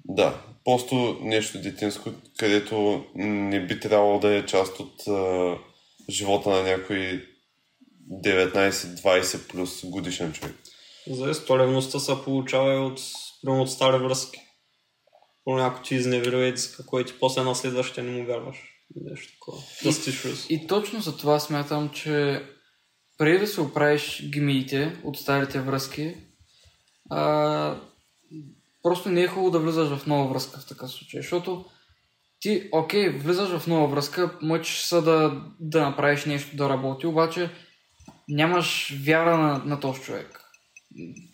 Да, 0.05 0.41
просто 0.65 1.17
нещо 1.21 1.61
детинско, 1.61 2.09
където 2.37 3.05
не 3.15 3.65
би 3.65 3.79
трябвало 3.79 4.19
да 4.19 4.35
е 4.35 4.45
част 4.45 4.79
от 4.79 5.07
а, 5.07 5.55
живота 6.09 6.49
на 6.49 6.63
някой 6.63 7.27
19-20 8.25 9.47
плюс 9.47 9.85
годишен 9.85 10.33
човек. 10.33 10.55
За 11.07 11.45
то 11.45 11.59
ревността 11.59 11.99
се 11.99 12.13
получава 12.23 12.73
и 12.73 12.77
от, 12.77 13.01
от 13.47 13.71
стари 13.71 14.03
връзки. 14.03 14.39
По 15.43 15.55
някой 15.55 15.83
ти 15.83 15.95
изневери 15.95 16.47
еди 16.47 16.61
какво 16.77 16.99
и 16.99 17.05
ти 17.05 17.13
после 17.19 17.41
на 17.41 17.55
следващия 17.55 18.03
не 18.03 18.11
му 18.11 18.25
вярваш. 18.25 18.57
Нещо 18.95 19.33
такова. 19.33 19.57
Issues. 19.83 20.47
И 20.49 20.67
точно 20.67 21.01
за 21.01 21.17
това 21.17 21.39
смятам, 21.39 21.89
че 21.89 22.43
преди 23.21 23.37
да 23.37 23.47
се 23.47 23.61
оправиш 23.61 24.29
гмиите 24.29 24.97
от 25.03 25.17
старите 25.17 25.61
връзки, 25.61 26.15
а, 27.09 27.75
просто 28.83 29.09
не 29.09 29.21
е 29.21 29.27
хубаво 29.27 29.51
да 29.51 29.59
влизаш 29.59 29.89
в 29.89 30.07
нова 30.07 30.33
връзка 30.33 30.59
в 30.59 30.67
такъв 30.67 30.91
случай, 30.91 31.21
защото 31.21 31.65
ти, 32.39 32.69
окей, 32.71 33.09
влизаш 33.09 33.49
в 33.49 33.67
нова 33.67 33.87
връзка, 33.87 34.37
мъчиш 34.41 34.81
се 34.81 35.01
да, 35.01 35.41
да 35.59 35.81
направиш 35.81 36.25
нещо 36.25 36.55
да 36.55 36.69
работи, 36.69 37.07
обаче 37.07 37.49
нямаш 38.27 38.97
вяра 39.05 39.37
на, 39.37 39.63
на 39.65 39.79
този 39.79 40.01
човек. 40.01 40.41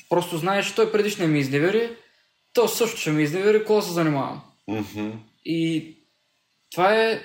Просто 0.10 0.38
знаеш, 0.38 0.76
той 0.76 0.92
преди 0.92 1.10
ще 1.10 1.28
ми 1.28 1.40
изневери, 1.40 1.96
то 2.54 2.68
също 2.68 2.98
ще 2.98 3.12
ми 3.12 3.24
изневери, 3.24 3.60
какво 3.60 3.82
се 3.82 3.92
занимавам. 3.92 4.42
Мгм. 4.68 5.10
И 5.46 5.96
това 6.72 6.96
е... 6.96 7.22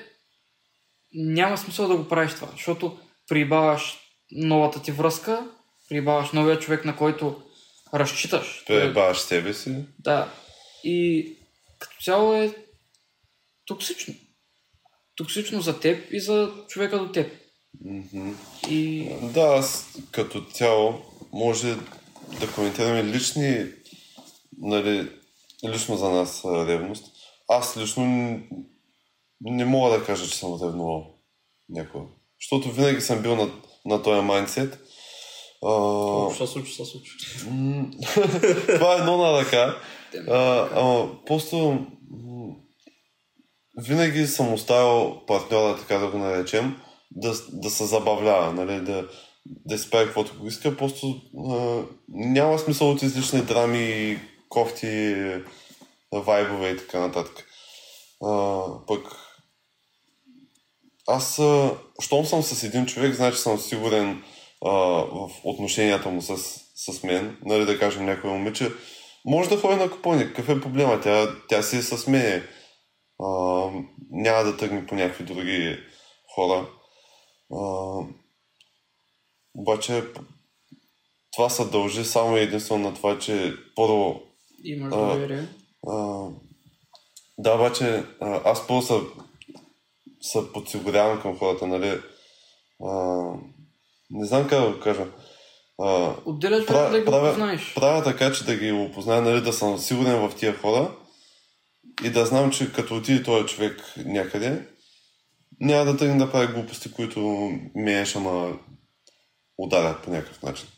Няма 1.14 1.58
смисъл 1.58 1.88
да 1.88 1.96
го 1.96 2.08
правиш 2.08 2.34
това, 2.34 2.48
защото 2.52 2.98
прибаваш 3.28 4.01
новата 4.33 4.83
ти 4.83 4.93
връзка, 4.93 5.51
прибаваш 5.89 6.33
новия 6.33 6.59
човек, 6.59 6.85
на 6.85 6.97
който 6.97 7.43
разчиташ. 7.95 8.64
Пребаваш 8.66 9.18
себе 9.18 9.55
си. 9.55 9.85
Да. 9.99 10.33
И 10.85 11.28
като 11.78 11.97
цяло 12.05 12.35
е 12.35 12.55
токсично. 13.66 14.14
Токсично 15.16 15.61
за 15.61 15.80
теб 15.80 16.12
и 16.12 16.20
за 16.20 16.53
човека 16.68 16.99
до 16.99 17.12
теб. 17.12 17.33
Мгм. 17.85 18.30
И 18.70 19.09
Да, 19.22 19.41
аз 19.41 19.95
като 20.11 20.41
цяло 20.45 21.03
може 21.33 21.76
да 22.41 22.53
коментираме 22.55 23.05
лични, 23.05 23.66
нали, 24.59 25.11
лично 25.68 25.97
за 25.97 26.11
нас 26.11 26.45
ревност. 26.45 27.07
Аз 27.49 27.76
лично 27.76 28.05
н- 28.05 28.41
не 29.41 29.64
мога 29.64 29.99
да 29.99 30.05
кажа, 30.05 30.28
че 30.28 30.37
съм 30.37 30.53
ревнувал 30.62 31.14
някога. 31.68 32.05
Защото 32.41 32.72
винаги 32.72 33.01
съм 33.01 33.22
бил 33.22 33.37
на, 33.37 33.51
на 33.85 34.03
този 34.03 34.20
майндсет. 34.20 34.78
Ще 36.35 36.47
случи, 36.47 36.72
ще 36.72 36.85
случи. 36.85 37.12
това 38.74 38.95
е 38.95 38.99
едно 38.99 39.16
на 39.16 39.41
ръка. 39.41 39.76
А, 40.28 40.68
ама 40.74 41.09
просто 41.26 41.78
винаги 43.78 44.26
съм 44.26 44.53
оставил 44.53 45.20
партньора, 45.26 45.76
така 45.76 45.99
да 45.99 46.09
го 46.09 46.18
наречем, 46.18 46.76
да, 47.11 47.35
да 47.53 47.70
се 47.70 47.85
забавлява, 47.85 48.53
нали, 48.53 48.80
да, 48.80 49.09
да 49.47 49.78
си 49.78 49.91
прави 49.91 50.07
каквото 50.07 50.39
го 50.41 50.47
иска. 50.47 50.76
Просто 50.76 51.20
а, 51.51 51.83
няма 52.09 52.59
смисъл 52.59 52.91
от 52.91 53.03
излишни 53.03 53.43
драми, 53.43 54.18
кофти, 54.49 55.24
вайбове 56.12 56.70
и 56.70 56.76
така 56.76 56.99
нататък. 56.99 57.47
А, 58.24 58.62
пък 58.87 59.22
аз, 61.09 61.40
щом 62.00 62.24
съм 62.24 62.42
с 62.42 62.62
един 62.62 62.86
човек, 62.86 63.14
значи 63.14 63.38
съм 63.38 63.59
сигурен 63.59 64.22
а, 64.64 64.70
в 64.70 65.30
отношенията 65.44 66.09
му 66.09 66.22
с, 66.22 66.36
с 66.74 67.03
мен, 67.03 67.38
нали 67.44 67.64
да 67.64 67.78
кажем 67.78 68.05
някой 68.05 68.30
момиче, 68.30 68.70
може 69.24 69.48
да 69.48 69.61
ходи 69.61 69.76
на 69.76 69.90
купони, 69.90 70.26
какъв 70.26 70.48
е 70.48 70.61
проблема? 70.61 71.00
Тя, 71.00 71.28
тя 71.48 71.62
си 71.62 71.76
е 71.76 71.82
с 71.82 72.07
мен. 72.07 72.42
А, 73.20 73.26
няма 74.11 74.44
да 74.44 74.57
тръгне 74.57 74.86
по 74.86 74.94
някакви 74.94 75.24
други 75.24 75.78
хора. 76.34 76.68
А, 77.55 77.61
обаче 79.55 80.03
това 81.32 81.48
се 81.48 81.64
дължи 81.64 82.05
само 82.05 82.36
единствено 82.36 82.88
на 82.88 82.94
това, 82.94 83.18
че 83.18 83.55
първо 83.76 84.20
имаш 84.64 84.94
доверие. 84.94 85.48
да, 87.38 87.55
обаче 87.55 88.05
аз 88.20 88.66
първо 88.66 88.82
се, 88.82 88.94
се 90.23 90.53
подсигурявам 90.53 91.23
към 91.23 91.39
хората, 91.39 91.66
нали? 91.66 92.01
А, 92.85 93.23
не 94.11 94.27
знам 94.27 94.49
как 94.49 94.61
да 94.61 94.73
го 94.73 94.81
кажа. 94.81 95.07
А, 95.81 96.14
Отделяш 96.25 96.66
Пра- 96.66 96.91
да 96.91 96.99
ги 96.99 97.05
правя- 97.05 97.31
познаеш. 97.31 97.75
правя 97.75 98.05
така, 98.05 98.33
че 98.33 98.45
да 98.45 98.57
ги 98.57 98.73
опозная, 98.73 99.23
нали, 99.23 99.41
да 99.41 99.53
съм 99.53 99.79
сигурен 99.79 100.29
в 100.29 100.37
тия 100.37 100.59
хора 100.59 100.97
и 102.05 102.11
да 102.11 102.27
знам, 102.27 102.51
че 102.51 102.73
като 102.73 102.97
отиде 102.97 103.23
този 103.23 103.47
човек 103.47 103.83
някъде, 103.97 104.68
няма 105.61 105.85
да 105.85 105.97
тръгне 105.97 106.16
да 106.16 106.33
прави 106.33 106.53
глупости, 106.55 106.93
които 106.93 107.20
ме 107.75 108.07
ще 108.07 108.18
ме 108.18 108.55
ударят 109.59 110.03
по 110.03 110.11
някакъв 110.11 110.43
начин. 110.43 110.68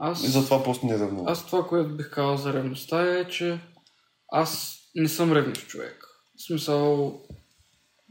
Аз, 0.00 0.24
И 0.24 0.28
затова 0.28 0.62
просто 0.62 0.86
не 0.86 0.94
ревнувам. 0.94 1.26
аз 1.28 1.46
това, 1.46 1.66
което 1.66 1.96
бих 1.96 2.10
казал 2.10 2.36
за 2.36 2.52
ревността 2.52 3.02
е, 3.10 3.28
че 3.28 3.60
аз 4.28 4.76
не 4.94 5.08
съм 5.08 5.32
ревнив 5.32 5.66
човек. 5.66 6.04
В 6.36 6.42
смисъл, 6.42 7.12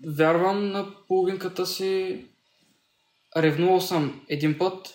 вярвам 0.06 0.72
на 0.72 0.88
половинката 1.08 1.66
си, 1.66 2.26
ревнувал 3.38 3.82
съм 3.82 4.22
един 4.30 4.58
път 4.58 4.93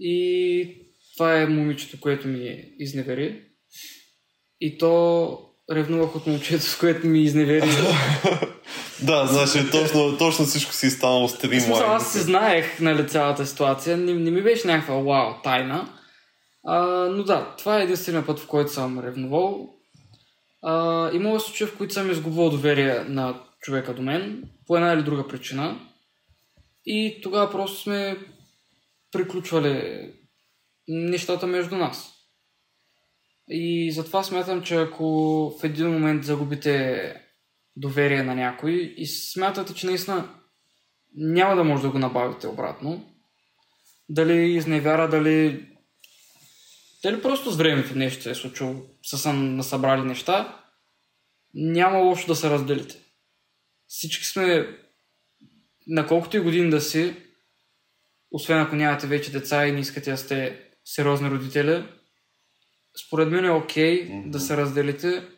и 0.00 0.76
това 1.16 1.40
е 1.40 1.46
момичето, 1.46 2.00
което 2.00 2.28
ми 2.28 2.64
изневери. 2.78 3.44
И 4.60 4.78
то 4.78 5.38
ревнувах 5.72 6.16
от 6.16 6.26
момчето, 6.26 6.64
с 6.64 6.78
което 6.78 7.06
ми 7.06 7.22
изневери. 7.22 7.68
Да, 9.02 9.26
значи 9.26 9.70
точно, 9.70 10.18
точно 10.18 10.44
всичко 10.44 10.72
си 10.72 10.90
станало 10.90 11.28
В 11.28 11.30
стримлайн. 11.30 11.62
смисъл, 11.62 11.94
аз 11.94 12.12
си 12.12 12.18
знаех 12.18 12.80
нали, 12.80 13.08
цялата 13.08 13.46
ситуация, 13.46 13.96
не, 13.96 14.14
не 14.14 14.30
ми 14.30 14.42
беше 14.42 14.66
някаква 14.66 14.94
вау 14.94 15.34
тайна. 15.42 15.88
А, 16.66 16.80
но 16.86 17.22
да, 17.24 17.54
това 17.58 17.80
е 17.80 17.82
единствения 17.82 18.26
път, 18.26 18.38
в 18.38 18.46
който 18.46 18.72
съм 18.72 18.98
ревнувал. 18.98 19.68
А, 20.62 21.10
имало 21.12 21.40
случаи, 21.40 21.66
в 21.66 21.76
които 21.78 21.94
съм 21.94 22.10
изгубвал 22.10 22.50
доверие 22.50 23.04
на 23.08 23.42
човека 23.60 23.94
до 23.94 24.02
мен, 24.02 24.50
по 24.66 24.76
една 24.76 24.92
или 24.92 25.02
друга 25.02 25.28
причина. 25.28 25.80
И 26.86 27.20
тогава 27.22 27.50
просто 27.50 27.80
сме 27.80 28.16
приключвали 29.12 30.08
нещата 30.88 31.46
между 31.46 31.76
нас. 31.76 32.12
И 33.48 33.92
затова 33.92 34.22
смятам, 34.22 34.62
че 34.62 34.76
ако 34.76 35.04
в 35.60 35.64
един 35.64 35.90
момент 35.90 36.24
загубите 36.24 37.14
доверие 37.76 38.22
на 38.22 38.34
някой 38.34 38.94
и 38.96 39.06
смятате, 39.06 39.74
че 39.74 39.86
наистина 39.86 40.34
няма 41.14 41.56
да 41.56 41.64
може 41.64 41.82
да 41.82 41.90
го 41.90 41.98
набавите 41.98 42.46
обратно. 42.46 43.04
Дали 44.08 44.56
изневяра, 44.56 45.08
дали... 45.08 45.68
Дали 47.02 47.22
просто 47.22 47.50
с 47.50 47.56
времето 47.56 47.98
нещо 47.98 48.22
се 48.22 48.30
е 48.30 48.34
случило, 48.34 48.74
са 49.02 49.18
са 49.18 49.32
насъбрали 49.32 50.02
неща, 50.02 50.62
няма 51.54 51.98
лошо 51.98 52.26
да 52.26 52.36
се 52.36 52.50
разделите. 52.50 52.98
Всички 53.86 54.24
сме, 54.24 54.78
на 55.86 56.06
колкото 56.06 56.36
и 56.36 56.40
години 56.40 56.70
да 56.70 56.80
си, 56.80 57.16
освен 58.30 58.60
ако 58.60 58.76
нямате 58.76 59.06
вече 59.06 59.32
деца 59.32 59.66
и 59.66 59.72
не 59.72 59.80
искате 59.80 60.10
да 60.10 60.16
сте 60.16 60.68
сериозни 60.84 61.30
родители, 61.30 61.84
според 63.06 63.28
мен 63.28 63.44
е 63.44 63.50
окей 63.50 64.04
Мгм. 64.04 64.30
да 64.30 64.40
се 64.40 64.56
разделите, 64.56 65.28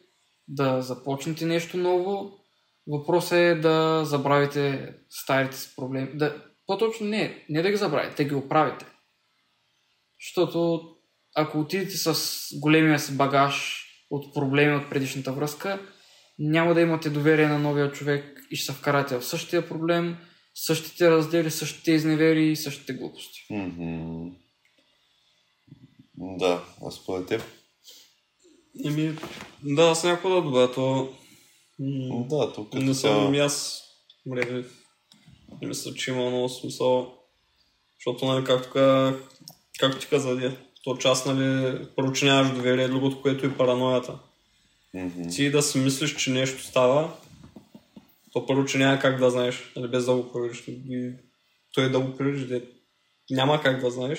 да 0.48 0.82
започнете 0.82 1.46
нещо 1.46 1.76
ново. 1.76 2.38
Въпросът 2.86 3.32
е 3.32 3.54
да 3.54 4.04
забравите 4.04 4.94
старите 5.10 5.56
си 5.56 5.72
проблеми. 5.76 6.10
Да, 6.14 6.44
по-точно 6.66 7.06
не, 7.06 7.44
не 7.48 7.62
да 7.62 7.70
ги 7.70 7.76
забравите, 7.76 8.22
да 8.24 8.28
ги 8.28 8.34
оправите. 8.34 8.86
Защото 10.20 10.90
ако 11.34 11.60
отидете 11.60 11.96
с 11.96 12.18
големия 12.60 12.98
си 12.98 13.16
багаж 13.16 13.84
от 14.10 14.34
проблеми 14.34 14.76
от 14.76 14.90
предишната 14.90 15.32
връзка, 15.32 15.86
няма 16.38 16.74
да 16.74 16.80
имате 16.80 17.10
доверие 17.10 17.46
на 17.46 17.58
новия 17.58 17.92
човек 17.92 18.40
и 18.50 18.56
ще 18.56 18.72
се 18.72 18.78
вкарате 18.78 19.16
в 19.18 19.24
същия 19.24 19.68
проблем, 19.68 20.16
същите 20.54 21.10
раздели, 21.10 21.50
същите 21.50 21.92
изневери 21.92 22.50
и 22.50 22.56
същите 22.56 22.92
глупости. 22.92 23.46
Мгм. 23.50 24.28
Да, 26.18 26.64
а 26.86 26.90
според 26.90 27.26
теб? 27.26 27.42
Еми, 28.84 29.14
да, 29.62 29.82
аз 29.82 30.04
някакво 30.04 30.28
да 30.28 30.42
добавя, 30.42 30.72
то... 30.72 31.14
м, 31.78 32.26
Да, 32.28 32.52
тук 32.52 32.74
Не 32.74 32.94
съм 32.94 33.34
и 33.34 33.38
аз 33.38 33.82
ревнив. 34.36 34.84
Не 35.62 35.68
мисля, 35.68 35.94
че 35.94 36.10
има 36.10 36.30
много 36.30 36.48
смисъл. 36.48 37.18
Защото, 37.98 38.26
нали, 38.26 38.44
както, 38.44 38.70
ка- 38.70 39.18
както 39.78 39.98
ти 39.98 40.06
каза, 40.06 40.56
то 40.84 40.96
част, 40.96 41.26
нали, 41.26 41.78
нямаш 42.22 42.54
доверие, 42.54 42.88
другото, 42.88 43.22
което 43.22 43.46
е 43.46 43.56
параноята. 43.56 44.18
Мгм. 44.94 45.28
Ти 45.30 45.50
да 45.50 45.62
си 45.62 45.78
мислиш, 45.78 46.16
че 46.16 46.30
нещо 46.30 46.62
става, 46.62 47.12
то 48.32 48.46
първо, 48.46 48.64
че 48.64 48.78
няма 48.78 48.98
как 48.98 49.18
да 49.18 49.30
знаеш, 49.30 49.72
нали, 49.76 49.88
без 49.88 50.06
да 50.06 50.14
го 50.14 50.32
провериш. 50.32 50.64
И 50.68 51.12
той 51.74 51.90
да 51.90 52.00
го 52.00 52.16
провериш, 52.16 52.62
няма 53.30 53.60
как 53.62 53.80
да 53.80 53.90
знаеш. 53.90 54.18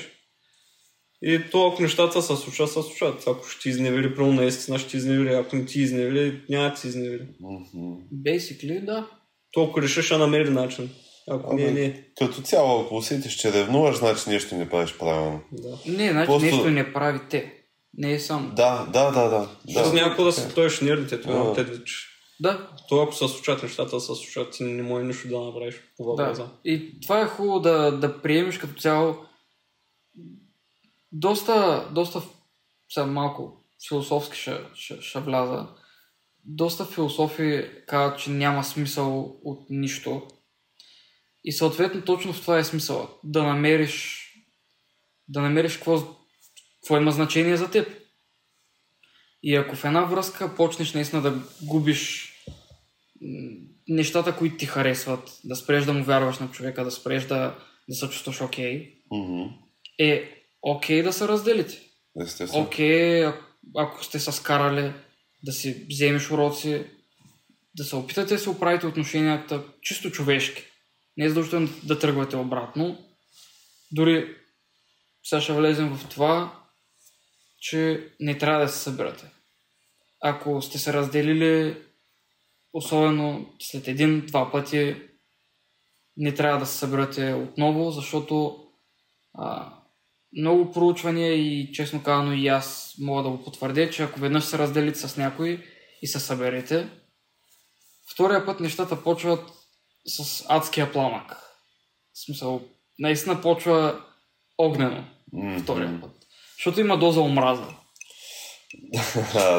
И 1.21 1.41
то, 1.51 1.67
ако 1.67 1.81
нещата 1.81 2.21
се 2.21 2.35
случват, 2.35 2.69
се 2.69 2.73
случват. 2.73 3.23
Ако 3.27 3.47
ще 3.47 3.61
ти 3.61 3.69
изневери, 3.69 4.15
първо 4.15 4.33
наистина 4.33 4.79
ще 4.79 4.89
ти 4.89 4.97
изневери. 4.97 5.33
Ако 5.33 5.55
не 5.55 5.65
ти 5.65 5.81
изневери, 5.81 6.41
няма 6.49 6.69
да 6.69 6.75
ти 6.75 6.87
изневери. 6.87 7.27
Basically, 8.13 8.85
да. 8.85 9.09
То 9.51 9.63
ако 9.63 9.81
решиш, 9.81 10.05
ще 10.05 10.17
намери 10.17 10.49
начин. 10.49 10.89
Ако 11.29 11.53
не, 11.53 11.63
Абе, 11.63 11.71
не. 11.71 12.03
Като 12.17 12.41
цяло, 12.41 12.81
ако 12.81 12.95
усетиш, 12.95 13.33
че 13.33 13.53
ревнуваш, 13.53 13.97
значи 13.97 14.29
нещо 14.29 14.55
не 14.55 14.69
правиш 14.69 14.97
правилно. 14.99 15.41
Да. 15.51 15.77
Не, 15.85 16.11
значи 16.11 16.25
Просто- 16.25 16.45
нещо 16.45 16.69
не 16.69 16.93
правите. 16.93 17.53
Не 17.97 18.13
е 18.13 18.19
само. 18.19 18.49
Да, 18.49 18.85
да, 18.93 19.11
да, 19.11 19.29
да. 19.29 19.49
Защото 19.67 19.95
да. 19.95 20.01
някой 20.01 20.25
да 20.25 20.31
се 20.31 20.49
стоиш 20.49 20.81
нервите, 20.81 21.21
това 21.21 21.51
А. 21.51 21.53
те. 21.53 21.65
Да, 22.39 22.69
То 22.89 23.01
ако 23.01 23.13
се 23.13 23.27
случат 23.27 23.63
нещата, 23.63 23.99
се 23.99 24.05
случат, 24.05 24.51
ти 24.51 24.63
не 24.63 24.83
може 24.83 25.05
нищо 25.05 25.27
да 25.27 25.39
направиш 25.39 25.75
по 25.97 26.03
въпроса. 26.03 26.41
Да. 26.41 26.49
И 26.71 26.99
това 27.01 27.21
е 27.21 27.27
хубаво 27.27 27.59
да, 27.59 27.91
да 27.91 28.21
приемеш 28.21 28.57
като 28.57 28.81
цяло. 28.81 29.15
Доста, 31.11 31.87
доста 31.91 32.21
сега 32.89 33.05
малко 33.05 33.63
философски 33.87 34.37
ще, 34.37 34.57
ще, 34.73 35.01
ще 35.01 35.19
вляза. 35.19 35.67
Доста 36.45 36.85
философи 36.85 37.65
казват, 37.87 38.19
че 38.19 38.29
няма 38.29 38.63
смисъл 38.63 39.35
от 39.43 39.69
нищо. 39.69 40.21
И 41.45 41.51
съответно 41.51 42.01
точно 42.01 42.33
в 42.33 42.41
това 42.41 42.57
е 42.59 42.63
смисъл. 42.63 43.19
Да 43.23 43.43
намериш 43.43 44.21
да 45.27 45.41
намериш 45.41 45.75
какво, 45.75 46.01
какво 46.81 46.97
има 46.97 47.11
значение 47.11 47.57
за 47.57 47.71
теб. 47.71 47.87
И 49.43 49.55
ако 49.55 49.75
в 49.75 49.85
една 49.85 50.01
връзка 50.05 50.55
почнеш 50.55 50.93
наистина 50.93 51.21
да 51.21 51.41
губиш 51.61 52.33
нещата, 53.87 54.35
които 54.37 54.57
ти 54.57 54.65
харесват, 54.65 55.39
да 55.43 55.55
спреш 55.55 55.85
да 55.85 55.93
му 55.93 56.03
вярваш 56.03 56.39
на 56.39 56.51
човека, 56.51 56.83
да 56.83 56.91
спреш 56.91 57.23
да, 57.23 57.57
да 57.89 57.95
се 57.95 58.09
чувстваш 58.09 58.41
окей, 58.41 58.93
Мгм. 59.11 59.43
е 59.99 60.31
окей 60.61 61.03
да 61.03 61.13
се 61.13 61.27
разделите. 61.27 61.81
Естествено. 62.21 62.63
Окей, 62.63 63.25
а- 63.25 63.39
ако 63.77 64.03
сте 64.03 64.19
се 64.19 64.31
скарали, 64.31 64.93
да 65.43 65.51
си 65.51 65.85
вземеш 65.89 66.31
уроци, 66.31 66.83
да 67.75 67.83
се 67.83 67.95
опитате 67.95 68.33
да 68.33 68.39
се 68.39 68.49
оправите 68.49 68.87
отношенията 68.87 69.63
чисто 69.81 70.11
човешки. 70.11 70.63
Не 71.17 71.25
е 71.25 71.29
задължително 71.29 71.69
да 71.83 71.99
тръгвате 71.99 72.35
обратно. 72.35 73.05
Дори 73.91 74.35
сега 75.23 75.41
ще 75.41 75.53
влезем 75.53 75.97
в 75.97 76.09
това, 76.09 76.61
че 77.59 78.09
не 78.19 78.37
трябва 78.37 78.61
да 78.61 78.71
се 78.71 78.79
събирате. 78.79 79.31
Ако 80.23 80.61
сте 80.61 80.77
се 80.77 80.93
разделили, 80.93 81.77
особено 82.73 83.53
след 83.59 83.87
един-два 83.87 84.51
пъти, 84.51 84.95
не 86.17 86.33
трябва 86.33 86.59
да 86.59 86.65
се 86.65 86.77
събирате 86.77 87.33
отново, 87.33 87.91
защото 87.91 88.65
а, 89.33 89.73
много 90.37 90.71
проучвания 90.71 91.33
и 91.33 91.71
честно 91.73 92.03
казано 92.03 92.33
и 92.33 92.47
аз 92.47 92.95
мога 92.99 93.23
да 93.23 93.29
го 93.29 93.43
потвърдя, 93.43 93.89
че 93.89 94.03
ако 94.03 94.19
веднъж 94.19 94.43
се 94.43 94.57
разделите 94.57 94.99
с 94.99 95.17
някой 95.17 95.65
и 96.01 96.07
се 96.07 96.19
съберете, 96.19 96.89
втория 98.13 98.45
път 98.45 98.59
нещата 98.59 99.03
почват 99.03 99.51
с 100.07 100.45
адския 100.49 100.91
пламък. 100.91 101.31
В 102.13 102.25
смисъл, 102.25 102.61
наистина 102.99 103.41
почва 103.41 104.01
огнено 104.57 105.03
Мгм. 105.33 105.59
втория 105.59 106.01
път. 106.01 106.11
Защото 106.57 106.79
има 106.79 106.99
доза 106.99 107.21
омраза. 107.21 107.67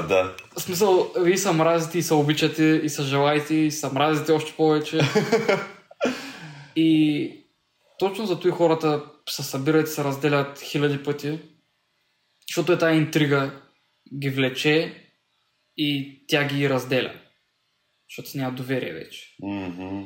Да. 0.09 0.36
В 0.57 0.61
смисъл, 0.62 1.12
вие 1.20 1.36
се 1.36 1.53
мразите 1.53 1.99
и 1.99 2.03
се 2.03 2.14
обичате 2.14 2.80
и 2.84 2.88
се 2.88 3.03
желаете 3.03 3.55
и 3.55 3.70
се 3.70 3.92
мразите 3.92 4.32
още 4.32 4.53
повече. 4.57 5.01
и 6.76 7.30
точно 7.99 8.26
за 8.26 8.40
това 8.40 8.57
хората 8.57 9.05
се 9.28 9.42
събират 9.42 9.88
и 9.88 9.90
се 9.90 10.05
разделят 10.05 10.61
хиляди 10.61 11.03
пъти, 11.03 11.38
защото 12.49 12.72
е 12.72 12.78
тази 12.78 12.97
интрига 12.99 13.61
ги 14.18 14.30
влече 14.30 15.03
и 15.76 16.20
тя 16.28 16.44
ги 16.44 16.70
разделя. 16.70 17.20
Защото 18.11 18.30
си 18.30 18.38
няма 18.38 18.57
доверие 18.57 18.92
вече. 18.92 19.36
Мгм. 19.42 20.03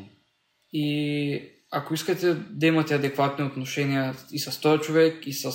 И 0.72 1.42
ако 1.70 1.94
искате 1.94 2.34
да 2.34 2.66
имате 2.66 2.94
адекватни 2.94 3.44
отношения 3.44 4.16
и 4.32 4.38
с 4.38 4.60
този 4.60 4.82
човек, 4.82 5.26
и 5.26 5.32
с, 5.32 5.52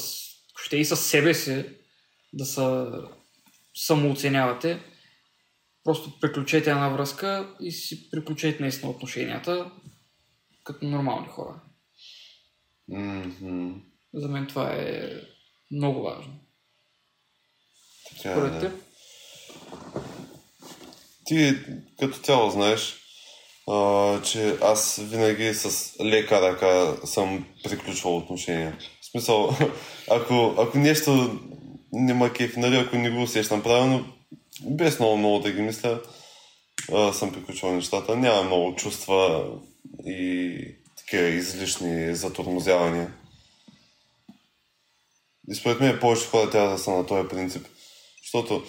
ще 0.63 0.78
и 0.78 0.86
с 0.86 0.95
себе 0.95 1.34
си, 1.34 1.66
да 2.34 2.45
се 2.45 2.61
самооценявате, 3.76 4.80
просто 5.84 6.20
приключете 6.20 6.72
една 6.72 6.89
връзка 6.89 7.55
и 7.61 7.72
си 7.72 8.09
приключете 8.09 8.61
наистина 8.61 8.91
отношенията 8.91 9.72
като 10.63 10.86
нормални 10.86 11.28
хора. 11.28 11.61
Мгм. 12.88 13.72
За 14.13 14.28
мен 14.28 14.47
това 14.47 14.74
е 14.74 15.11
много 15.72 16.01
важно. 16.01 16.39
Така 18.09 18.30
е, 18.30 18.34
Според 18.34 18.53
да. 18.53 18.59
теб? 18.59 18.84
Ти 21.26 21.55
като 21.99 22.18
цяло 22.18 22.49
знаеш, 22.49 23.05
а, 23.68 24.22
че 24.22 24.57
аз 24.61 24.99
винаги 25.03 25.53
с 25.53 25.93
лека 26.03 26.41
ръка 26.41 26.95
съм 27.05 27.45
приключвал 27.63 28.18
отношения. 28.18 28.78
В 29.01 29.05
смисъл, 29.05 29.55
ако, 30.11 30.55
ако 30.57 30.78
нещо 30.78 31.39
не 31.91 32.13
ма 32.13 32.34
кефи, 32.34 32.59
нали, 32.59 32.76
ако 32.76 32.95
не 32.95 33.09
го 33.09 33.22
усещам 33.22 33.63
правилно, 33.63 34.05
без 34.61 34.99
много 34.99 35.18
много 35.18 35.39
да 35.39 35.51
ги 35.51 35.61
мисля, 35.61 36.01
а, 36.93 37.13
съм 37.13 37.34
приключвал 37.34 37.74
нещата. 37.74 38.16
Няма 38.16 38.43
много 38.43 38.76
чувства 38.76 39.45
и 40.05 40.57
такива 40.97 41.28
излишни 41.28 42.16
затормозявания. 42.16 43.13
И 45.49 45.55
според 45.55 45.80
мен 45.80 45.99
повече 45.99 46.28
хора 46.28 46.49
трябва 46.49 46.70
да 46.70 46.78
са 46.78 46.91
на 46.91 47.05
този 47.05 47.28
принцип. 47.28 47.68
Защото, 48.24 48.63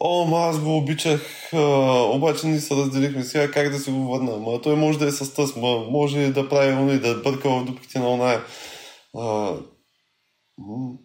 о, 0.00 0.24
ма 0.24 0.38
аз 0.38 0.58
го 0.60 0.76
обичах, 0.76 1.20
а, 1.52 1.60
обаче 2.02 2.46
ни 2.46 2.60
се 2.60 2.74
разделихме 2.74 3.24
сега, 3.24 3.50
как 3.50 3.70
да 3.70 3.78
си 3.78 3.90
го 3.90 4.12
върна? 4.12 4.36
Ма 4.36 4.60
той 4.62 4.76
може 4.76 4.98
да 4.98 5.06
е 5.06 5.10
с 5.10 5.34
тъс, 5.34 5.56
ма 5.56 5.78
може 5.90 6.28
да 6.30 6.48
прави 6.48 6.72
оно 6.72 6.92
и 6.92 6.98
да 6.98 7.14
бърка 7.14 7.50
в 7.50 7.64
дупките 7.64 7.98
на 7.98 8.08
оная. 8.10 8.40
А, 9.18 9.52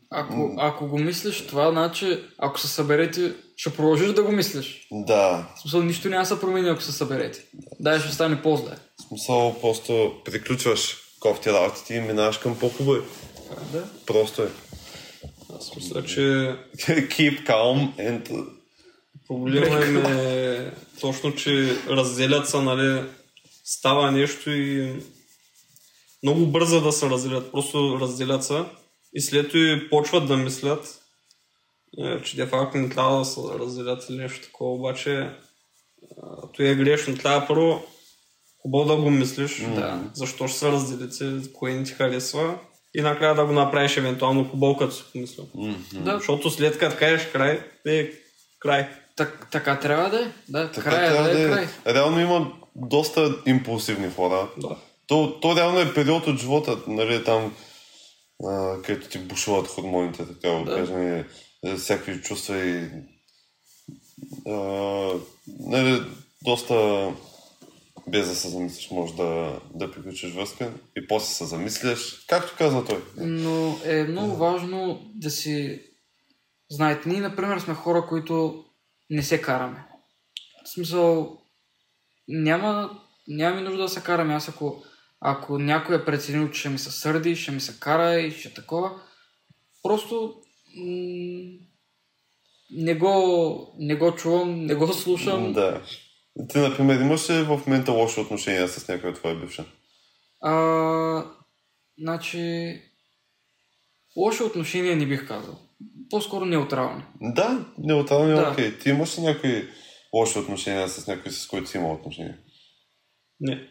Ако, 0.10 0.54
ако 0.58 0.88
го 0.88 1.00
мислиш 1.00 1.48
това, 1.48 1.72
значи 1.72 2.20
ако 2.38 2.60
се 2.60 2.68
съберете, 2.68 3.34
ще 3.58 3.74
продължиш 3.76 4.14
да 4.14 4.24
го 4.24 4.32
мислиш. 4.32 4.88
да, 4.92 5.48
В 5.56 5.62
смисъл, 5.62 5.82
нищо 5.84 6.10
няма 6.10 6.22
да 6.22 6.26
се 6.26 6.40
промени, 6.40 6.70
ако 6.70 6.82
се 6.82 6.92
съберете. 6.92 7.40
Да, 7.80 8.00
ще 8.00 8.14
стане 8.14 8.42
по-зле. 8.42 8.76
в 9.00 9.08
смисъл 9.08 9.56
просто 9.62 10.14
приключваш 10.26 10.98
кофти 11.20 11.50
работите 11.52 11.94
и 11.94 12.02
минаваш 12.02 12.38
към 12.38 12.60
по-хубави. 12.60 13.02
Да. 13.74 13.84
Просто 14.06 14.42
е. 14.42 14.48
Аз 15.58 15.76
мисля, 15.76 16.06
че 16.06 16.20
Keep 16.88 17.48
calm 17.48 17.90
and... 18.00 18.46
проблема 19.32 19.86
им 19.86 20.06
е 20.06 20.72
точно, 21.02 21.36
че 21.36 21.76
разделят 21.90 22.50
се, 22.50 22.62
нали, 22.62 23.04
става 23.64 24.12
нещо 24.12 24.52
и 24.52 24.94
много 26.24 26.46
бързо 26.46 26.82
да 26.82 26.92
се 26.92 27.10
разделят. 27.10 27.52
Просто 27.52 27.98
разделят 28.02 28.44
се 28.44 28.64
и 29.14 29.22
след 29.22 29.52
това 29.52 29.82
почват 29.90 30.28
да 30.28 30.38
мислят, 30.38 31.02
е, 32.00 32.22
че 32.22 32.36
де 32.36 32.48
факто 32.48 32.78
не 32.78 32.90
трябва 32.90 33.20
да 33.20 33.26
се 33.26 33.40
разделят 33.60 34.10
или 34.10 34.18
нещо 34.18 34.46
такова, 34.48 34.74
обаче 34.74 35.30
а, 36.24 36.48
то 36.54 36.64
е 36.64 36.76
грешно. 36.76 37.18
Трябва 37.18 37.48
първо 37.48 37.84
хубаво 38.62 38.86
да 38.86 38.96
го 38.96 39.10
мислиш, 39.10 39.62
Да. 39.76 40.04
защо 40.14 40.48
ще 40.48 40.60
се 40.60 40.72
разделите, 40.72 41.52
кое 41.54 41.74
не 41.74 41.84
ти 41.84 41.92
харесва 41.92 42.60
и 42.94 43.02
накрая 43.02 43.36
да 43.36 43.46
го 43.46 43.52
направиш 43.52 43.98
евентуално 43.98 44.50
хубаво, 44.50 44.78
като 44.78 44.96
си 44.96 45.04
помисля. 45.14 45.44
Да, 45.94 46.18
Защото 46.18 46.50
след 46.50 46.78
като 46.78 46.98
кажеш 47.00 47.28
край, 47.32 47.64
е 47.86 48.12
край. 48.60 48.90
Так, 49.26 49.48
така 49.52 49.80
трябва 49.80 50.10
да 50.10 50.22
е. 50.26 50.32
Да, 50.50 50.72
Така 50.72 50.90
края 50.90 51.12
трябва 51.12 51.30
да 51.30 51.40
е 51.40 51.48
да 51.48 51.54
край. 51.54 51.68
е. 51.86 51.94
Реално 51.94 52.20
има 52.20 52.54
доста 52.76 53.36
импулсивни 53.46 54.12
хора. 54.12 54.50
Да. 54.58 54.76
То, 55.08 55.40
то 55.40 55.56
реално 55.56 55.80
е 55.80 55.94
период 55.94 56.28
от 56.28 56.40
живота, 56.40 56.78
нали, 56.88 57.24
там, 57.24 57.56
а, 58.46 58.82
където 58.82 59.10
ти 59.10 59.18
бушуват 59.20 59.68
хормоните, 59.68 60.28
така 60.28 60.50
да 60.50 60.76
кажем, 60.76 61.08
и, 61.08 61.24
е, 61.70 61.76
всякакви 61.76 62.22
чувства 62.22 62.58
и 62.58 62.90
а, 64.48 64.54
нали, 65.60 66.04
доста 66.44 67.08
без 68.08 68.28
да 68.30 68.36
се 68.36 68.50
замислиш, 68.50 68.92
може 68.92 69.16
да, 69.16 69.60
да 69.74 69.92
приключиш 69.92 70.34
връзка 70.34 70.72
и 70.98 71.08
после 71.08 71.34
се 71.34 71.46
замисляш, 71.46 72.26
както 72.28 72.56
каза 72.58 72.86
той. 72.86 73.04
Но 73.18 73.78
е 73.86 74.04
много 74.04 74.36
важно 74.36 75.02
да 75.16 75.30
си... 75.30 75.82
Знаете, 76.70 77.10
ние, 77.10 77.22
например, 77.22 77.60
сме 77.60 77.74
хора, 77.74 78.06
които 78.10 78.66
не 79.12 79.24
се 79.24 79.42
караме. 79.42 79.86
В 80.66 80.70
смисъл, 80.70 81.38
няма, 82.28 83.00
няма 83.28 83.56
ми 83.56 83.62
нужда 83.62 83.82
да 83.82 83.90
се 83.90 84.04
караме. 84.04 84.34
Аз 84.34 84.50
ако, 84.50 84.84
ако 85.20 85.60
някой 85.60 85.96
е 85.96 86.06
преценил, 86.06 86.52
че 86.52 86.60
ще 86.60 86.70
ми 86.70 86.80
се 86.80 86.92
сърди, 86.92 87.36
ще 87.36 87.52
ми 87.52 87.62
се 87.62 87.80
кара 87.80 88.20
и 88.20 88.32
ще 88.32 88.54
такова, 88.54 89.02
просто 89.84 90.42
м- 90.76 91.52
не, 92.72 92.96
го, 92.96 93.76
не 93.80 93.96
го 93.96 94.16
чувам, 94.16 94.66
не 94.66 94.76
го 94.76 94.94
слушам. 94.94 95.54
Да. 95.54 95.82
Ти, 96.50 96.58
например, 96.58 97.00
имаш 97.00 97.30
ли 97.30 97.44
в 97.44 97.62
момента 97.68 97.92
лоши 97.92 98.20
отношения 98.20 98.68
с 98.68 98.88
някой 98.88 99.14
твоя 99.14 99.36
бивша? 99.36 99.66
А, 100.42 101.26
значи, 102.00 102.91
лоши 104.18 104.44
отношения 104.44 104.96
не 104.96 105.06
бих 105.06 105.28
казал. 105.28 105.60
По-скоро 106.10 106.46
неутрални. 106.46 107.04
Да, 107.22 107.66
неутрално 107.78 108.32
е 108.32 108.36
Да. 108.36 108.50
окей. 108.52 108.78
Ти 108.78 108.90
имаш 108.90 109.18
ли 109.18 109.22
някои 109.22 109.70
лоши 110.14 110.40
отношения 110.40 110.90
с 110.90 111.08
някой, 111.08 111.32
с 111.32 111.48
който 111.48 111.70
си 111.70 111.78
имал 111.78 111.94
отношения? 111.94 112.38
Не. 113.40 113.68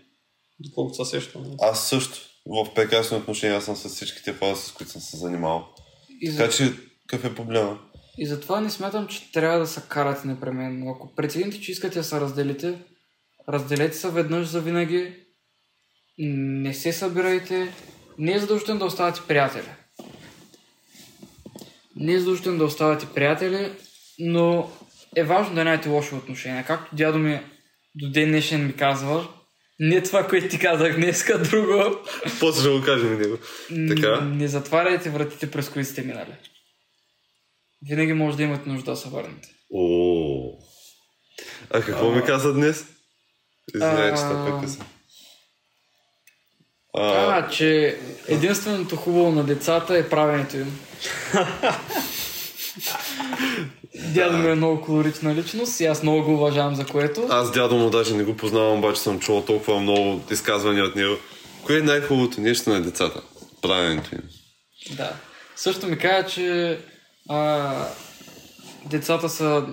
Доколкото 0.60 1.04
се 1.04 1.10
сещам. 1.10 1.42
Аз 1.60 1.88
също 1.88 2.18
в 2.46 2.74
прекрасни 2.74 3.16
отношения 3.16 3.60
съм 3.62 3.76
с 3.76 3.88
всичките 3.88 4.32
хора, 4.32 4.56
с 4.56 4.72
които 4.72 4.92
съм 4.92 5.00
се 5.00 5.16
занимавал. 5.16 5.68
И, 6.20 6.30
за, 6.30 6.36
Така 6.38 6.52
че, 6.52 6.72
какъв 7.06 7.32
е 7.32 7.34
проблема? 7.34 7.78
и 8.18 8.26
затова 8.26 8.60
не 8.60 8.70
смятам, 8.70 9.06
че 9.06 9.32
трябва 9.32 9.58
да 9.58 9.66
се 9.66 9.82
карате 9.88 10.28
непременно. 10.28 10.90
Ако 10.90 11.14
прецените, 11.14 11.60
че 11.60 11.72
искате 11.72 11.98
да 11.98 12.04
се 12.04 12.20
разделите, 12.20 12.78
разделете 13.48 13.96
се 13.96 14.10
веднъж 14.10 14.46
за 14.48 14.60
винаги, 14.60 15.14
не 16.18 16.74
се 16.74 16.92
събирайте, 16.92 17.74
не 18.18 18.32
е 18.32 18.38
задължително 18.38 18.78
да 18.78 18.84
оставате 18.84 19.20
приятели. 19.28 19.68
Не 21.96 22.12
е 22.12 22.18
задължително 22.18 22.58
да 22.58 22.64
оставате 22.64 23.06
приятели, 23.14 23.72
но 24.18 24.70
е 25.16 25.24
важно 25.24 25.54
да 25.54 25.64
нямате 25.64 25.88
лоши 25.88 26.14
отношения. 26.14 26.64
Както 26.66 26.96
дядо 26.96 27.18
ми 27.18 27.40
до 27.94 28.10
ден 28.10 28.28
днешен 28.28 28.66
ми 28.66 28.72
казва, 28.72 29.28
Не 29.80 30.02
това, 30.02 30.26
което 30.26 30.48
ти 30.48 30.58
казах 30.58 30.96
днеска, 30.96 31.38
друго. 31.38 31.98
После 32.40 32.60
ще 32.60 32.70
го 32.70 32.84
кажем 32.84 33.18
него. 33.18 33.38
Така. 33.88 34.20
Не 34.20 34.48
затваряйте 34.48 35.10
вратите, 35.10 35.50
през 35.50 35.68
които 35.68 35.88
сте 35.88 36.02
минали. 36.02 36.34
Винаги 37.88 38.12
може 38.12 38.36
да 38.36 38.42
имате 38.42 38.68
нужда 38.68 38.90
да 38.90 38.96
се 38.96 39.08
върнете. 39.08 39.48
О. 39.74 40.52
А 41.70 41.82
какво 41.82 42.10
ми 42.10 42.22
каза 42.22 42.54
днес? 42.54 42.86
Извинявай, 43.74 44.14
че 44.14 44.22
А. 44.22 44.46
прекъсвам. 44.46 44.86
А, 46.96 47.38
А, 47.38 47.48
че 47.48 47.98
единственото 48.28 48.96
хубаво 48.96 49.30
на 49.30 49.44
децата 49.44 49.96
е 49.96 50.08
правенето 50.08 50.56
им. 50.56 50.78
Дядо 54.14 54.38
ми 54.38 54.50
е 54.50 54.54
много 54.54 54.82
колоритна 54.82 55.34
личност 55.34 55.80
и 55.80 55.86
аз 55.86 56.02
много 56.02 56.22
го 56.22 56.34
уважавам 56.34 56.74
за 56.74 56.86
което. 56.86 57.26
аз 57.30 57.52
дядо 57.52 57.76
му 57.76 57.90
даже 57.90 58.16
не 58.16 58.24
го 58.24 58.36
познавам, 58.36 58.78
обаче 58.78 59.00
съм 59.00 59.20
чувал 59.20 59.42
толкова 59.44 59.80
много 59.80 60.22
изказвания 60.30 60.84
от 60.84 60.96
него. 60.96 61.14
Кое 61.64 61.78
е 61.78 61.82
най-хубавото 61.82 62.40
нещо 62.40 62.70
на 62.70 62.82
децата? 62.82 63.20
Правенето 63.62 64.14
им. 64.14 64.22
Да. 64.96 65.12
Също 65.56 65.86
ми 65.86 65.98
каза, 65.98 66.28
че 66.28 66.78
а, 67.28 67.72
децата 68.86 69.28
са 69.28 69.66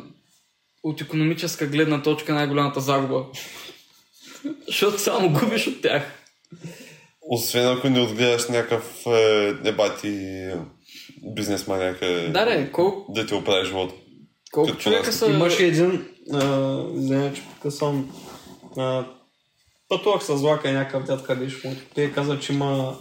от 0.84 1.02
економическа 1.02 1.68
гледна 1.68 2.02
точка 2.02 2.34
най-голямата 2.34 2.82
загуба. 2.82 3.26
Защото 4.68 5.00
само 5.00 5.30
губиш 5.30 5.68
от 5.68 5.82
тях. 5.82 6.04
Освен 7.30 7.68
ако 7.68 7.90
не 7.90 8.02
отгледаш 8.02 8.48
някакъв 8.48 9.06
е, 9.08 9.54
ебати 9.66 10.44
бизнесман, 11.36 11.80
някъде 11.80 12.30
Да, 12.30 12.46
ре, 12.46 12.72
колко, 12.72 13.14
да 13.14 13.26
ти 13.26 13.34
оправи 13.34 13.66
живота. 13.66 13.94
колко 14.52 14.70
Като 14.70 14.82
човека 14.82 15.12
са... 15.12 15.26
Имаше 15.26 15.66
един, 15.66 16.08
а, 16.34 16.84
извиня, 16.96 17.34
че 17.34 17.42
покъсвам, 17.42 18.12
а, 18.78 19.06
пътувах 19.90 20.24
с 20.24 20.34
влака 20.34 20.70
и 20.70 20.74
някакъв 20.74 21.04
дядка 21.04 21.36
беше 21.36 21.68
му. 21.68 21.76
Те 21.96 22.12
каза, 22.12 22.40
че 22.40 22.54
има 22.54 22.98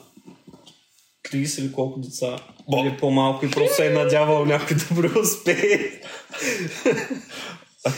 30 1.33 1.61
или 1.61 1.73
колко 1.73 2.01
деца. 2.01 2.39
Бо. 2.69 2.85
Или 2.85 2.97
по-малко 2.97 3.45
и 3.45 3.51
просто 3.51 3.75
се 3.75 3.87
е 3.87 3.91
надявал 3.91 4.45
някой 4.45 4.77
да 4.77 5.03
преуспее. 5.03 6.01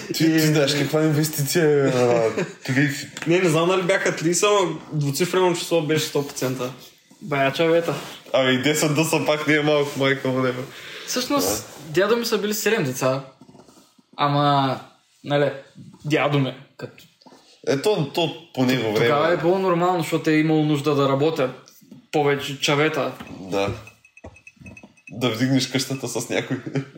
Ти, 0.07 0.25
ти 0.25 0.41
знаеш 0.41 0.75
каква 0.75 1.03
инвестиция 1.03 1.65
е 1.65 1.89
а, 1.89 2.31
30? 2.69 3.27
Не, 3.27 3.39
не 3.39 3.49
знам 3.49 3.69
дали 3.69 3.83
бяха 3.83 4.13
30, 4.17 4.47
но 4.93 4.99
двуцифрено 4.99 5.55
число 5.55 5.83
беше 5.83 6.13
100%. 6.13 6.69
Бая 7.23 7.53
чавета. 7.53 7.95
Ами 8.33 8.53
10 8.53 8.95
да 8.95 9.05
са 9.05 9.25
пак 9.27 9.47
не 9.47 9.55
е 9.55 9.61
малко, 9.61 9.99
майка 9.99 10.29
му 10.29 10.39
небе. 10.39 10.63
Всъщност, 11.07 11.69
дядо 11.91 12.17
ми 12.17 12.27
са 12.27 12.39
били 12.39 12.55
7 12.55 12.83
деца. 12.83 13.25
Ама, 14.17 14.81
нали, 15.25 15.51
дядо 16.05 16.39
ми. 16.39 16.55
Като... 16.77 17.05
Ето, 17.67 18.11
то 18.15 18.35
по 18.55 18.65
него 18.65 18.83
време. 18.83 19.07
Тогава 19.07 19.33
е 19.33 19.37
било 19.37 19.59
нормално, 19.59 20.03
защото 20.03 20.31
е 20.31 20.35
имало 20.35 20.65
нужда 20.65 20.95
да 20.95 21.09
работят 21.09 21.51
повече 22.13 22.61
чавета. 22.61 23.13
Да. 23.41 23.71
Да 25.11 25.31
вдигнеш 25.31 25.67
къщата 25.67 26.09
с 26.09 26.29
някой. 26.29 26.57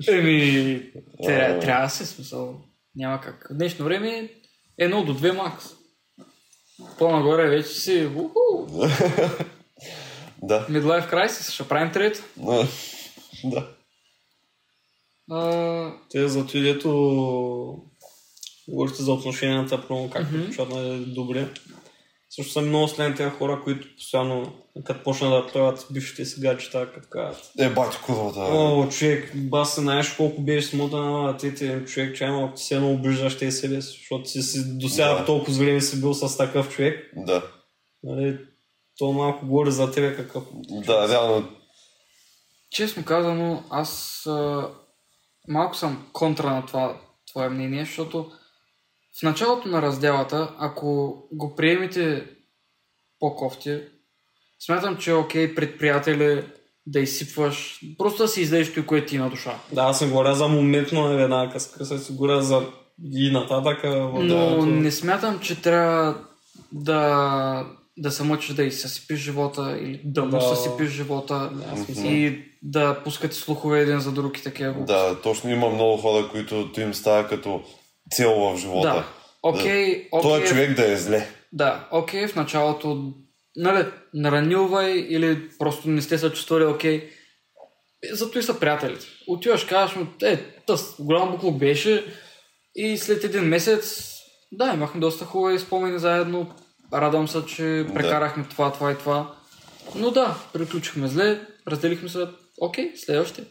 Еми, 0.09 0.83
трябва, 1.25 1.61
трябва 1.61 1.85
да 1.85 1.91
се 1.91 2.07
смисъл. 2.07 2.61
Няма 3.01 3.21
как. 3.21 3.47
В 3.51 3.55
днешно 3.55 3.85
време 3.85 4.09
е 4.19 4.29
едно 4.79 5.05
до 5.05 5.15
две 5.15 5.33
макс. 5.33 5.65
По-нагоре 6.99 7.49
вече 7.49 7.69
си 7.69 7.99
да. 10.43 10.67
midlife 10.67 11.13
crisis, 11.13 11.53
ще 11.53 11.69
правим 11.69 11.93
трето. 11.93 12.23
Да. 13.45 13.69
А, 15.31 15.93
Те 16.11 16.29
за 16.29 16.47
това, 16.47 16.61
дето 16.61 16.91
говорите 18.69 19.03
за 19.03 19.13
отношенията, 19.13 19.87
прямо 19.87 20.11
как 20.11 20.27
mm-hmm. 20.27 20.95
е 20.95 20.99
добре. 20.99 21.49
Също 22.31 22.53
съм 22.53 22.69
много 22.69 22.89
след 22.89 23.17
тези 23.17 23.31
хора, 23.31 23.61
които 23.65 23.97
постоянно, 23.97 24.60
като 24.85 25.03
почнат 25.03 25.31
да 25.47 25.53
правят 25.53 25.87
бившите 25.91 26.25
си 26.25 26.41
гаджета, 26.41 26.93
като 26.95 27.09
казват. 27.11 27.51
Е, 27.59 27.69
бати 27.69 27.97
курвата. 28.07 28.41
О, 28.41 28.89
човек, 28.89 29.33
бас 29.37 29.75
се 29.75 29.81
знаеш 29.81 30.15
колко 30.17 30.43
беше 30.43 30.67
смутен, 30.69 30.99
а 30.99 31.37
ти 31.37 31.55
ти 31.55 31.81
човек, 31.87 32.17
че 32.17 32.27
малко 32.27 32.55
ти 32.55 32.63
се 32.63 32.75
едно 32.75 32.93
обиждаш 32.93 33.39
те 33.39 33.51
себе 33.53 33.83
си, 33.83 33.89
защото 33.99 34.29
си, 34.29 34.43
си 34.43 34.79
до 34.79 34.89
сега 34.89 35.15
Да. 35.15 35.25
толкова 35.25 35.59
време 35.59 35.81
си 35.81 36.01
бил 36.01 36.15
с 36.15 36.37
такъв 36.37 36.69
човек. 36.71 37.13
Да. 37.17 37.43
Нали, 38.03 38.39
то 38.99 39.13
малко 39.13 39.47
говори 39.47 39.71
за 39.71 39.91
тебе 39.93 40.17
какъв. 40.17 40.45
Да, 40.87 41.09
реално. 41.09 41.49
честно 42.71 43.05
казано, 43.05 43.63
аз 43.71 44.23
а, 44.27 44.69
малко 45.49 45.77
съм 45.77 46.09
контра 46.13 46.51
на 46.51 46.67
това 46.67 47.01
твое 47.31 47.49
мнение, 47.49 47.85
защото 47.85 48.31
в 49.21 49.23
началото 49.23 49.69
на 49.69 49.83
разделата, 49.83 50.55
ако 50.59 51.19
го 51.33 51.55
приемете 51.57 52.27
по-кофти, 53.19 53.81
смятам, 54.61 54.97
че 54.97 55.11
е 55.11 55.15
окей 55.15 55.55
предприятели 55.55 56.45
да 56.87 57.01
изсипваш, 57.01 57.81
просто 57.99 58.23
да 58.23 58.29
си 58.29 58.41
издадеш 58.41 58.75
той, 58.75 58.87
което 58.87 59.07
ти 59.09 59.17
е 59.17 59.21
на 59.21 59.31
душа. 59.31 59.55
Да, 59.73 59.83
аз 59.83 60.01
не 60.01 60.09
говоря 60.09 60.35
за 60.35 60.49
моментно 60.49 61.09
на 61.09 61.23
една 61.23 61.51
къска, 61.53 61.85
се 61.85 62.13
говоря 62.13 62.43
за 62.43 62.63
и 63.13 63.31
нататък. 63.31 63.81
Но 63.85 64.19
времето. 64.19 64.67
не 64.67 64.91
смятам, 64.91 65.39
че 65.39 65.63
трябва 65.63 66.15
да, 66.73 67.67
да 67.99 68.11
се 68.11 68.23
мъчиш 68.23 68.55
да 68.55 68.63
и 68.65 68.73
съсипиш 68.73 69.19
живота 69.21 69.79
или 69.83 70.01
да 70.05 70.25
му 70.25 70.31
Да. 70.31 70.41
съсипиш 70.41 70.91
живота 70.91 71.51
смисъл. 71.85 72.05
и 72.05 72.45
да 72.63 73.01
пускате 73.05 73.35
слухове 73.37 73.81
един 73.81 74.01
за 74.01 74.13
друг 74.13 74.39
и 74.39 74.43
такива. 74.43 74.75
Да, 74.85 75.21
точно 75.23 75.51
има 75.51 75.69
много 75.69 75.97
хора, 75.97 76.29
които 76.31 76.73
то 76.73 76.81
им 76.81 76.95
става 76.95 77.27
като 77.29 77.63
цел 78.13 78.35
в 78.35 78.59
живота. 78.59 78.89
Да. 78.89 79.05
Окей, 79.43 80.09
Той 80.23 80.37
окей. 80.39 80.49
човек 80.49 80.77
да 80.77 80.93
е 80.93 80.97
зле. 80.97 81.29
Да, 81.53 81.89
окей, 81.93 82.27
в 82.27 82.37
началото, 82.37 83.13
нали, 83.57 83.87
наранилвай 84.15 84.93
или 84.93 85.49
просто 85.59 85.89
не 85.89 86.03
сте 86.03 86.19
се 86.19 86.33
чувствали 86.33 86.65
окей. 86.65 87.11
Е, 88.03 88.15
Зато 88.15 88.39
и 88.39 88.43
са 88.43 88.61
приятелите. 88.61 89.07
Отиваш, 89.27 89.65
казваш 89.65 89.97
му, 89.97 90.07
е, 90.23 90.37
тъс, 90.67 90.95
голям 90.99 91.31
буклук 91.31 91.59
беше 91.59 92.05
и 92.75 92.99
след 92.99 93.25
един 93.25 93.43
месец, 93.43 94.13
да, 94.53 94.73
имахме 94.75 95.01
доста 95.01 95.25
хубави 95.25 95.59
спомени 95.59 95.99
заедно. 95.99 96.55
Радвам 96.93 97.29
се, 97.29 97.47
че 97.47 97.87
прекарахме 97.95 98.45
това, 98.51 98.73
това 98.73 98.93
и 98.93 98.99
това. 98.99 99.35
Но 99.95 100.11
да, 100.11 100.37
приключихме 100.53 101.09
зле, 101.09 101.47
разделихме 101.69 102.09
се, 102.09 102.27
окей, 102.61 102.93
следващия. 102.97 103.45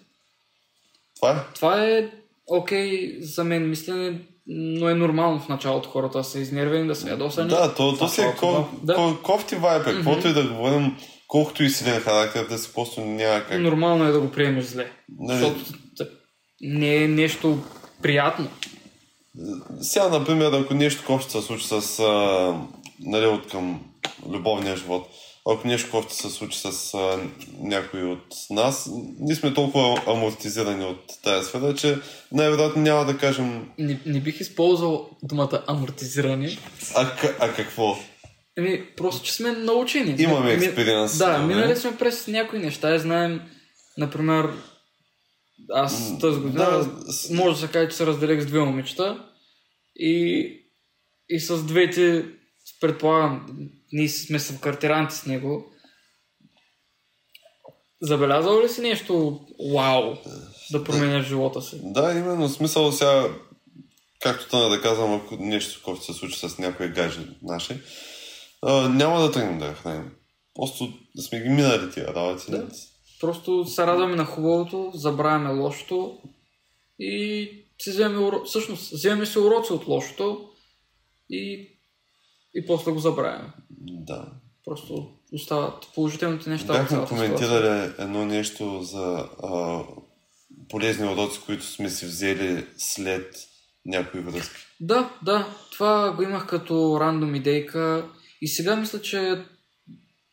Това 1.16 1.32
е. 1.32 1.54
Това 1.56 1.86
е 1.86 2.12
окей 2.48 3.18
за 3.22 3.44
мен 3.44 3.70
мислене, 3.70 4.22
но 4.52 4.90
е 4.90 4.94
нормално 4.94 5.40
в 5.40 5.50
началото 5.50 5.90
хората 5.90 6.18
да 6.18 6.24
са 6.24 6.40
изнервени, 6.40 6.88
да 6.88 6.96
са 6.96 7.10
ядосани. 7.10 7.50
Да, 7.50 7.76
то, 7.76 7.98
то 7.98 8.08
си 8.08 8.22
е 8.22 8.36
ко, 8.40 8.66
Да. 8.84 8.96
ко, 8.96 9.18
кофти 9.24 9.56
вайб, 9.56 9.88
е. 9.88 9.92
каквото 9.92 10.28
и 10.28 10.34
да 10.34 10.44
говорим, 10.44 10.96
колкото 11.28 11.64
и 11.64 11.70
силен 11.70 12.02
характер 12.02 12.46
да 12.50 12.58
си, 12.58 12.74
просто 12.74 13.02
няма 13.02 13.44
как. 13.44 13.60
Нормално 13.60 14.06
е 14.06 14.12
да 14.12 14.20
го 14.20 14.32
приемеш 14.32 14.66
зле. 14.66 14.92
Нали, 15.20 15.40
Защото 15.40 15.74
не 16.62 16.96
е 16.96 17.08
нещо 17.08 17.58
приятно. 18.02 18.48
Сега, 19.82 20.10
например, 20.10 20.52
ако 20.52 20.74
нещо 20.74 21.04
кофти 21.06 21.32
се 21.32 21.42
случи 21.42 21.68
с, 21.68 22.00
а, 22.00 22.54
нали, 23.00 23.26
от 23.26 23.48
към 23.48 23.82
любовния 24.30 24.76
живот, 24.78 25.08
ако 25.50 25.68
нещо 25.68 25.92
кофти 25.92 26.16
се 26.16 26.30
случи 26.30 26.60
с 26.60 26.94
а, 26.94 27.20
някой 27.60 28.04
от 28.04 28.26
нас, 28.50 28.90
ние 29.20 29.36
сме 29.36 29.54
толкова 29.54 30.02
амортизирани 30.08 30.86
от 30.86 31.00
тази 31.24 31.48
сфера, 31.48 31.76
че 31.76 31.98
най-вероятно 32.32 32.82
няма 32.82 33.06
да 33.06 33.18
кажем 33.18 33.70
Не, 33.78 34.00
не 34.06 34.20
бих 34.20 34.40
използвал 34.40 35.10
думата 35.24 35.64
амортизиране. 35.68 36.58
а, 36.96 37.12
а 37.40 37.54
какво? 37.54 37.98
Еми, 38.58 38.86
просто, 38.98 39.26
че 39.26 39.34
сме 39.34 39.52
научени. 39.52 40.16
Имаме 40.20 40.52
експириенс. 40.54 41.18
Да, 41.18 41.38
нали? 41.38 41.48
минали 41.48 41.76
сме 41.76 41.98
през 41.98 42.28
някои 42.28 42.60
неща 42.60 42.96
и 42.96 43.00
знаем, 43.00 43.42
например, 43.98 44.50
аз 45.74 46.20
тази 46.20 46.40
година 46.40 46.66
да, 46.66 46.84
с- 47.14 47.30
може 47.30 47.56
да 47.56 47.68
се 47.68 47.72
каже, 47.72 47.90
че 47.90 47.96
се 47.96 48.06
разделих 48.06 48.42
с 48.42 48.46
две 48.46 48.60
момичета 48.60 49.24
и, 49.96 50.50
и 51.30 51.40
с 51.40 51.64
двете, 51.64 52.26
предполагам, 52.82 53.46
ние 53.94 54.10
сме 54.10 54.40
съвкартиранти 54.40 55.16
с 55.16 55.26
него. 55.26 55.66
Забелязал 58.02 58.62
ли 58.62 58.70
си 58.70 58.82
нещо 58.82 59.40
вау 59.74 60.16
да 60.72 60.84
променяш 60.84 61.26
живота 61.26 61.62
си? 61.62 61.80
Да, 61.84 62.12
именно 62.12 62.50
смисъл 62.50 62.92
сега, 62.92 63.30
както 64.22 64.50
тъна 64.50 64.70
да 64.70 64.82
казвам, 64.82 65.14
ако 65.14 65.36
нещо, 65.36 65.82
което 65.84 66.04
се 66.04 66.14
случи 66.14 66.40
с 66.40 66.58
някой 66.58 66.90
гадже 66.90 67.20
наши, 67.42 67.80
а, 68.62 68.90
няма 68.90 69.22
да 69.22 69.32
тръгнем 69.32 69.60
да 69.60 69.66
я 69.66 69.74
храним. 69.74 70.12
Просто 70.56 70.94
сме 71.20 71.40
ги 71.40 71.50
минали 71.50 71.92
тия 71.92 72.14
работи. 72.14 72.52
Да. 72.52 72.68
Просто 73.20 73.66
се 73.66 73.88
радваме 73.88 74.16
на 74.16 74.26
хубавото, 74.26 74.92
забравяме 74.94 75.62
лошото 75.62 76.18
и 77.00 77.50
си 77.80 77.90
вземем 77.90 78.24
уро... 78.24 78.46
всъщност, 78.46 78.92
вземем 78.92 79.26
си 79.26 79.40
уроци 79.40 79.74
от 79.74 79.88
лошото 79.88 80.50
и, 81.30 81.70
и 82.56 82.66
после 82.68 82.92
го 82.92 83.00
забравяме. 83.00 83.54
Да. 83.80 84.26
Просто 84.66 85.12
остават 85.34 85.88
положителните 85.96 86.50
неща. 86.50 86.74
Бяхме 86.74 86.88
ситуация. 86.88 87.18
коментирали 87.18 87.94
едно 87.98 88.26
нещо 88.26 88.82
за 88.82 89.30
а, 89.44 89.84
полезни 90.70 91.08
уроци, 91.08 91.40
които 91.46 91.66
сме 91.66 91.90
си 91.90 92.06
взели 92.06 92.66
след 92.78 93.36
някои 93.86 94.22
връзки. 94.22 94.62
Да, 94.80 95.10
да. 95.24 95.48
Това 95.72 96.14
го 96.16 96.24
имах 96.24 96.48
като 96.48 96.98
рандом 97.00 97.36
идейка 97.36 98.10
И 98.42 98.48
сега 98.48 98.76
мисля, 98.76 99.02
че 99.02 99.30
е 99.30 99.44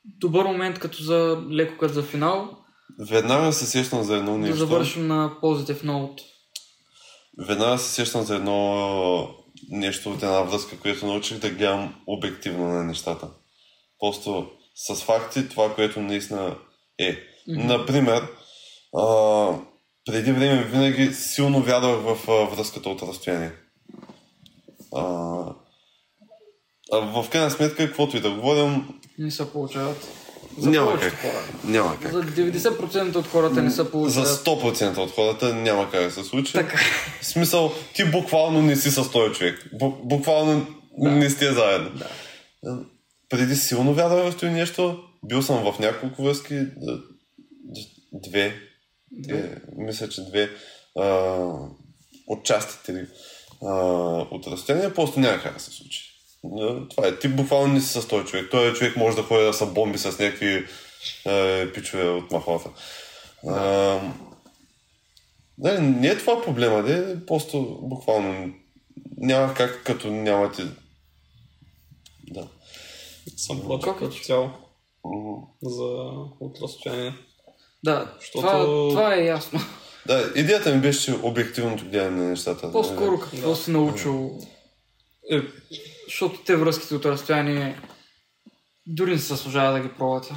добър 0.04 0.44
момент 0.44 0.78
като 0.78 1.02
за 1.02 1.42
леко 1.50 1.78
като 1.78 1.94
за 1.94 2.02
финал 2.02 2.58
Веднага 2.98 3.52
се 3.52 3.66
сещам 3.66 4.02
за 4.02 4.16
едно 4.16 4.32
да 4.32 4.38
нещо. 4.38 4.56
завършим 4.56 5.06
на 5.06 5.30
Positive 5.42 5.82
Note. 5.82 6.22
Веднага 7.38 7.78
се 7.78 7.92
сещам 7.92 8.22
за 8.22 8.34
едно 8.34 9.28
нещо 9.70 10.10
от 10.10 10.22
една 10.22 10.42
връзка, 10.42 10.80
което 10.80 11.06
научих 11.06 11.38
да 11.38 11.50
гледам 11.50 11.94
обективно 12.06 12.68
на 12.68 12.84
нещата. 12.84 13.28
Просто 13.98 14.50
с 14.74 14.94
факти 14.94 15.48
това, 15.48 15.74
което 15.74 16.00
наистина 16.00 16.56
е. 16.98 17.16
Мгм. 17.48 17.66
Например, 17.66 18.28
а, 18.96 19.52
преди 20.04 20.32
време 20.32 20.64
винаги 20.64 21.14
силно 21.14 21.62
вярвах 21.62 22.16
в 22.16 22.30
а, 22.30 22.56
връзката 22.56 22.88
от 22.88 23.02
разстояние. 23.02 23.52
А, 24.94 25.02
а 26.92 26.98
в 26.98 27.30
крайна 27.30 27.50
сметка, 27.50 27.86
каквото 27.86 28.16
и 28.16 28.20
да 28.20 28.30
говорим, 28.30 29.00
Не 29.18 29.30
се 29.30 29.52
получават. 29.52 30.25
За 30.58 30.70
няма 30.70 31.00
как. 31.00 31.12
хора. 31.12 31.42
Няма 31.64 32.00
как. 32.00 32.12
За 32.12 32.22
90% 32.22 33.16
от 33.16 33.26
хората 33.26 33.62
не 33.62 33.70
се 33.70 33.76
За 33.76 33.90
получават. 33.90 34.28
100% 34.28 34.96
от 34.96 35.10
хората 35.10 35.54
няма 35.54 35.90
как 35.90 36.02
да 36.02 36.10
се 36.10 36.24
случи. 36.24 36.52
Така. 36.52 36.78
В 37.22 37.26
смисъл, 37.26 37.72
ти 37.94 38.04
буквално 38.04 38.62
не 38.62 38.76
си 38.76 38.90
с 38.90 39.10
този 39.10 39.34
човек. 39.34 39.68
Бу- 39.74 40.00
буквално 40.04 40.66
не 40.98 41.30
сте 41.30 41.52
заедно. 41.52 41.90
Да. 42.62 42.78
Преди 43.28 43.56
силно 43.56 43.94
вярвах 43.94 44.32
в 44.32 44.36
това 44.36 44.50
нещо. 44.52 44.98
Бил 45.24 45.42
съм 45.42 45.72
в 45.72 45.78
няколко 45.78 46.22
връзки. 46.22 46.60
Две. 48.12 48.54
две 49.12 49.56
мисля, 49.76 50.08
че 50.08 50.24
две. 50.24 50.50
А, 50.98 51.36
отчасти 52.26 52.74
три. 52.86 53.06
А, 53.62 53.74
от 54.30 54.46
разстояние 54.46 54.94
просто 54.94 55.20
няма 55.20 55.42
как 55.42 55.54
да 55.54 55.60
се 55.60 55.70
случи. 55.70 56.02
А, 56.60 56.88
Това 56.88 57.08
е. 57.08 57.18
Ти 57.18 57.28
буквално 57.28 57.74
не 57.74 57.80
си 57.80 58.00
с 58.00 58.08
този 58.08 58.26
човек. 58.26 58.48
Той 58.50 58.72
човек 58.72 58.96
може 58.96 59.16
да 59.16 59.22
ходи 59.22 59.44
да 59.44 59.52
се 59.52 59.66
бомби 59.66 59.98
с 59.98 60.18
някакви 60.18 60.66
е, 61.26 61.72
пичове 61.72 62.08
от 62.08 62.30
махалата. 62.32 62.70
А, 63.48 64.00
не, 65.58 65.78
не 65.78 66.08
е 66.08 66.18
това 66.18 66.42
проблема, 66.42 66.82
де, 66.82 67.26
просто 67.26 67.78
буквално 67.82 68.54
няма 69.16 69.54
как, 69.54 69.82
като 69.84 70.10
нямате... 70.10 70.62
Да. 72.30 72.48
Съм 73.36 73.60
против 73.60 73.92
е, 73.92 73.96
като 73.98 74.16
цяло 74.16 74.50
за 75.62 75.84
от 76.40 76.58
разстояние. 76.62 77.14
Да, 77.84 78.12
Защото- 78.20 78.40
това, 78.40 78.58
това 78.88 79.14
е 79.14 79.24
ясно. 79.24 79.60
Да, 80.06 80.32
идеята 80.36 80.74
ми 80.74 80.80
беше, 80.80 81.04
че 81.04 81.14
обективното 81.22 81.84
гледане 81.84 82.22
на 82.22 82.28
нещата. 82.28 82.72
По-скоро 82.72 83.20
какво 83.20 83.50
Да. 83.50 83.56
си 83.56 83.70
научил. 83.70 84.38
Е, 85.32 85.40
защото 86.06 86.38
те 86.38 86.56
връзките 86.56 86.94
от 86.94 87.04
разстояние 87.04 87.80
дори 88.86 89.10
не 89.10 89.18
се 89.18 89.26
заслужава 89.26 89.72
да 89.72 89.80
ги 89.80 89.94
пробвате. 89.94 90.34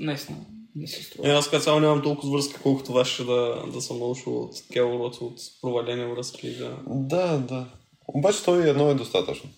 Наистина, 0.00 0.38
не 0.76 0.86
се 0.86 1.00
Е, 1.00 1.02
струва. 1.02 1.28
аз 1.28 1.50
като 1.50 1.62
цяло 1.62 1.80
нямам 1.80 2.02
толкова 2.02 2.32
връзки, 2.32 2.54
колкото 2.62 2.92
ваше 2.92 3.24
да, 3.24 3.62
да 3.66 3.80
съм 3.80 3.98
научил 3.98 4.36
от 4.36 4.56
такива 4.58 4.96
уроци, 4.96 5.18
от 5.22 5.38
провалени 5.62 6.04
връзки. 6.06 6.50
Да. 6.50 6.76
Да, 6.86 7.38
да. 7.38 7.66
Обаче 8.08 8.44
той 8.44 8.68
едно 8.68 8.90
е 8.90 8.94
достатъчно. 8.94 9.50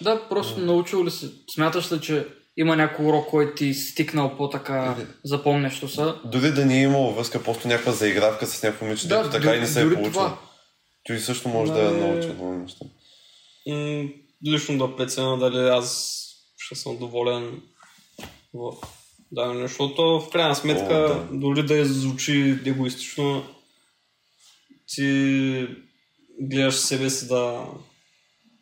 Да, 0.00 0.28
просто 0.28 0.60
научил 0.60 1.04
ли 1.04 1.10
си, 1.10 1.30
смяташ 1.54 1.92
ли, 1.92 2.00
че 2.00 2.26
има 2.56 2.76
някой 2.76 3.06
урок, 3.06 3.28
който 3.28 3.54
ти 3.54 3.74
стикнал 3.74 4.36
по-така 4.36 4.96
Или- 4.98 5.06
запомнящо 5.24 5.88
са? 5.88 6.16
Дори 6.24 6.52
да 6.52 6.66
не 6.66 6.78
е 6.78 6.82
имало 6.82 7.14
връзка, 7.14 7.42
просто 7.42 7.68
някаква 7.68 7.92
заигравка 7.92 8.46
с 8.46 8.62
някакво 8.62 8.84
момиче, 8.86 9.08
Да, 9.08 9.16
дето 9.18 9.30
така 9.30 9.54
и 9.56 9.60
не 9.60 9.66
се 9.66 9.80
е 9.80 9.84
дори 9.84 9.94
получило. 9.94 10.12
това. 10.24 10.38
Той 11.06 11.18
също 11.18 11.48
може 11.48 11.72
Да, 11.72 11.78
да 11.78 11.84
я 11.84 11.88
е. 11.90 11.92
научи 12.12 12.28
много 12.28 12.52
неща. 12.52 12.84
Лично 14.46 14.78
да 14.78 14.96
преценя 14.96 15.38
дали 15.38 15.68
аз 15.68 16.20
ще 16.58 16.74
съм 16.74 16.96
доволен 16.96 17.60
в 18.54 18.72
дадено 19.32 19.54
нещо, 19.54 19.68
защото 19.68 20.20
в 20.20 20.30
крайна 20.30 20.54
сметка, 20.54 20.94
О, 20.94 21.08
да. 21.08 21.38
дори 21.38 21.62
да 21.62 21.84
звучи 21.84 22.58
егоистично, 22.66 23.42
ти 24.94 25.66
гледаш 26.40 26.74
себе 26.74 27.10
си 27.10 27.28
да, 27.28 27.66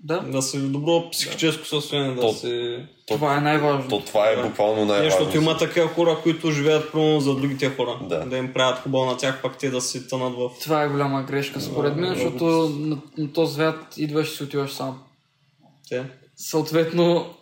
Да, 0.01 0.21
да 0.21 0.43
си 0.43 0.59
в 0.59 0.71
добро 0.71 1.11
психическо 1.11 1.67
състояние, 1.67 2.15
да 2.15 2.21
То- 2.21 2.33
си... 2.33 2.79
това 3.09 3.37
е 3.37 3.41
най-важно. 3.41 3.89
То 3.91 4.01
това 4.01 4.31
е 4.31 4.43
буквално 4.43 4.85
най-важно. 4.85 5.11
защото 5.11 5.37
има 5.37 5.57
такива 5.57 5.89
хора, 5.89 6.19
които 6.23 6.51
живеят 6.51 6.93
пълно 6.93 7.21
за 7.21 7.35
другите 7.35 7.71
хора. 7.71 7.99
Да. 8.03 8.25
да 8.27 8.37
им 8.37 8.53
правят 8.53 8.79
хубаво 8.79 9.05
на 9.05 9.17
тях, 9.17 9.43
пак 9.43 9.59
те 9.59 9.71
да 9.71 9.81
си 9.81 10.09
тънат 10.09 10.35
в... 10.35 10.51
Това 10.63 10.83
е 10.83 10.89
голяма 10.89 11.23
грешка 11.23 11.61
според 11.61 11.97
мен, 11.97 12.09
Да, 12.11 12.15
защото 12.15 12.45
на, 12.79 12.99
на 13.19 13.33
този 13.33 13.55
свят 13.55 13.95
идваш 13.97 14.33
и 14.33 14.37
си 14.37 14.43
отиваш 14.43 14.73
сам. 14.73 15.03
Те. 15.93 16.05
Съответно, 16.37 17.35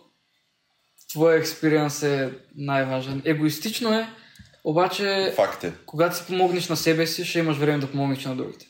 твоя 1.09 1.37
експириенс 1.37 2.03
е 2.03 2.33
най-важен. 2.55 3.21
Егоистично 3.25 3.93
е, 3.93 4.07
обаче, 4.63 5.33
Факт 5.35 5.63
е. 5.63 5.73
когато 5.85 6.15
си 6.15 6.23
помогнеш 6.27 6.69
на 6.69 6.77
себе 6.77 7.07
си, 7.07 7.25
ще 7.25 7.39
имаш 7.39 7.57
време 7.57 7.79
да 7.79 7.91
помогнеш 7.91 8.25
на 8.25 8.35
другите. 8.35 8.65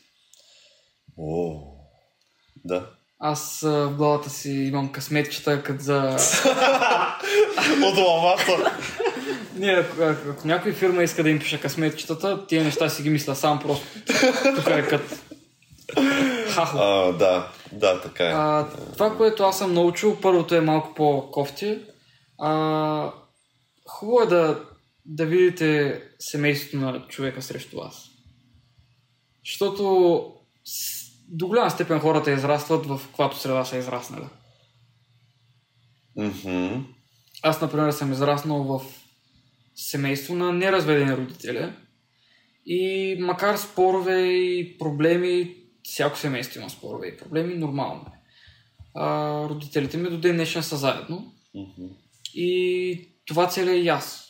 О, 1.17 1.61
да. 2.65 2.89
Аз 3.19 3.63
а, 3.63 3.69
в 3.69 3.95
главата 3.95 4.29
си 4.29 4.51
имам 4.51 4.91
късметчета, 4.91 5.63
като 5.63 5.83
за... 5.83 5.99
От 7.83 7.97
лавата. 7.97 8.77
Не, 9.55 9.71
ако, 9.71 10.01
ако, 10.03 10.47
някой 10.47 10.73
фирма 10.73 11.03
иска 11.03 11.23
да 11.23 11.29
им 11.29 11.39
пише 11.39 11.61
късметчетата, 11.61 12.47
тия 12.47 12.63
неща 12.63 12.89
си 12.89 13.03
ги 13.03 13.09
мисля 13.09 13.35
сам 13.35 13.59
просто. 13.59 13.87
Тук 14.55 14.67
е 14.67 14.87
като... 14.87 15.15
Хахо. 16.47 16.77
А, 16.77 17.11
да, 17.11 17.51
да, 17.71 18.01
така 18.01 18.27
е. 18.27 18.31
А, 18.31 18.69
това, 18.93 19.17
което 19.17 19.43
аз 19.43 19.57
съм 19.57 19.73
научил, 19.73 20.17
първото 20.21 20.55
е 20.55 20.61
малко 20.61 20.93
по-кофти. 20.95 21.79
А, 22.39 23.13
хубаво 23.87 24.21
е 24.21 24.25
да, 24.25 24.63
да 25.05 25.25
видите 25.25 26.01
семейството 26.19 26.77
на 26.77 27.07
човека 27.07 27.41
срещу 27.41 27.77
вас. 27.77 28.07
Защото 29.45 30.25
до 31.27 31.47
голяма 31.47 31.71
степен 31.71 31.99
хората 31.99 32.31
израстват 32.31 32.85
в 32.85 33.01
каквато 33.07 33.37
среда 33.37 33.65
са 33.65 33.77
израснали. 33.77 34.25
Мгм. 36.17 36.83
Аз, 37.43 37.61
например, 37.61 37.91
съм 37.91 38.11
израснал 38.11 38.63
в 38.63 38.81
семейство 39.75 40.35
на 40.35 40.53
неразведени 40.53 41.17
родители. 41.17 41.73
И 42.65 43.15
макар 43.19 43.57
спорове 43.57 44.21
и 44.21 44.77
проблеми, 44.77 45.55
всяко 45.83 46.17
семейство 46.17 46.59
има 46.59 46.69
спорове 46.69 47.07
и 47.07 47.17
проблеми, 47.17 47.53
нормално 47.53 48.01
е. 48.01 48.19
А, 48.93 49.49
родителите 49.49 49.97
ми 49.97 50.09
до 50.09 50.17
ден 50.17 50.35
днешен 50.35 50.63
са 50.63 50.77
заедно. 50.77 51.33
Мгм. 51.55 51.87
И 52.33 53.09
това 53.25 53.47
целя 53.47 53.71
и 53.71 53.87
аз. 53.87 54.27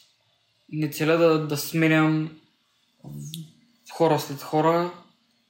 Не 0.70 0.90
целя 0.90 1.18
да, 1.18 1.48
да 1.48 1.58
сменям 1.58 2.38
хора 3.94 4.20
след 4.20 4.42
хора, 4.42 4.94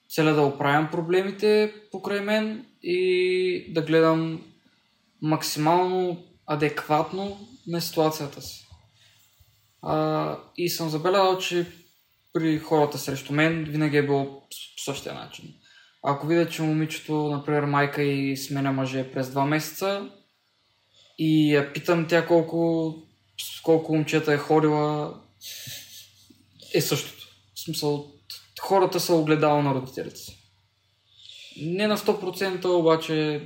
целя 0.09 0.33
да 0.33 0.41
оправям 0.41 0.91
проблемите 0.91 1.73
покрай 1.91 2.21
мен 2.21 2.65
и 2.83 3.73
да 3.73 3.81
гледам 3.81 4.41
максимално 5.21 6.23
адекватно 6.45 7.47
на 7.67 7.81
ситуацията 7.81 8.41
си. 8.41 8.67
А, 9.81 10.37
и 10.57 10.69
съм 10.69 10.89
забелязал, 10.89 11.37
че 11.37 11.65
при 12.33 12.59
хората 12.59 12.97
срещу 12.97 13.33
мен 13.33 13.63
винаги 13.63 13.97
е 13.97 14.05
било 14.05 14.25
по 14.25 14.47
същия 14.85 15.13
начин. 15.13 15.53
Ако 16.03 16.27
видя, 16.27 16.49
че 16.49 16.61
момичето, 16.61 17.13
например, 17.13 17.63
майка 17.63 18.03
и 18.03 18.37
сменя 18.37 18.71
мъже 18.71 19.11
през 19.11 19.29
два 19.29 19.45
месеца 19.45 20.09
и 21.17 21.53
я 21.53 21.73
питам 21.73 22.07
тя 22.07 22.27
колко, 22.27 22.93
с 23.57 23.61
колко 23.61 23.95
момчета 23.95 24.33
е 24.33 24.37
ходила, 24.37 25.15
е 26.73 26.81
същото. 26.81 27.27
В 27.55 27.59
смисъл, 27.59 28.11
хората 28.61 28.99
са 28.99 29.15
огледало 29.15 29.61
на 29.61 29.73
родителите 29.75 30.15
си. 30.15 30.37
Не 31.61 31.87
на 31.87 31.97
100%, 31.97 32.65
обаче 32.65 33.41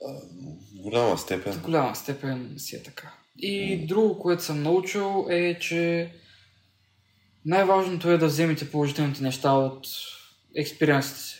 В 0.00 0.82
голяма 0.82 1.18
степен. 1.18 1.52
в 1.52 1.62
голяма 1.62 1.96
степен 1.96 2.54
си 2.56 2.76
е 2.76 2.82
така. 2.82 3.14
И 3.38 3.86
друго, 3.86 4.18
което 4.18 4.42
съм 4.42 4.62
научил 4.62 5.26
е, 5.30 5.58
че 5.58 6.12
най-важното 7.44 8.10
е 8.10 8.18
да 8.18 8.26
вземете 8.26 8.70
положителните 8.70 9.22
неща 9.22 9.52
от 9.52 9.86
експириенсите 10.56 11.20
си. 11.20 11.35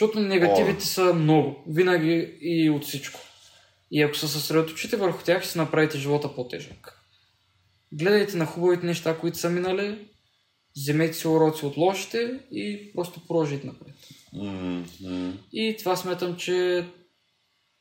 Защото 0.00 0.20
негативите 0.20 0.78
О. 0.78 0.86
са 0.86 1.14
много. 1.14 1.64
Винаги 1.68 2.38
и 2.40 2.70
от 2.70 2.84
всичко. 2.84 3.20
И 3.90 4.02
ако 4.02 4.14
се 4.14 4.28
съсредоточите 4.28 4.96
върху 4.96 5.24
тях, 5.24 5.42
ще 5.42 5.52
си 5.52 5.58
направите 5.58 5.98
живота 5.98 6.34
по-тежък. 6.34 7.00
Гледайте 7.92 8.36
на 8.36 8.46
хубавите 8.46 8.86
неща, 8.86 9.18
които 9.18 9.38
са 9.38 9.50
минали, 9.50 10.08
вземете 10.76 11.12
си 11.12 11.28
уроци 11.28 11.66
от 11.66 11.76
лошите 11.76 12.40
и 12.52 12.92
просто 12.94 13.26
продължите 13.28 13.66
напред. 13.66 13.94
Мгм. 14.32 15.30
И 15.52 15.76
това 15.78 15.96
смятам, 15.96 16.36
че 16.36 16.78
е 16.78 16.84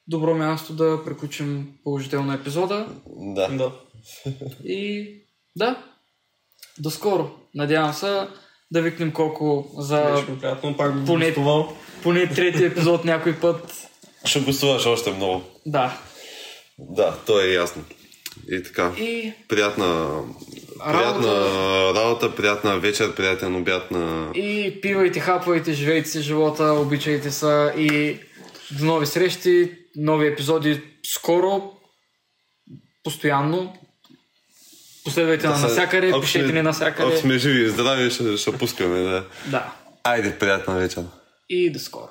добро 0.07 0.35
място 0.35 0.73
да 0.73 1.01
приключим 1.05 1.77
положително 1.83 2.33
епизода. 2.33 2.87
Да. 3.07 3.47
Да. 3.47 3.71
И 4.63 5.13
да, 5.55 5.83
до 6.79 6.89
скоро. 6.89 7.31
Надявам 7.55 7.93
се 7.93 8.27
да 8.71 8.81
викнем 8.81 9.11
колко 9.11 9.67
за 9.77 10.23
приятно, 10.41 10.77
пак 10.77 10.93
Поне- 11.05 11.35
поне 12.03 12.27
трети 12.27 12.65
епизод 12.65 13.05
някой 13.05 13.35
път. 13.35 13.87
Ще 14.25 14.39
гостуваш 14.39 14.85
още 14.85 15.11
много. 15.11 15.41
Да. 15.65 15.97
Да, 16.79 17.17
то 17.25 17.41
е 17.41 17.47
ясно. 17.47 17.83
И 18.51 18.63
така. 18.63 18.91
И 18.99 19.33
Приятна, 19.47 20.21
приятна 20.85 21.49
работа, 21.95 22.35
приятна 22.35 22.79
вечер, 22.79 23.15
приятен 23.15 23.55
обяд 23.55 23.91
на... 23.91 24.31
И 24.35 24.79
пивайте, 24.81 25.19
хапвайте, 25.19 25.73
живейте 25.73 26.09
си 26.09 26.21
живота, 26.21 26.63
обичайте 26.63 27.31
се 27.31 27.73
и 27.77 28.19
до 28.71 28.85
нови 28.85 29.05
срещи, 29.05 29.71
нови 29.95 30.27
епизоди 30.27 30.81
скоро, 31.05 31.71
постоянно. 33.03 33.73
Последвайте 35.07 35.47
на 35.47 35.57
навсякъде, 35.57 36.09
Ако 36.09 36.21
пишете 36.21 36.51
ни 36.53 36.59
Ако 36.59 36.63
навсякъде. 36.63 37.17
сме 37.17 37.37
живи 37.37 37.65
и 37.65 37.69
здрави, 37.69 38.11
ще, 38.11 38.37
ще 38.37 38.51
пускаме, 38.51 38.99
да. 38.99 39.23
Да. 39.45 39.71
Айде, 40.03 40.35
приятна 40.39 40.75
вечер. 40.75 41.03
И 41.49 41.71
до 41.71 41.79
скоро. 41.79 42.09